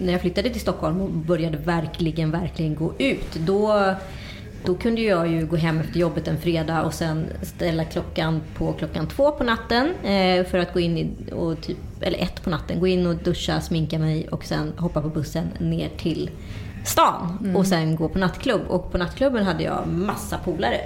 när 0.02 0.12
jag 0.12 0.22
flyttade 0.22 0.50
till 0.50 0.62
Stockholm 0.62 1.02
och 1.02 1.10
började 1.10 1.58
verkligen, 1.58 2.32
verkligen 2.32 2.76
gå 2.76 2.94
ut, 2.98 3.36
då, 3.36 3.94
då 4.66 4.76
kunde 4.76 5.02
jag 5.02 5.28
ju 5.28 5.46
gå 5.46 5.56
hem 5.56 5.80
efter 5.80 6.00
jobbet 6.00 6.28
en 6.28 6.38
fredag 6.38 6.84
och 6.84 6.94
sen 6.94 7.26
ställa 7.42 7.86
klockan 7.86 8.42
på 8.58 8.74
klockan 8.74 9.08
två 9.08 9.32
på 9.32 9.44
natten 9.44 9.94
eh, 10.04 10.46
för 10.46 10.58
att 10.58 10.74
gå 10.74 10.80
in 10.80 11.16
och 11.32 11.62
typ, 11.62 11.78
eller 12.02 12.18
ett 12.18 12.44
på 12.44 12.50
natten, 12.50 12.80
gå 12.80 12.88
in 12.88 13.08
och 13.08 13.16
duscha, 13.16 13.62
sminka 13.62 14.00
mig 14.00 14.28
och 14.28 14.46
sen 14.46 14.74
hoppa 14.78 15.02
på 15.02 15.10
bussen 15.10 15.48
ner 15.60 15.90
till 15.98 16.30
stan 16.86 17.56
och 17.56 17.68
sen 17.68 17.96
gå 17.96 18.10
på 18.10 18.20
nattklubb. 18.20 18.62
Och 18.68 18.92
på 18.92 18.98
nattklubben 18.98 19.44
hade 19.44 19.64
jag 19.64 19.88
massa 19.88 20.38
polare 20.38 20.80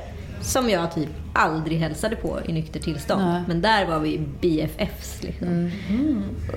som 0.44 0.70
jag 0.70 0.94
typ 0.96 1.10
aldrig 1.34 1.78
hälsade 1.80 2.16
på 2.16 2.40
i 2.46 2.54
nykter 2.54 2.80
tillstånd. 2.80 3.22
Nej. 3.26 3.42
Men 3.48 3.62
där 3.62 3.86
var 3.86 4.00
vi 4.00 4.22
BFFs. 4.42 5.24
Liksom. 5.24 5.72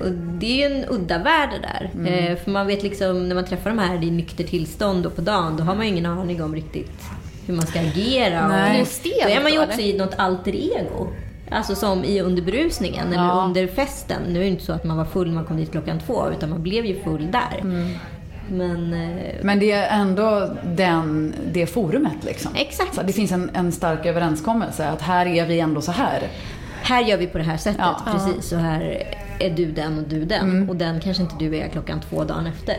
Och 0.01 0.11
det 0.11 0.63
är 0.63 0.69
ju 0.69 0.75
en 0.75 0.85
udda 0.89 1.17
värld 1.17 1.49
det 1.51 1.67
där. 1.67 2.07
Eh, 2.29 2.35
för 2.37 2.51
man 2.51 2.67
vet 2.67 2.83
liksom, 2.83 3.27
när 3.29 3.35
man 3.35 3.45
träffar 3.45 3.69
de 3.69 3.79
här 3.79 4.03
i 4.03 4.11
nykter 4.11 4.43
tillstånd 4.43 5.05
och 5.05 5.15
på 5.15 5.21
dagen, 5.21 5.57
då 5.57 5.63
har 5.63 5.75
man 5.75 5.85
ju 5.85 5.91
ingen 5.91 6.05
aning 6.05 6.43
om 6.43 6.55
riktigt 6.55 7.01
hur 7.45 7.53
man 7.55 7.67
ska 7.67 7.79
agera. 7.79 8.47
Nej. 8.47 8.67
Och 8.69 8.75
Det 8.75 8.81
är 8.81 8.85
stelt 8.85 9.23
då 9.23 9.29
är 9.29 9.43
man 9.43 9.51
ju 9.51 9.63
också 9.63 9.81
i 9.81 9.97
något 9.97 10.13
alter 10.17 10.55
ego. 10.55 11.07
Alltså 11.51 11.75
som 11.75 12.03
i 12.03 12.21
under 12.21 12.41
berusningen 12.41 13.07
eller 13.07 13.23
Ja. 13.23 13.43
under 13.47 13.67
festen. 13.67 14.21
Nu 14.27 14.39
är 14.39 14.43
det 14.43 14.49
inte 14.49 14.63
så 14.65 14.73
att 14.73 14.83
man 14.83 14.97
var 14.97 15.05
full 15.05 15.27
när 15.27 15.35
man 15.35 15.45
kom 15.45 15.57
dit 15.57 15.71
klockan 15.71 15.99
två, 15.99 16.31
utan 16.31 16.49
man 16.49 16.63
blev 16.63 16.85
ju 16.85 16.99
full 17.03 17.27
där. 17.31 17.87
Men 18.49 18.93
eh, 18.93 19.35
Men 19.41 19.59
det 19.59 19.71
är 19.71 19.99
ändå 20.01 20.55
den, 20.63 21.33
det 21.53 21.65
forumet 21.67 22.23
liksom. 22.23 22.51
Exakt. 22.55 22.95
Så 22.95 23.01
det 23.01 23.13
finns 23.13 23.31
en, 23.31 23.51
en 23.53 23.71
stark 23.71 24.05
överenskommelse 24.05 24.87
att 24.89 25.01
här 25.01 25.25
är 25.25 25.45
vi 25.45 25.59
ändå 25.59 25.81
så 25.81 25.91
här. 25.91 26.23
här 26.83 27.01
gör 27.03 27.17
vi 27.17 27.27
på 27.27 27.37
det 27.37 27.43
här 27.43 27.57
sättet, 27.57 27.81
Ja. 27.81 28.01
precis. 28.11 28.51
Och 28.51 28.59
här 28.59 29.03
är 29.39 29.49
du 29.49 29.71
den 29.71 29.97
och 29.97 30.03
du 30.07 30.25
den. 30.25 30.69
Och 30.69 30.75
den 30.75 30.99
kanske 30.99 31.23
inte 31.23 31.35
du 31.39 31.55
är 31.55 31.67
klockan 31.67 32.01
två 32.09 32.23
dagen 32.23 32.47
efter. 32.47 32.75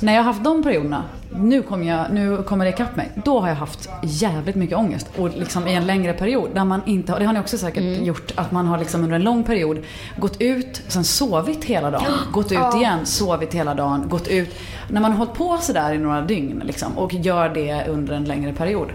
När 0.00 0.12
jag 0.14 0.20
har 0.20 0.32
haft 0.32 0.44
de 0.44 0.62
perioderna, 0.62 1.04
nu 1.36 1.62
kommer, 1.62 1.86
jag, 1.86 2.06
nu 2.12 2.42
kommer 2.42 2.64
det 2.64 2.70
ikapp 2.70 2.96
mig, 2.96 3.10
då 3.24 3.40
har 3.40 3.48
jag 3.48 3.54
haft 3.54 3.88
jävligt 4.02 4.56
mycket 4.56 4.76
ångest. 4.78 5.06
Och 5.18 5.28
liksom 5.28 5.68
i 5.68 5.74
en 5.74 5.86
längre 5.86 6.12
period, 6.12 6.50
där 6.54 6.64
man 6.64 6.80
inte 6.86 7.12
har, 7.12 7.18
det 7.20 7.24
har 7.26 7.32
ni 7.32 7.40
också 7.40 7.58
säkert 7.58 8.02
gjort, 8.06 8.32
att 8.34 8.52
man 8.52 8.66
har 8.66 8.78
liksom 8.78 9.02
under 9.02 9.16
en 9.16 9.22
lång 9.22 9.44
period 9.44 9.78
gått 10.18 10.40
ut, 10.40 10.82
sen 10.88 11.04
sovit 11.04 11.64
hela 11.64 11.90
dagen, 11.90 12.04
gått 12.32 12.52
ut 12.52 12.58
igen, 12.76 13.06
sovit 13.06 13.54
hela 13.54 13.74
dagen, 13.74 14.08
gått 14.08 14.28
ut. 14.28 14.54
När 14.88 15.00
man 15.00 15.10
har 15.12 15.18
hållit 15.18 15.34
på 15.34 15.58
sådär 15.62 15.92
i 15.94 15.98
några 15.98 16.20
dygn 16.22 16.62
liksom, 16.64 16.98
och 16.98 17.14
gör 17.14 17.48
det 17.48 17.84
under 17.88 18.14
en 18.14 18.24
längre 18.24 18.52
period. 18.52 18.88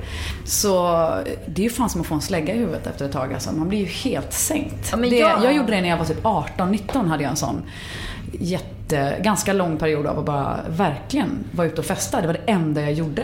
Så 0.46 0.82
det 1.48 1.62
är 1.62 1.64
ju 1.64 1.70
fan 1.70 1.90
som 1.90 2.02
att 2.02 2.08
få 2.08 2.16
en 2.16 2.22
slägga 2.22 2.54
i 2.54 2.58
huvudet 2.58 2.88
efter 2.88 3.06
ett 3.06 3.12
tag 3.12 3.34
alltså. 3.34 3.52
Man 3.52 3.70
blir 3.70 3.80
ju 3.80 3.86
helt 3.86 4.34
sänkt. 4.34 4.88
Ja, 4.92 4.98
men 4.98 5.10
det, 5.10 5.16
jag- 5.18 5.44
jag 5.44 5.54
gjorde 5.56 5.72
det 5.72 5.82
när 5.82 5.90
jag 5.90 5.98
var 5.98 6.06
typ 6.06 6.24
18-19 6.24 7.08
hade 7.08 7.24
jag 7.24 7.30
en 7.30 7.36
sån 7.36 7.62
jätte, 8.40 8.66
ganska 9.22 9.54
lång 9.54 9.78
period 9.78 10.06
av 10.08 10.20
att 10.20 10.26
bara 10.26 10.60
verkligen 10.70 11.30
vara 11.52 11.68
ute 11.68 11.82
och 11.82 11.86
festa. 11.86 12.22
Det 12.22 12.28
var 12.28 12.34
det 12.34 12.52
enda 12.52 12.82
jag 12.82 12.94
gjorde. 12.94 13.24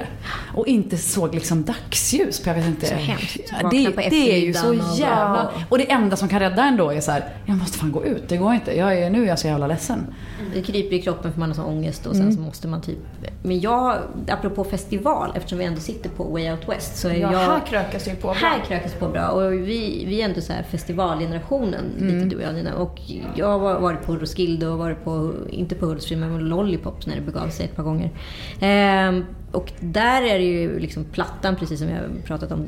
Och 0.54 0.68
inte 0.68 0.98
såg 0.98 1.36
liksom 1.36 1.64
dagsljus 1.64 2.44
på, 2.44 2.50
jag 2.50 2.56
vet 2.56 2.66
inte. 2.66 2.86
Så 2.86 2.96
hemskt. 2.96 3.54
Det, 3.72 3.92
på 3.92 4.02
det 4.10 4.34
är 4.36 4.40
ju 4.40 4.54
så 4.54 4.74
jävla... 4.74 5.52
Och 5.70 5.78
det 5.78 5.92
enda 5.92 6.16
som 6.16 6.30
kan 6.30 6.40
rädda 6.40 6.64
en 6.64 6.78
då 6.78 6.90
är 6.90 7.02
så 7.02 7.12
här, 7.12 7.24
jag 7.46 7.58
måste 7.58 7.78
fan 7.78 7.92
gå 7.92 8.06
ut, 8.06 8.30
det 8.30 8.38
går 8.38 8.54
inte. 8.54 8.78
Jag 8.78 9.00
är, 9.00 9.10
nu 9.10 9.24
är 9.24 9.28
jag 9.28 9.40
så 9.40 9.48
jävla 9.48 9.68
ledsen. 9.68 10.08
Det 10.54 10.62
kryper 10.62 10.96
i 10.96 11.02
kroppen 11.02 11.34
för 11.34 11.40
man 11.40 11.50
har 11.50 11.56
sån 11.56 11.66
ångest 11.66 12.06
och 12.06 12.16
sen 12.16 12.36
så 12.36 12.42
måste 12.42 12.68
man 12.68 12.82
typ... 12.82 12.98
Men 13.44 13.60
jag, 13.60 13.98
apropå 14.28 14.64
festival, 14.64 15.32
eftersom 15.36 15.60
vi 15.60 15.66
ändå 15.66 15.82
sitter 15.82 16.10
på 16.10 16.24
Way 16.24 16.52
Out 16.52 16.70
West 16.70 16.98
så 16.98 17.08
är 17.08 17.14
Ja, 17.14 17.32
jag... 17.32 17.40
här 17.40 17.60
krökas 17.68 18.04
det 18.04 18.10
ju 18.10 18.16
på 18.16 18.28
bra. 18.28 18.34
Här 18.34 18.60
krökas 18.68 18.94
på 18.94 19.08
bra 19.08 19.28
och 19.28 19.54
vi, 19.54 20.06
vi 20.08 20.22
är 20.22 20.26
ändå 20.26 20.42
så 20.42 20.54
här 20.54 20.64
festivalgenerationen, 20.64 21.84
lite 22.00 22.26
du 22.26 22.36
och 22.36 22.42
jag 22.42 22.56
Nina. 22.56 22.76
Och 22.76 23.00
jag 23.36 23.60
har 23.60 23.80
varit 23.80 24.06
på 24.06 24.16
Roskilde 24.16 24.68
och 24.68 24.78
varit 24.78 25.04
på, 25.04 25.34
inte 25.56 25.76
på 25.76 25.86
Hultsfred, 25.86 26.20
men 26.20 26.38
på 26.38 26.38
Lollipops 26.38 27.08
när 27.08 27.16
det 27.16 27.22
begav 27.22 27.50
sig 27.50 27.66
ett 27.66 27.76
par 27.76 27.84
gånger. 27.84 28.12
Eh, 28.60 29.24
och 29.52 29.72
där 29.80 30.22
är 30.22 30.40
det 30.40 30.46
ju 30.46 30.80
liksom 30.80 31.04
plattan, 31.04 31.56
precis 31.56 31.80
som 31.80 31.88
vi 31.88 31.94
har 31.94 32.10
pratat 32.26 32.52
om 32.52 32.68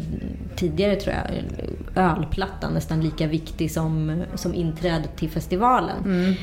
tidigare 0.56 0.95
tror 0.95 1.15
jag, 1.15 1.43
ölplattan 2.04 2.73
nästan 2.73 3.02
lika 3.02 3.28
viktig 3.28 3.71
som, 3.71 4.23
som 4.36 4.54
inträdet 4.54 5.17
till 5.17 5.30
festivalen. 5.30 6.04
Mm. 6.06 6.34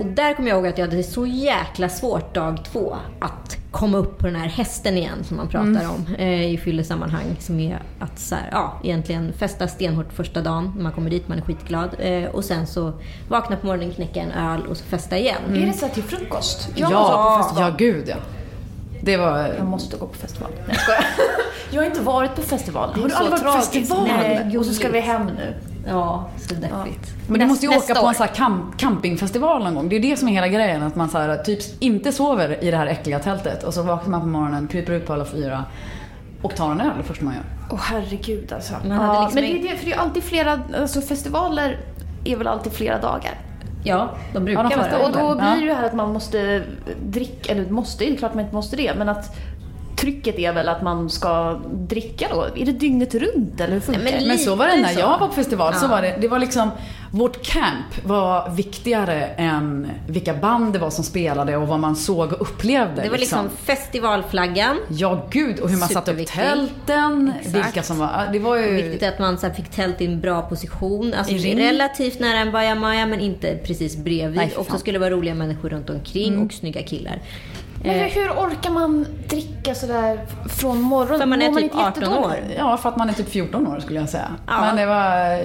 Och 0.00 0.06
där 0.06 0.34
kommer 0.34 0.48
jag 0.48 0.56
ihåg 0.56 0.66
att 0.66 0.78
jag 0.78 0.86
hade 0.86 1.02
så 1.02 1.26
jäkla 1.26 1.88
svårt 1.88 2.34
dag 2.34 2.64
två 2.72 2.96
att 3.20 3.56
komma 3.70 3.98
upp 3.98 4.18
på 4.18 4.26
den 4.26 4.36
här 4.36 4.48
hästen 4.48 4.96
igen 4.96 5.24
som 5.24 5.36
man 5.36 5.48
pratar 5.48 5.88
om 5.90 6.14
eh, 6.18 6.52
i 6.52 6.58
fyllesammanhang. 6.58 7.36
Som 7.38 7.60
är 7.60 7.82
att 7.98 8.18
så 8.18 8.34
här, 8.34 8.48
ja, 8.52 8.80
egentligen 8.84 9.32
festa 9.32 9.68
stenhårt 9.68 10.12
första 10.12 10.42
dagen 10.42 10.72
när 10.76 10.82
man 10.82 10.92
kommer 10.92 11.10
dit, 11.10 11.28
man 11.28 11.38
är 11.38 11.42
skitglad. 11.42 11.90
Eh, 11.98 12.24
och 12.24 12.44
sen 12.44 12.66
så 12.66 12.92
vakna 13.28 13.56
på 13.56 13.66
morgonen, 13.66 13.90
knäcka 13.94 14.20
en 14.20 14.32
öl 14.32 14.66
och 14.66 14.76
så 14.76 14.84
festa 14.84 15.18
igen. 15.18 15.42
Är 15.54 15.66
det 15.66 15.72
så 15.72 15.88
till 15.88 16.02
frukost? 16.02 16.68
Jag 16.76 16.92
ja, 16.92 17.54
ja, 17.58 17.74
gud 17.78 18.04
ja. 18.08 18.16
Det 19.02 19.16
var... 19.16 19.54
Jag 19.58 19.66
måste 19.66 19.96
gå 19.96 20.06
på 20.06 20.14
festival. 20.14 20.50
Nej. 20.68 20.76
Jag 21.70 21.80
har 21.80 21.86
inte 21.86 22.00
varit 22.00 22.36
på 22.36 22.42
festival. 22.42 22.90
Har 22.94 23.08
du 23.08 23.14
aldrig 23.14 23.42
varit 23.42 23.56
på 23.56 23.60
festival? 23.60 24.06
Nej, 24.06 24.58
och 24.58 24.66
så 24.66 24.74
ska 24.74 24.88
vi 24.88 25.00
hem 25.00 25.26
nu. 25.26 25.54
Ja, 25.86 26.28
så 26.36 26.54
deppigt. 26.54 27.14
Men 27.28 27.40
du 27.40 27.46
måste 27.46 27.66
ju 27.66 27.72
nästa 27.72 27.92
åka 27.92 28.00
på 28.00 28.06
en 28.08 28.14
sån 28.14 28.26
här 28.26 28.34
camp, 28.34 28.76
campingfestival 28.78 29.64
någon 29.64 29.74
gång. 29.74 29.88
Det 29.88 29.96
är 29.96 30.00
det 30.00 30.16
som 30.16 30.28
är 30.28 30.32
hela 30.32 30.48
grejen. 30.48 30.82
Att 30.82 30.96
man 30.96 31.08
så 31.08 31.18
här, 31.18 31.36
typ 31.36 31.60
inte 31.78 32.12
sover 32.12 32.64
i 32.64 32.70
det 32.70 32.76
här 32.76 32.86
äckliga 32.86 33.18
tältet 33.18 33.62
och 33.64 33.74
så 33.74 33.82
vaknar 33.82 34.10
man 34.10 34.20
på 34.20 34.26
morgonen, 34.26 34.68
kryper 34.68 34.92
ut 34.92 35.06
på 35.06 35.12
alla 35.12 35.24
fyra 35.24 35.64
och 36.42 36.56
tar 36.56 36.70
en 36.70 36.80
öl 36.80 36.90
det 36.98 37.04
första 37.04 37.24
man 37.24 37.34
gör. 37.34 37.42
Åh 37.70 37.80
herregud 37.82 38.52
alltså. 38.52 38.74
Man 38.88 38.90
hade 38.98 39.14
ja, 39.14 39.22
liksom 39.22 39.40
men 39.42 39.52
det 39.52 39.68
är 39.68 39.72
det, 39.72 39.76
för 39.78 39.86
det 39.86 39.92
är 39.92 39.98
alltid 39.98 40.22
flera, 40.22 40.60
alltså 40.80 41.00
festivaler 41.00 41.78
är 42.24 42.36
väl 42.36 42.46
alltid 42.46 42.72
flera 42.72 43.00
dagar. 43.00 43.34
Ja, 43.84 44.10
de 44.32 44.44
brukar 44.44 44.62
Ja, 44.62 44.68
de 44.68 44.76
vara 44.76 45.06
Och 45.06 45.12
då 45.12 45.18
Ja. 45.18 45.34
blir 45.54 45.66
det 45.66 45.72
ju 45.72 45.72
här 45.74 45.84
att 45.86 45.94
man 45.94 46.12
måste 46.12 46.62
dricka, 47.02 47.52
eller 47.52 47.70
måste, 47.70 48.04
det 48.04 48.12
är 48.12 48.16
klart 48.16 48.34
man 48.34 48.44
inte 48.44 48.54
måste 48.54 48.76
det, 48.76 48.94
men 48.98 49.08
att 49.08 49.36
trycket 50.00 50.38
är 50.38 50.52
väl 50.52 50.68
att 50.68 50.82
man 50.82 51.10
ska 51.10 51.60
dricka 51.72 52.26
då. 52.30 52.46
Är 52.56 52.66
det 52.66 52.72
dygnet 52.72 53.14
runt 53.14 53.60
eller 53.60 53.72
hur 53.72 53.80
funkar 53.80 54.02
Nej, 54.02 54.12
men 54.12 54.22
det? 54.22 54.28
Men 54.28 54.38
så 54.38 54.54
var 54.54 54.66
det 54.66 54.76
när 54.76 54.94
så. 54.94 55.00
jag 55.00 55.18
var 55.18 55.28
på 55.28 55.34
festival. 55.34 55.74
Så 55.74 55.84
Ja. 55.84 55.88
var 55.88 56.02
det, 56.02 56.16
det 56.20 56.28
var 56.28 56.38
liksom, 56.38 56.70
vårt 57.12 57.42
camp 57.42 58.04
var 58.04 58.50
viktigare 58.50 59.24
än 59.26 59.90
vilka 60.08 60.34
band 60.34 60.72
det 60.72 60.78
var 60.78 60.90
som 60.90 61.04
spelade 61.04 61.56
och 61.56 61.68
vad 61.68 61.80
man 61.80 61.96
såg 61.96 62.32
och 62.32 62.40
upplevde. 62.42 63.02
Det 63.02 63.08
var 63.10 63.18
liksom 63.18 63.48
festivalflaggan. 63.64 64.76
Ja 64.88 65.26
gud, 65.30 65.60
och 65.60 65.70
hur 65.70 65.78
man 65.78 65.88
satte 65.88 66.12
upp 66.12 66.26
tälten. 66.26 67.32
Exakt. 67.40 67.54
Vilka 67.56 67.82
som 67.82 67.98
var, 67.98 68.28
det 68.32 68.38
var 68.38 68.56
ju... 68.56 68.70
Viktigt 68.82 69.08
att 69.08 69.18
man 69.18 69.38
så 69.38 69.46
här 69.46 69.54
fick 69.54 69.70
tält 69.70 70.00
i 70.00 70.06
en 70.06 70.20
bra 70.20 70.42
position. 70.42 71.14
Alltså 71.14 71.34
I 71.34 71.38
ring. 71.38 71.58
relativt 71.58 72.20
nära 72.20 72.38
en 72.38 72.52
bajamaja 72.52 73.06
men 73.06 73.20
inte 73.20 73.58
precis 73.66 73.96
bredvid. 73.96 74.36
Nej, 74.36 74.52
och 74.56 74.66
så 74.66 74.78
skulle 74.78 74.94
det 74.98 75.00
vara 75.00 75.10
roliga 75.10 75.34
människor 75.34 75.68
runt 75.68 75.90
omkring 75.90 76.38
och 76.38 76.52
snygga 76.52 76.82
killar. 76.82 77.18
Men 77.82 77.90
hur, 77.94 78.02
Eh, 78.02 78.08
hur 78.12 78.28
orkar 78.30 78.70
man 78.70 79.06
dricka 79.28 79.74
sådär 79.74 80.20
från 80.48 80.80
morgonen? 80.80 81.18
För 81.20 81.26
man 81.26 81.42
är 81.42 81.50
Mår 81.50 81.54
typ 81.56 81.64
inte 81.64 81.76
18 81.76 82.02
jättedåligt? 82.02 82.26
år. 82.26 82.54
Ja, 82.58 82.76
för 82.76 82.88
att 82.88 82.96
man 82.96 83.08
är 83.08 83.12
typ 83.12 83.28
14 83.28 83.66
år 83.66 83.80
skulle 83.80 84.00
jag 84.00 84.08
säga. 84.08 84.28
Ja. 84.46 84.60
Men 84.60 84.76
det 84.76 84.86
var, 84.86 85.42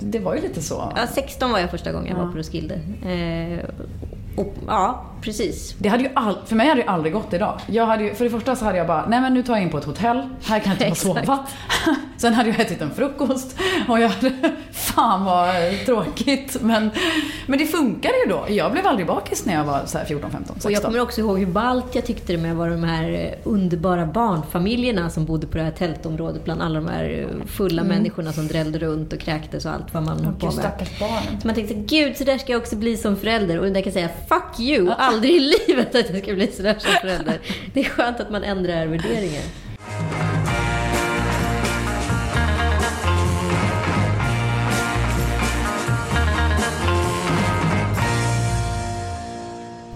det 0.00 0.18
var 0.18 0.34
ju 0.34 0.40
lite 0.40 0.62
så. 0.62 0.92
ja, 0.96 1.06
16 1.06 1.52
var 1.52 1.58
jag 1.58 1.70
första 1.70 1.92
gången 1.92 2.16
jag 2.16 2.24
var 2.24 2.32
på 2.32 2.38
Roskilde. 2.38 2.74
Eh, 2.74 3.64
och, 4.36 4.54
ja, 4.66 5.04
precis. 5.24 5.74
Det 5.78 5.88
hade 5.88 6.02
ju 6.02 6.10
all, 6.14 6.36
för 6.46 6.56
mig 6.56 6.68
hade 6.68 6.80
det 6.82 6.88
aldrig 6.88 7.12
gått 7.12 7.32
idag. 7.32 7.60
Jag 7.66 7.86
hade 7.86 8.04
ju, 8.04 8.14
för 8.14 8.24
det 8.24 8.30
första 8.30 8.56
så 8.56 8.64
hade 8.64 8.78
jag 8.78 8.86
bara, 8.86 9.06
nej 9.08 9.20
men 9.20 9.34
nu 9.34 9.42
tar 9.42 9.54
jag 9.54 9.62
in 9.62 9.70
på 9.70 9.78
ett 9.78 9.84
hotell, 9.84 10.28
här 10.44 10.58
kan 10.58 10.76
jag 10.78 10.88
inte 10.88 11.00
sova. 11.00 11.46
Sen 12.16 12.34
hade 12.34 12.48
jag 12.48 12.60
ätit 12.60 12.80
en 12.82 12.90
frukost 12.90 13.56
och 13.88 14.00
jag 14.00 14.08
hade, 14.08 14.32
fan 14.72 15.24
vad 15.24 15.54
tråkigt. 15.86 16.56
Men, 16.60 16.90
men 17.46 17.58
det 17.58 17.66
funkade 17.66 18.14
ju 18.26 18.30
då. 18.30 18.44
Jag 18.48 18.72
blev 18.72 18.86
aldrig 18.86 19.06
bakis 19.06 19.46
när 19.46 19.54
jag 19.54 19.64
var 19.64 19.82
så 19.86 19.98
här 19.98 20.04
14, 20.04 20.30
15, 20.30 20.54
16. 20.54 20.68
Och 20.68 20.72
jag 20.72 20.82
kommer 20.82 21.00
också 21.00 21.20
ihåg 21.20 21.38
hur 21.38 21.46
ballt 21.46 21.94
jag 21.94 22.06
tyckte 22.06 22.32
det 22.32 22.38
med 22.38 22.56
vara 22.56 22.70
de 22.70 22.84
här 22.84 23.12
eh, 23.12 23.38
underbara 23.44 24.06
barnfamiljerna 24.06 25.10
som 25.10 25.24
bodde 25.24 25.46
på 25.46 25.58
det 25.58 25.64
här 25.64 25.70
tältområdet 25.70 26.44
bland 26.44 26.62
alla 26.62 26.80
de 26.80 26.88
här 26.88 27.26
eh, 27.40 27.46
fulla 27.46 27.84
människorna 27.84 28.32
som 28.32 28.46
drällde 28.46 28.78
runt 28.78 29.12
och 29.12 29.18
kräktes 29.18 29.64
och 29.66 29.72
allt 29.72 29.94
vad 29.94 30.02
man 30.02 30.24
höll 30.24 30.34
på 30.34 30.46
med. 30.46 30.54
stackars 30.54 30.98
barnen. 30.98 31.40
Så 31.40 31.46
man 31.46 31.54
tänkte, 31.54 31.74
gud 31.74 32.16
så 32.16 32.24
där 32.24 32.38
ska 32.38 32.52
jag 32.52 32.60
också 32.60 32.76
bli 32.76 32.96
som 32.96 33.16
förälder. 33.16 33.58
Och 33.58 33.64
där 33.66 33.74
kan 33.74 33.82
jag 33.82 33.92
säga, 33.92 34.08
fuck 34.28 34.60
you! 34.60 34.90
Aldrig 35.14 35.34
i 35.34 35.40
livet 35.40 35.94
att 35.94 36.10
jag 36.10 36.22
ska 36.22 36.34
bli 36.34 36.46
sådär 36.46 36.76
som 36.78 36.90
förälder. 37.00 37.38
Det 37.74 37.80
är 37.80 37.84
skönt 37.84 38.20
att 38.20 38.30
man 38.30 38.44
ändrar 38.44 38.86
värderingar. 38.86 39.42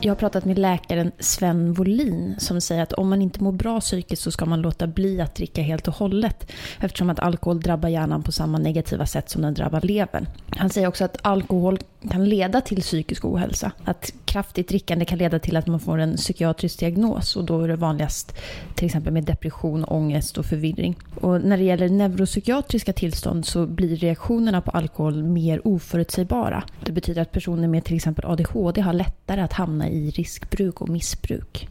Jag 0.08 0.14
har 0.14 0.18
pratat 0.18 0.44
med 0.44 0.58
läkaren 0.58 1.12
Sven 1.18 1.72
Wolin 1.72 2.34
som 2.38 2.60
säger 2.60 2.82
att 2.82 2.92
om 2.92 3.08
man 3.08 3.22
inte 3.22 3.42
mår 3.44 3.52
bra 3.52 3.80
psykiskt 3.80 4.22
så 4.22 4.30
ska 4.30 4.46
man 4.46 4.60
låta 4.60 4.86
bli 4.86 5.20
att 5.20 5.34
dricka 5.34 5.62
helt 5.62 5.88
och 5.88 5.94
hållet 5.94 6.52
eftersom 6.80 7.10
att 7.10 7.20
alkohol 7.20 7.60
drabbar 7.60 7.88
hjärnan 7.88 8.22
på 8.22 8.32
samma 8.32 8.58
negativa 8.58 9.06
sätt 9.06 9.30
som 9.30 9.42
den 9.42 9.54
drabbar 9.54 9.80
levern. 9.80 10.26
Han 10.56 10.70
säger 10.70 10.88
också 10.88 11.04
att 11.04 11.16
alkohol 11.22 11.78
kan 12.10 12.24
leda 12.24 12.60
till 12.60 12.82
psykisk 12.82 13.24
ohälsa. 13.24 13.72
Att 13.84 14.12
kraftigt 14.24 14.68
drickande 14.68 15.04
kan 15.04 15.18
leda 15.18 15.38
till 15.38 15.56
att 15.56 15.66
man 15.66 15.80
får 15.80 15.98
en 15.98 16.16
psykiatrisk 16.16 16.78
diagnos 16.78 17.36
och 17.36 17.44
då 17.44 17.60
är 17.60 17.68
det 17.68 17.76
vanligast 17.76 18.36
till 18.74 18.86
exempel 18.86 19.12
med 19.12 19.24
depression, 19.24 19.84
ångest 19.84 20.38
och 20.38 20.46
förvirring. 20.46 20.96
Och 21.20 21.40
när 21.40 21.56
det 21.56 21.64
gäller 21.64 21.88
neuropsykiatriska 21.88 22.92
tillstånd 22.92 23.46
så 23.46 23.66
blir 23.66 23.96
reaktionerna 23.96 24.60
på 24.60 24.70
alkohol 24.70 25.24
mer 25.24 25.66
oförutsägbara. 25.66 26.64
Det 26.84 26.92
betyder 26.92 27.22
att 27.22 27.32
personer 27.32 27.68
med 27.68 27.84
till 27.84 27.96
exempel 27.96 28.24
ADHD 28.24 28.80
har 28.80 28.92
lättare 28.92 29.40
att 29.40 29.52
hamna 29.52 29.88
i 29.88 29.97
riskbruk 30.06 30.80
och 30.80 30.88
missbruk. 30.88 31.68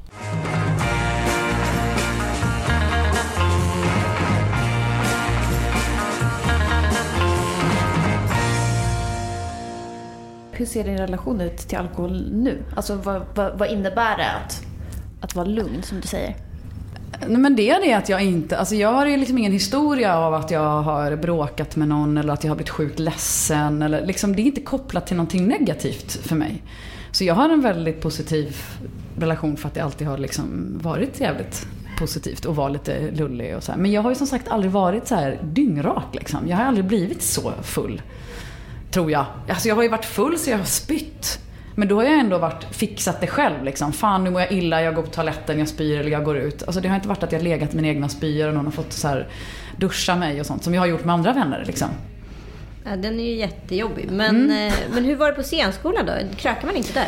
Hur 10.52 10.66
ser 10.66 10.84
din 10.84 10.98
relation 10.98 11.42
ut 11.42 11.58
till 11.58 11.78
alkohol 11.78 12.32
nu? 12.32 12.64
Alltså 12.76 12.96
vad, 12.96 13.22
vad, 13.36 13.58
vad 13.58 13.72
innebär 13.72 14.18
det 14.18 14.32
att, 14.32 14.64
att 15.22 15.36
vara 15.36 15.46
lugn 15.46 15.84
som 15.84 16.02
du 16.02 16.08
säger? 16.08 16.36
Nej, 17.28 17.38
men 17.38 17.56
det 17.56 17.70
är 17.70 17.82
det 17.82 17.94
att 17.94 18.10
jag 18.10 18.24
inte, 18.24 18.58
alltså 18.58 18.76
jag 18.76 18.94
har 18.94 19.06
ju 19.06 19.18
liksom 19.18 19.38
ingen 19.38 19.52
historia 19.52 20.18
av 20.18 20.34
att 20.34 20.52
jag 20.52 20.82
har 20.82 21.16
bråkat 21.16 21.76
med 21.76 21.88
någon 21.88 22.18
eller 22.18 22.34
att 22.34 22.44
jag 22.44 22.52
har 22.52 22.56
blivit 22.56 22.70
sjukt 22.70 23.00
ledsen. 23.00 23.82
Eller 23.82 24.06
liksom, 24.06 24.36
det 24.36 24.42
är 24.42 24.44
inte 24.44 24.62
kopplat 24.62 25.08
till 25.08 25.18
någonting 25.18 25.48
negativt 25.48 26.12
för 26.12 26.36
mig. 26.36 26.64
Så 27.12 27.24
jag 27.24 27.36
har 27.36 27.50
en 27.50 27.62
väldigt 27.62 28.02
positiv 28.02 28.58
relation 29.20 29.58
för 29.58 29.68
att 29.68 29.74
det 29.74 29.82
alltid 29.82 30.08
har 30.08 30.18
liksom 30.18 30.78
varit 30.82 31.20
jävligt 31.20 31.68
positivt 31.98 32.46
och 32.46 32.56
vara 32.56 32.70
lite 32.70 33.12
lullig 33.12 33.56
och 33.56 33.64
så 33.64 33.72
här. 33.72 33.80
Men 33.80 33.92
jag 33.92 34.02
har 34.02 34.10
ju 34.10 34.16
som 34.16 34.28
sagt 34.28 34.48
aldrig 34.48 34.72
varit 34.72 35.08
så 35.08 35.16
här 35.16 35.40
dyngrak 35.44 36.16
liksom. 36.16 36.48
Jag 36.48 36.58
har 36.58 36.64
aldrig 36.64 36.86
blivit 36.86 37.22
så 37.22 37.52
full. 37.62 38.02
Tror 38.92 39.12
jag. 39.12 39.26
Alltså 39.50 39.68
jag 39.68 39.76
har 39.76 39.84
ju 39.84 39.90
varit 39.90 40.06
full 40.06 40.38
så 40.38 40.50
jag 40.50 40.58
har 40.58 40.66
spytt. 40.66 41.40
Men 41.76 41.88
då 41.88 41.96
har 41.96 42.04
jag 42.04 42.20
ändå 42.20 42.38
varit 42.38 42.64
fixat 42.64 43.22
det 43.22 43.28
själv 43.28 43.64
liksom. 43.64 43.94
Fan 43.94 44.24
nu 44.24 44.30
mår 44.30 44.42
jag 44.42 44.52
illa, 44.52 44.82
jag 44.82 44.96
går 44.96 45.02
på 45.02 45.10
toaletten, 45.10 45.60
jag 45.60 45.68
spyr 45.68 46.00
eller 46.00 46.12
jag 46.12 46.24
går 46.24 46.38
ut. 46.38 46.64
Alltså 46.64 46.82
det 46.82 46.88
har 46.88 46.96
inte 46.96 47.08
varit 47.08 47.24
att 47.24 47.32
jag 47.32 47.44
legat 47.44 47.74
i 47.74 47.76
mina 47.76 47.88
egna 47.88 48.10
spyor 48.10 48.48
och 48.48 48.54
någon 48.54 48.66
har 48.66 48.72
fått 48.72 48.94
så 48.94 49.08
här 49.08 49.28
duscha 49.78 50.16
mig 50.16 50.40
och 50.40 50.46
sånt. 50.46 50.64
Som 50.64 50.74
jag 50.74 50.82
har 50.82 50.88
gjort 50.88 51.06
med 51.06 51.14
andra 51.14 51.34
vänner 51.34 51.64
liksom. 51.68 51.90
Ja, 52.90 52.96
den 52.96 53.20
är 53.20 53.24
ju 53.24 53.36
jättejobbig. 53.36 54.12
Men, 54.12 54.52
eh, 54.52 54.74
men 54.94 55.06
hur 55.06 55.16
var 55.16 55.28
det 55.28 55.34
på 55.34 55.44
scenskolan 55.44 56.06
då? 56.06 56.14
Krökar 56.38 56.66
man 56.66 56.76
inte 56.76 56.94
där? 56.94 57.08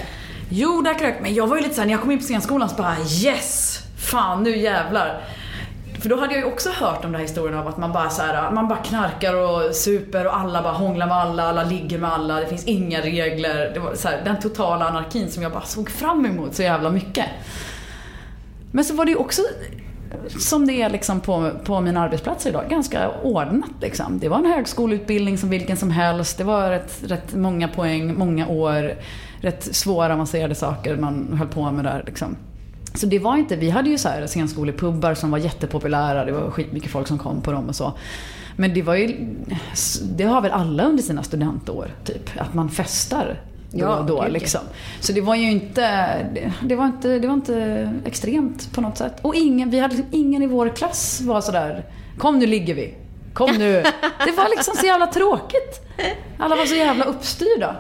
Jo, 0.49 0.81
där 0.81 0.93
krök 0.93 1.15
Men 1.21 1.33
jag 1.33 1.47
var 1.47 1.57
ju 1.57 1.63
lite 1.63 1.75
såhär, 1.75 1.85
när 1.85 1.93
jag 1.93 2.01
kom 2.01 2.11
in 2.11 2.17
på 2.17 2.23
scenskolan 2.23 2.69
så 2.69 2.75
bara 2.75 2.95
yes! 3.23 3.79
Fan 3.97 4.43
nu 4.43 4.57
jävlar. 4.57 5.21
För 6.01 6.09
då 6.09 6.19
hade 6.19 6.33
jag 6.33 6.43
ju 6.43 6.51
också 6.51 6.69
hört 6.69 7.05
om 7.05 7.11
den 7.11 7.15
här 7.15 7.21
historien 7.21 7.59
av 7.59 7.67
att 7.67 7.77
man 7.77 7.91
bara 7.91 8.09
så 8.09 8.21
här, 8.21 8.51
man 8.51 8.67
bara 8.67 8.79
knarkar 8.79 9.33
och 9.33 9.75
super 9.75 10.27
och 10.27 10.37
alla 10.37 10.61
bara 10.61 10.73
hånglar 10.73 11.07
med 11.07 11.17
alla, 11.17 11.43
alla 11.43 11.63
ligger 11.63 11.97
med 11.97 12.11
alla, 12.11 12.39
det 12.39 12.47
finns 12.47 12.65
inga 12.65 13.01
regler. 13.01 13.71
Det 13.73 13.79
var 13.79 13.95
så 13.95 14.07
här, 14.07 14.21
den 14.25 14.39
totala 14.39 14.87
anarkin 14.87 15.31
som 15.31 15.43
jag 15.43 15.51
bara 15.51 15.65
såg 15.65 15.89
fram 15.89 16.25
emot 16.25 16.55
så 16.55 16.61
jävla 16.61 16.89
mycket. 16.89 17.25
Men 18.71 18.85
så 18.85 18.93
var 18.93 19.05
det 19.05 19.11
ju 19.11 19.17
också 19.17 19.41
som 20.39 20.67
det 20.67 20.81
är 20.81 20.89
liksom 20.89 21.19
på, 21.19 21.51
på 21.63 21.81
mina 21.81 22.01
arbetsplatser 22.01 22.49
idag, 22.49 22.69
ganska 22.69 23.09
ordnat. 23.23 23.71
Liksom. 23.81 24.19
Det 24.19 24.29
var 24.29 24.37
en 24.37 24.45
högskoleutbildning 24.45 25.37
som 25.37 25.49
vilken 25.49 25.77
som 25.77 25.91
helst. 25.91 26.37
Det 26.37 26.43
var 26.43 26.69
rätt, 26.69 26.99
rätt 27.05 27.35
många 27.35 27.67
poäng, 27.67 28.17
många 28.17 28.47
år. 28.47 28.93
Rätt 29.41 29.75
svåra 29.75 30.13
avancerade 30.13 30.55
saker 30.55 30.95
man 30.95 31.33
höll 31.33 31.47
på 31.47 31.71
med 31.71 31.85
där. 31.85 32.03
Liksom. 32.05 32.35
Så 32.93 33.05
det 33.05 33.19
var 33.19 33.37
inte, 33.37 33.55
vi 33.55 33.69
hade 33.69 33.89
ju 33.89 33.97
så 33.97 34.09
här 34.09 34.27
scenskolepubbar 34.27 35.13
som 35.13 35.31
var 35.31 35.37
jättepopulära. 35.37 36.25
Det 36.25 36.31
var 36.31 36.51
skitmycket 36.51 36.91
folk 36.91 37.07
som 37.07 37.17
kom 37.17 37.41
på 37.41 37.51
dem 37.51 37.69
och 37.69 37.75
så. 37.75 37.93
Men 38.55 38.73
det 38.73 38.81
var 38.81 38.95
ju, 38.95 39.35
det 40.15 40.23
har 40.23 40.41
väl 40.41 40.51
alla 40.51 40.83
under 40.83 41.03
sina 41.03 41.23
studentår, 41.23 41.87
typ. 42.05 42.29
Att 42.37 42.53
man 42.53 42.69
festar 42.69 43.41
då 43.71 43.79
Ja, 43.79 43.99
och 43.99 44.05
då. 44.05 44.17
ja. 44.17 44.27
Liksom. 44.27 44.61
Så 44.99 45.11
det 45.11 45.21
var 45.21 45.35
ju 45.35 45.51
inte 45.51 45.81
det, 46.33 46.51
det, 46.63 46.75
var 46.75 46.85
inte, 46.85 47.19
det 47.19 47.27
var 47.27 47.33
inte 47.33 47.89
extremt 48.05 48.73
på 48.73 48.81
något 48.81 48.97
sätt. 48.97 49.13
Och 49.21 49.35
ingen, 49.35 49.69
vi 49.69 49.79
hade 49.79 49.95
liksom 49.95 50.19
ingen 50.19 50.43
i 50.43 50.47
vår 50.47 50.69
klass 50.69 51.21
var 51.21 51.41
sådär, 51.41 51.85
kom 52.17 52.39
nu 52.39 52.45
ligger 52.45 52.73
vi. 52.75 52.93
Kom 53.33 53.51
nu. 53.57 53.83
Det 54.25 54.31
var 54.31 54.49
liksom 54.49 54.75
så 54.75 54.85
jävla 54.85 55.07
tråkigt. 55.07 55.81
Alla 56.37 56.55
var 56.55 56.65
så 56.65 56.75
jävla 56.75 57.03
uppstyrda. 57.05 57.75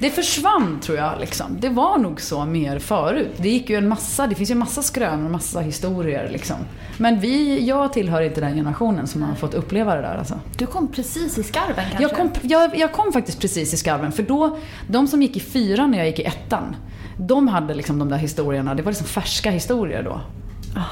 Det 0.00 0.10
försvann 0.10 0.80
tror 0.82 0.98
jag. 0.98 1.20
Liksom. 1.20 1.56
Det 1.60 1.68
var 1.68 1.98
nog 1.98 2.20
så 2.20 2.44
mer 2.44 2.78
förut. 2.78 3.28
Det 3.36 3.48
gick 3.48 3.70
ju 3.70 3.76
en 3.76 3.88
massa, 3.88 4.26
det 4.26 4.34
finns 4.34 4.50
ju 4.50 4.52
en 4.52 4.58
massa 4.58 4.82
skrönor 4.82 5.24
och 5.24 5.30
massa 5.30 5.60
historier. 5.60 6.28
Liksom. 6.32 6.56
Men 6.98 7.20
vi, 7.20 7.66
jag 7.66 7.92
tillhör 7.92 8.22
inte 8.22 8.40
den 8.40 8.54
generationen 8.54 9.06
som 9.06 9.22
har 9.22 9.34
fått 9.34 9.54
uppleva 9.54 9.94
det 9.94 10.02
där. 10.02 10.16
Alltså. 10.16 10.40
Du 10.58 10.66
kom 10.66 10.88
precis 10.88 11.38
i 11.38 11.42
skarven 11.42 11.74
kanske? 11.90 12.02
Jag 12.02 12.16
kom, 12.16 12.30
jag, 12.42 12.78
jag 12.78 12.92
kom 12.92 13.12
faktiskt 13.12 13.40
precis 13.40 13.74
i 13.74 13.76
skarven 13.76 14.12
för 14.12 14.22
då, 14.22 14.58
de 14.88 15.06
som 15.06 15.22
gick 15.22 15.36
i 15.36 15.40
fyran 15.40 15.90
när 15.90 15.98
jag 15.98 16.06
gick 16.06 16.18
i 16.18 16.24
ettan, 16.24 16.76
de 17.18 17.48
hade 17.48 17.74
liksom 17.74 17.98
de 17.98 18.08
där 18.08 18.16
historierna, 18.16 18.74
det 18.74 18.82
var 18.82 18.92
liksom 18.92 19.06
färska 19.06 19.50
historier 19.50 20.02
då. 20.02 20.20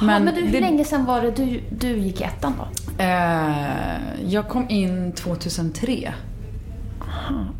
men, 0.03 0.25
men 0.25 0.35
du, 0.35 0.41
hur 0.41 0.53
det- 0.53 0.61
länge 0.61 0.85
sedan 0.85 1.05
var 1.05 1.23
det 1.23 1.31
du, 1.31 1.61
du 1.79 1.97
gick 1.97 2.21
i 2.21 2.25
ettan 2.25 2.53
då? 2.59 2.65
Eh, 3.03 3.57
jag 4.27 4.49
kom 4.49 4.71
in 4.71 5.13
2003. 5.13 6.13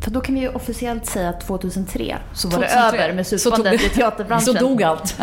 För 0.03 0.11
då 0.11 0.21
kan 0.21 0.35
vi 0.35 0.41
ju 0.41 0.49
officiellt 0.49 1.05
säga 1.05 1.29
att 1.29 1.41
2003 1.47 2.17
så 2.33 2.47
var 2.47 2.53
2003. 2.57 2.97
det 2.97 3.03
över 3.03 3.13
med 3.13 3.27
Så 3.27 3.31
tog 3.37 3.39
supandet 3.41 3.79
det- 3.79 3.85
i 3.85 3.89
teaterbranschen. 3.89 4.45
Så 4.45 4.53
dog 4.53 4.83
allt. 4.83 5.15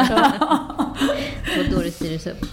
Och 1.59 1.64
då 1.70 1.78
det 1.82 1.90
styrdes 1.90 2.26
upp. 2.26 2.44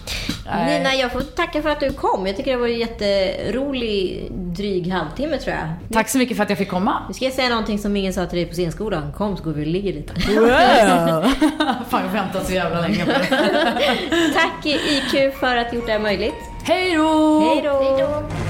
Nina, 0.66 0.94
jag 0.94 1.12
får 1.12 1.20
tacka 1.20 1.62
för 1.62 1.68
att 1.70 1.80
du 1.80 1.90
kom. 1.92 2.26
Jag 2.26 2.36
tycker 2.36 2.50
det 2.50 2.56
var 2.56 2.66
en 2.68 2.78
jätterolig 2.78 4.28
dryg 4.32 4.92
halvtimme 4.92 5.38
tror 5.38 5.56
jag. 5.56 5.68
Tack 5.92 6.08
så 6.08 6.18
mycket 6.18 6.36
för 6.36 6.42
att 6.44 6.48
jag 6.50 6.58
fick 6.58 6.68
komma. 6.70 7.02
Nu 7.08 7.14
ska 7.14 7.24
jag 7.24 7.34
säga 7.34 7.48
någonting 7.48 7.78
som 7.78 7.96
ingen 7.96 8.12
sa 8.12 8.26
till 8.26 8.38
dig 8.38 8.46
på 8.46 8.54
scenskolan. 8.54 9.12
Kom 9.12 9.36
så 9.36 9.42
går 9.44 9.52
vi 9.52 9.62
och 9.62 9.66
ligger 9.66 9.92
lite. 9.92 10.12
Wow. 10.40 11.32
Fan, 11.88 12.02
jag 12.04 12.12
väntat 12.12 12.46
så 12.46 12.52
jävla 12.52 12.80
länge 12.80 13.04
på 13.04 13.10
det. 13.10 13.26
Tack 14.34 14.66
IQ 14.66 15.34
för 15.40 15.56
att 15.56 15.70
du 15.70 15.76
gjort 15.76 15.86
det 15.86 15.92
här 15.92 15.98
möjligt. 16.00 16.34
Hej 16.64 16.94
då! 16.94 17.40
Hej 17.40 17.62
då! 17.64 18.43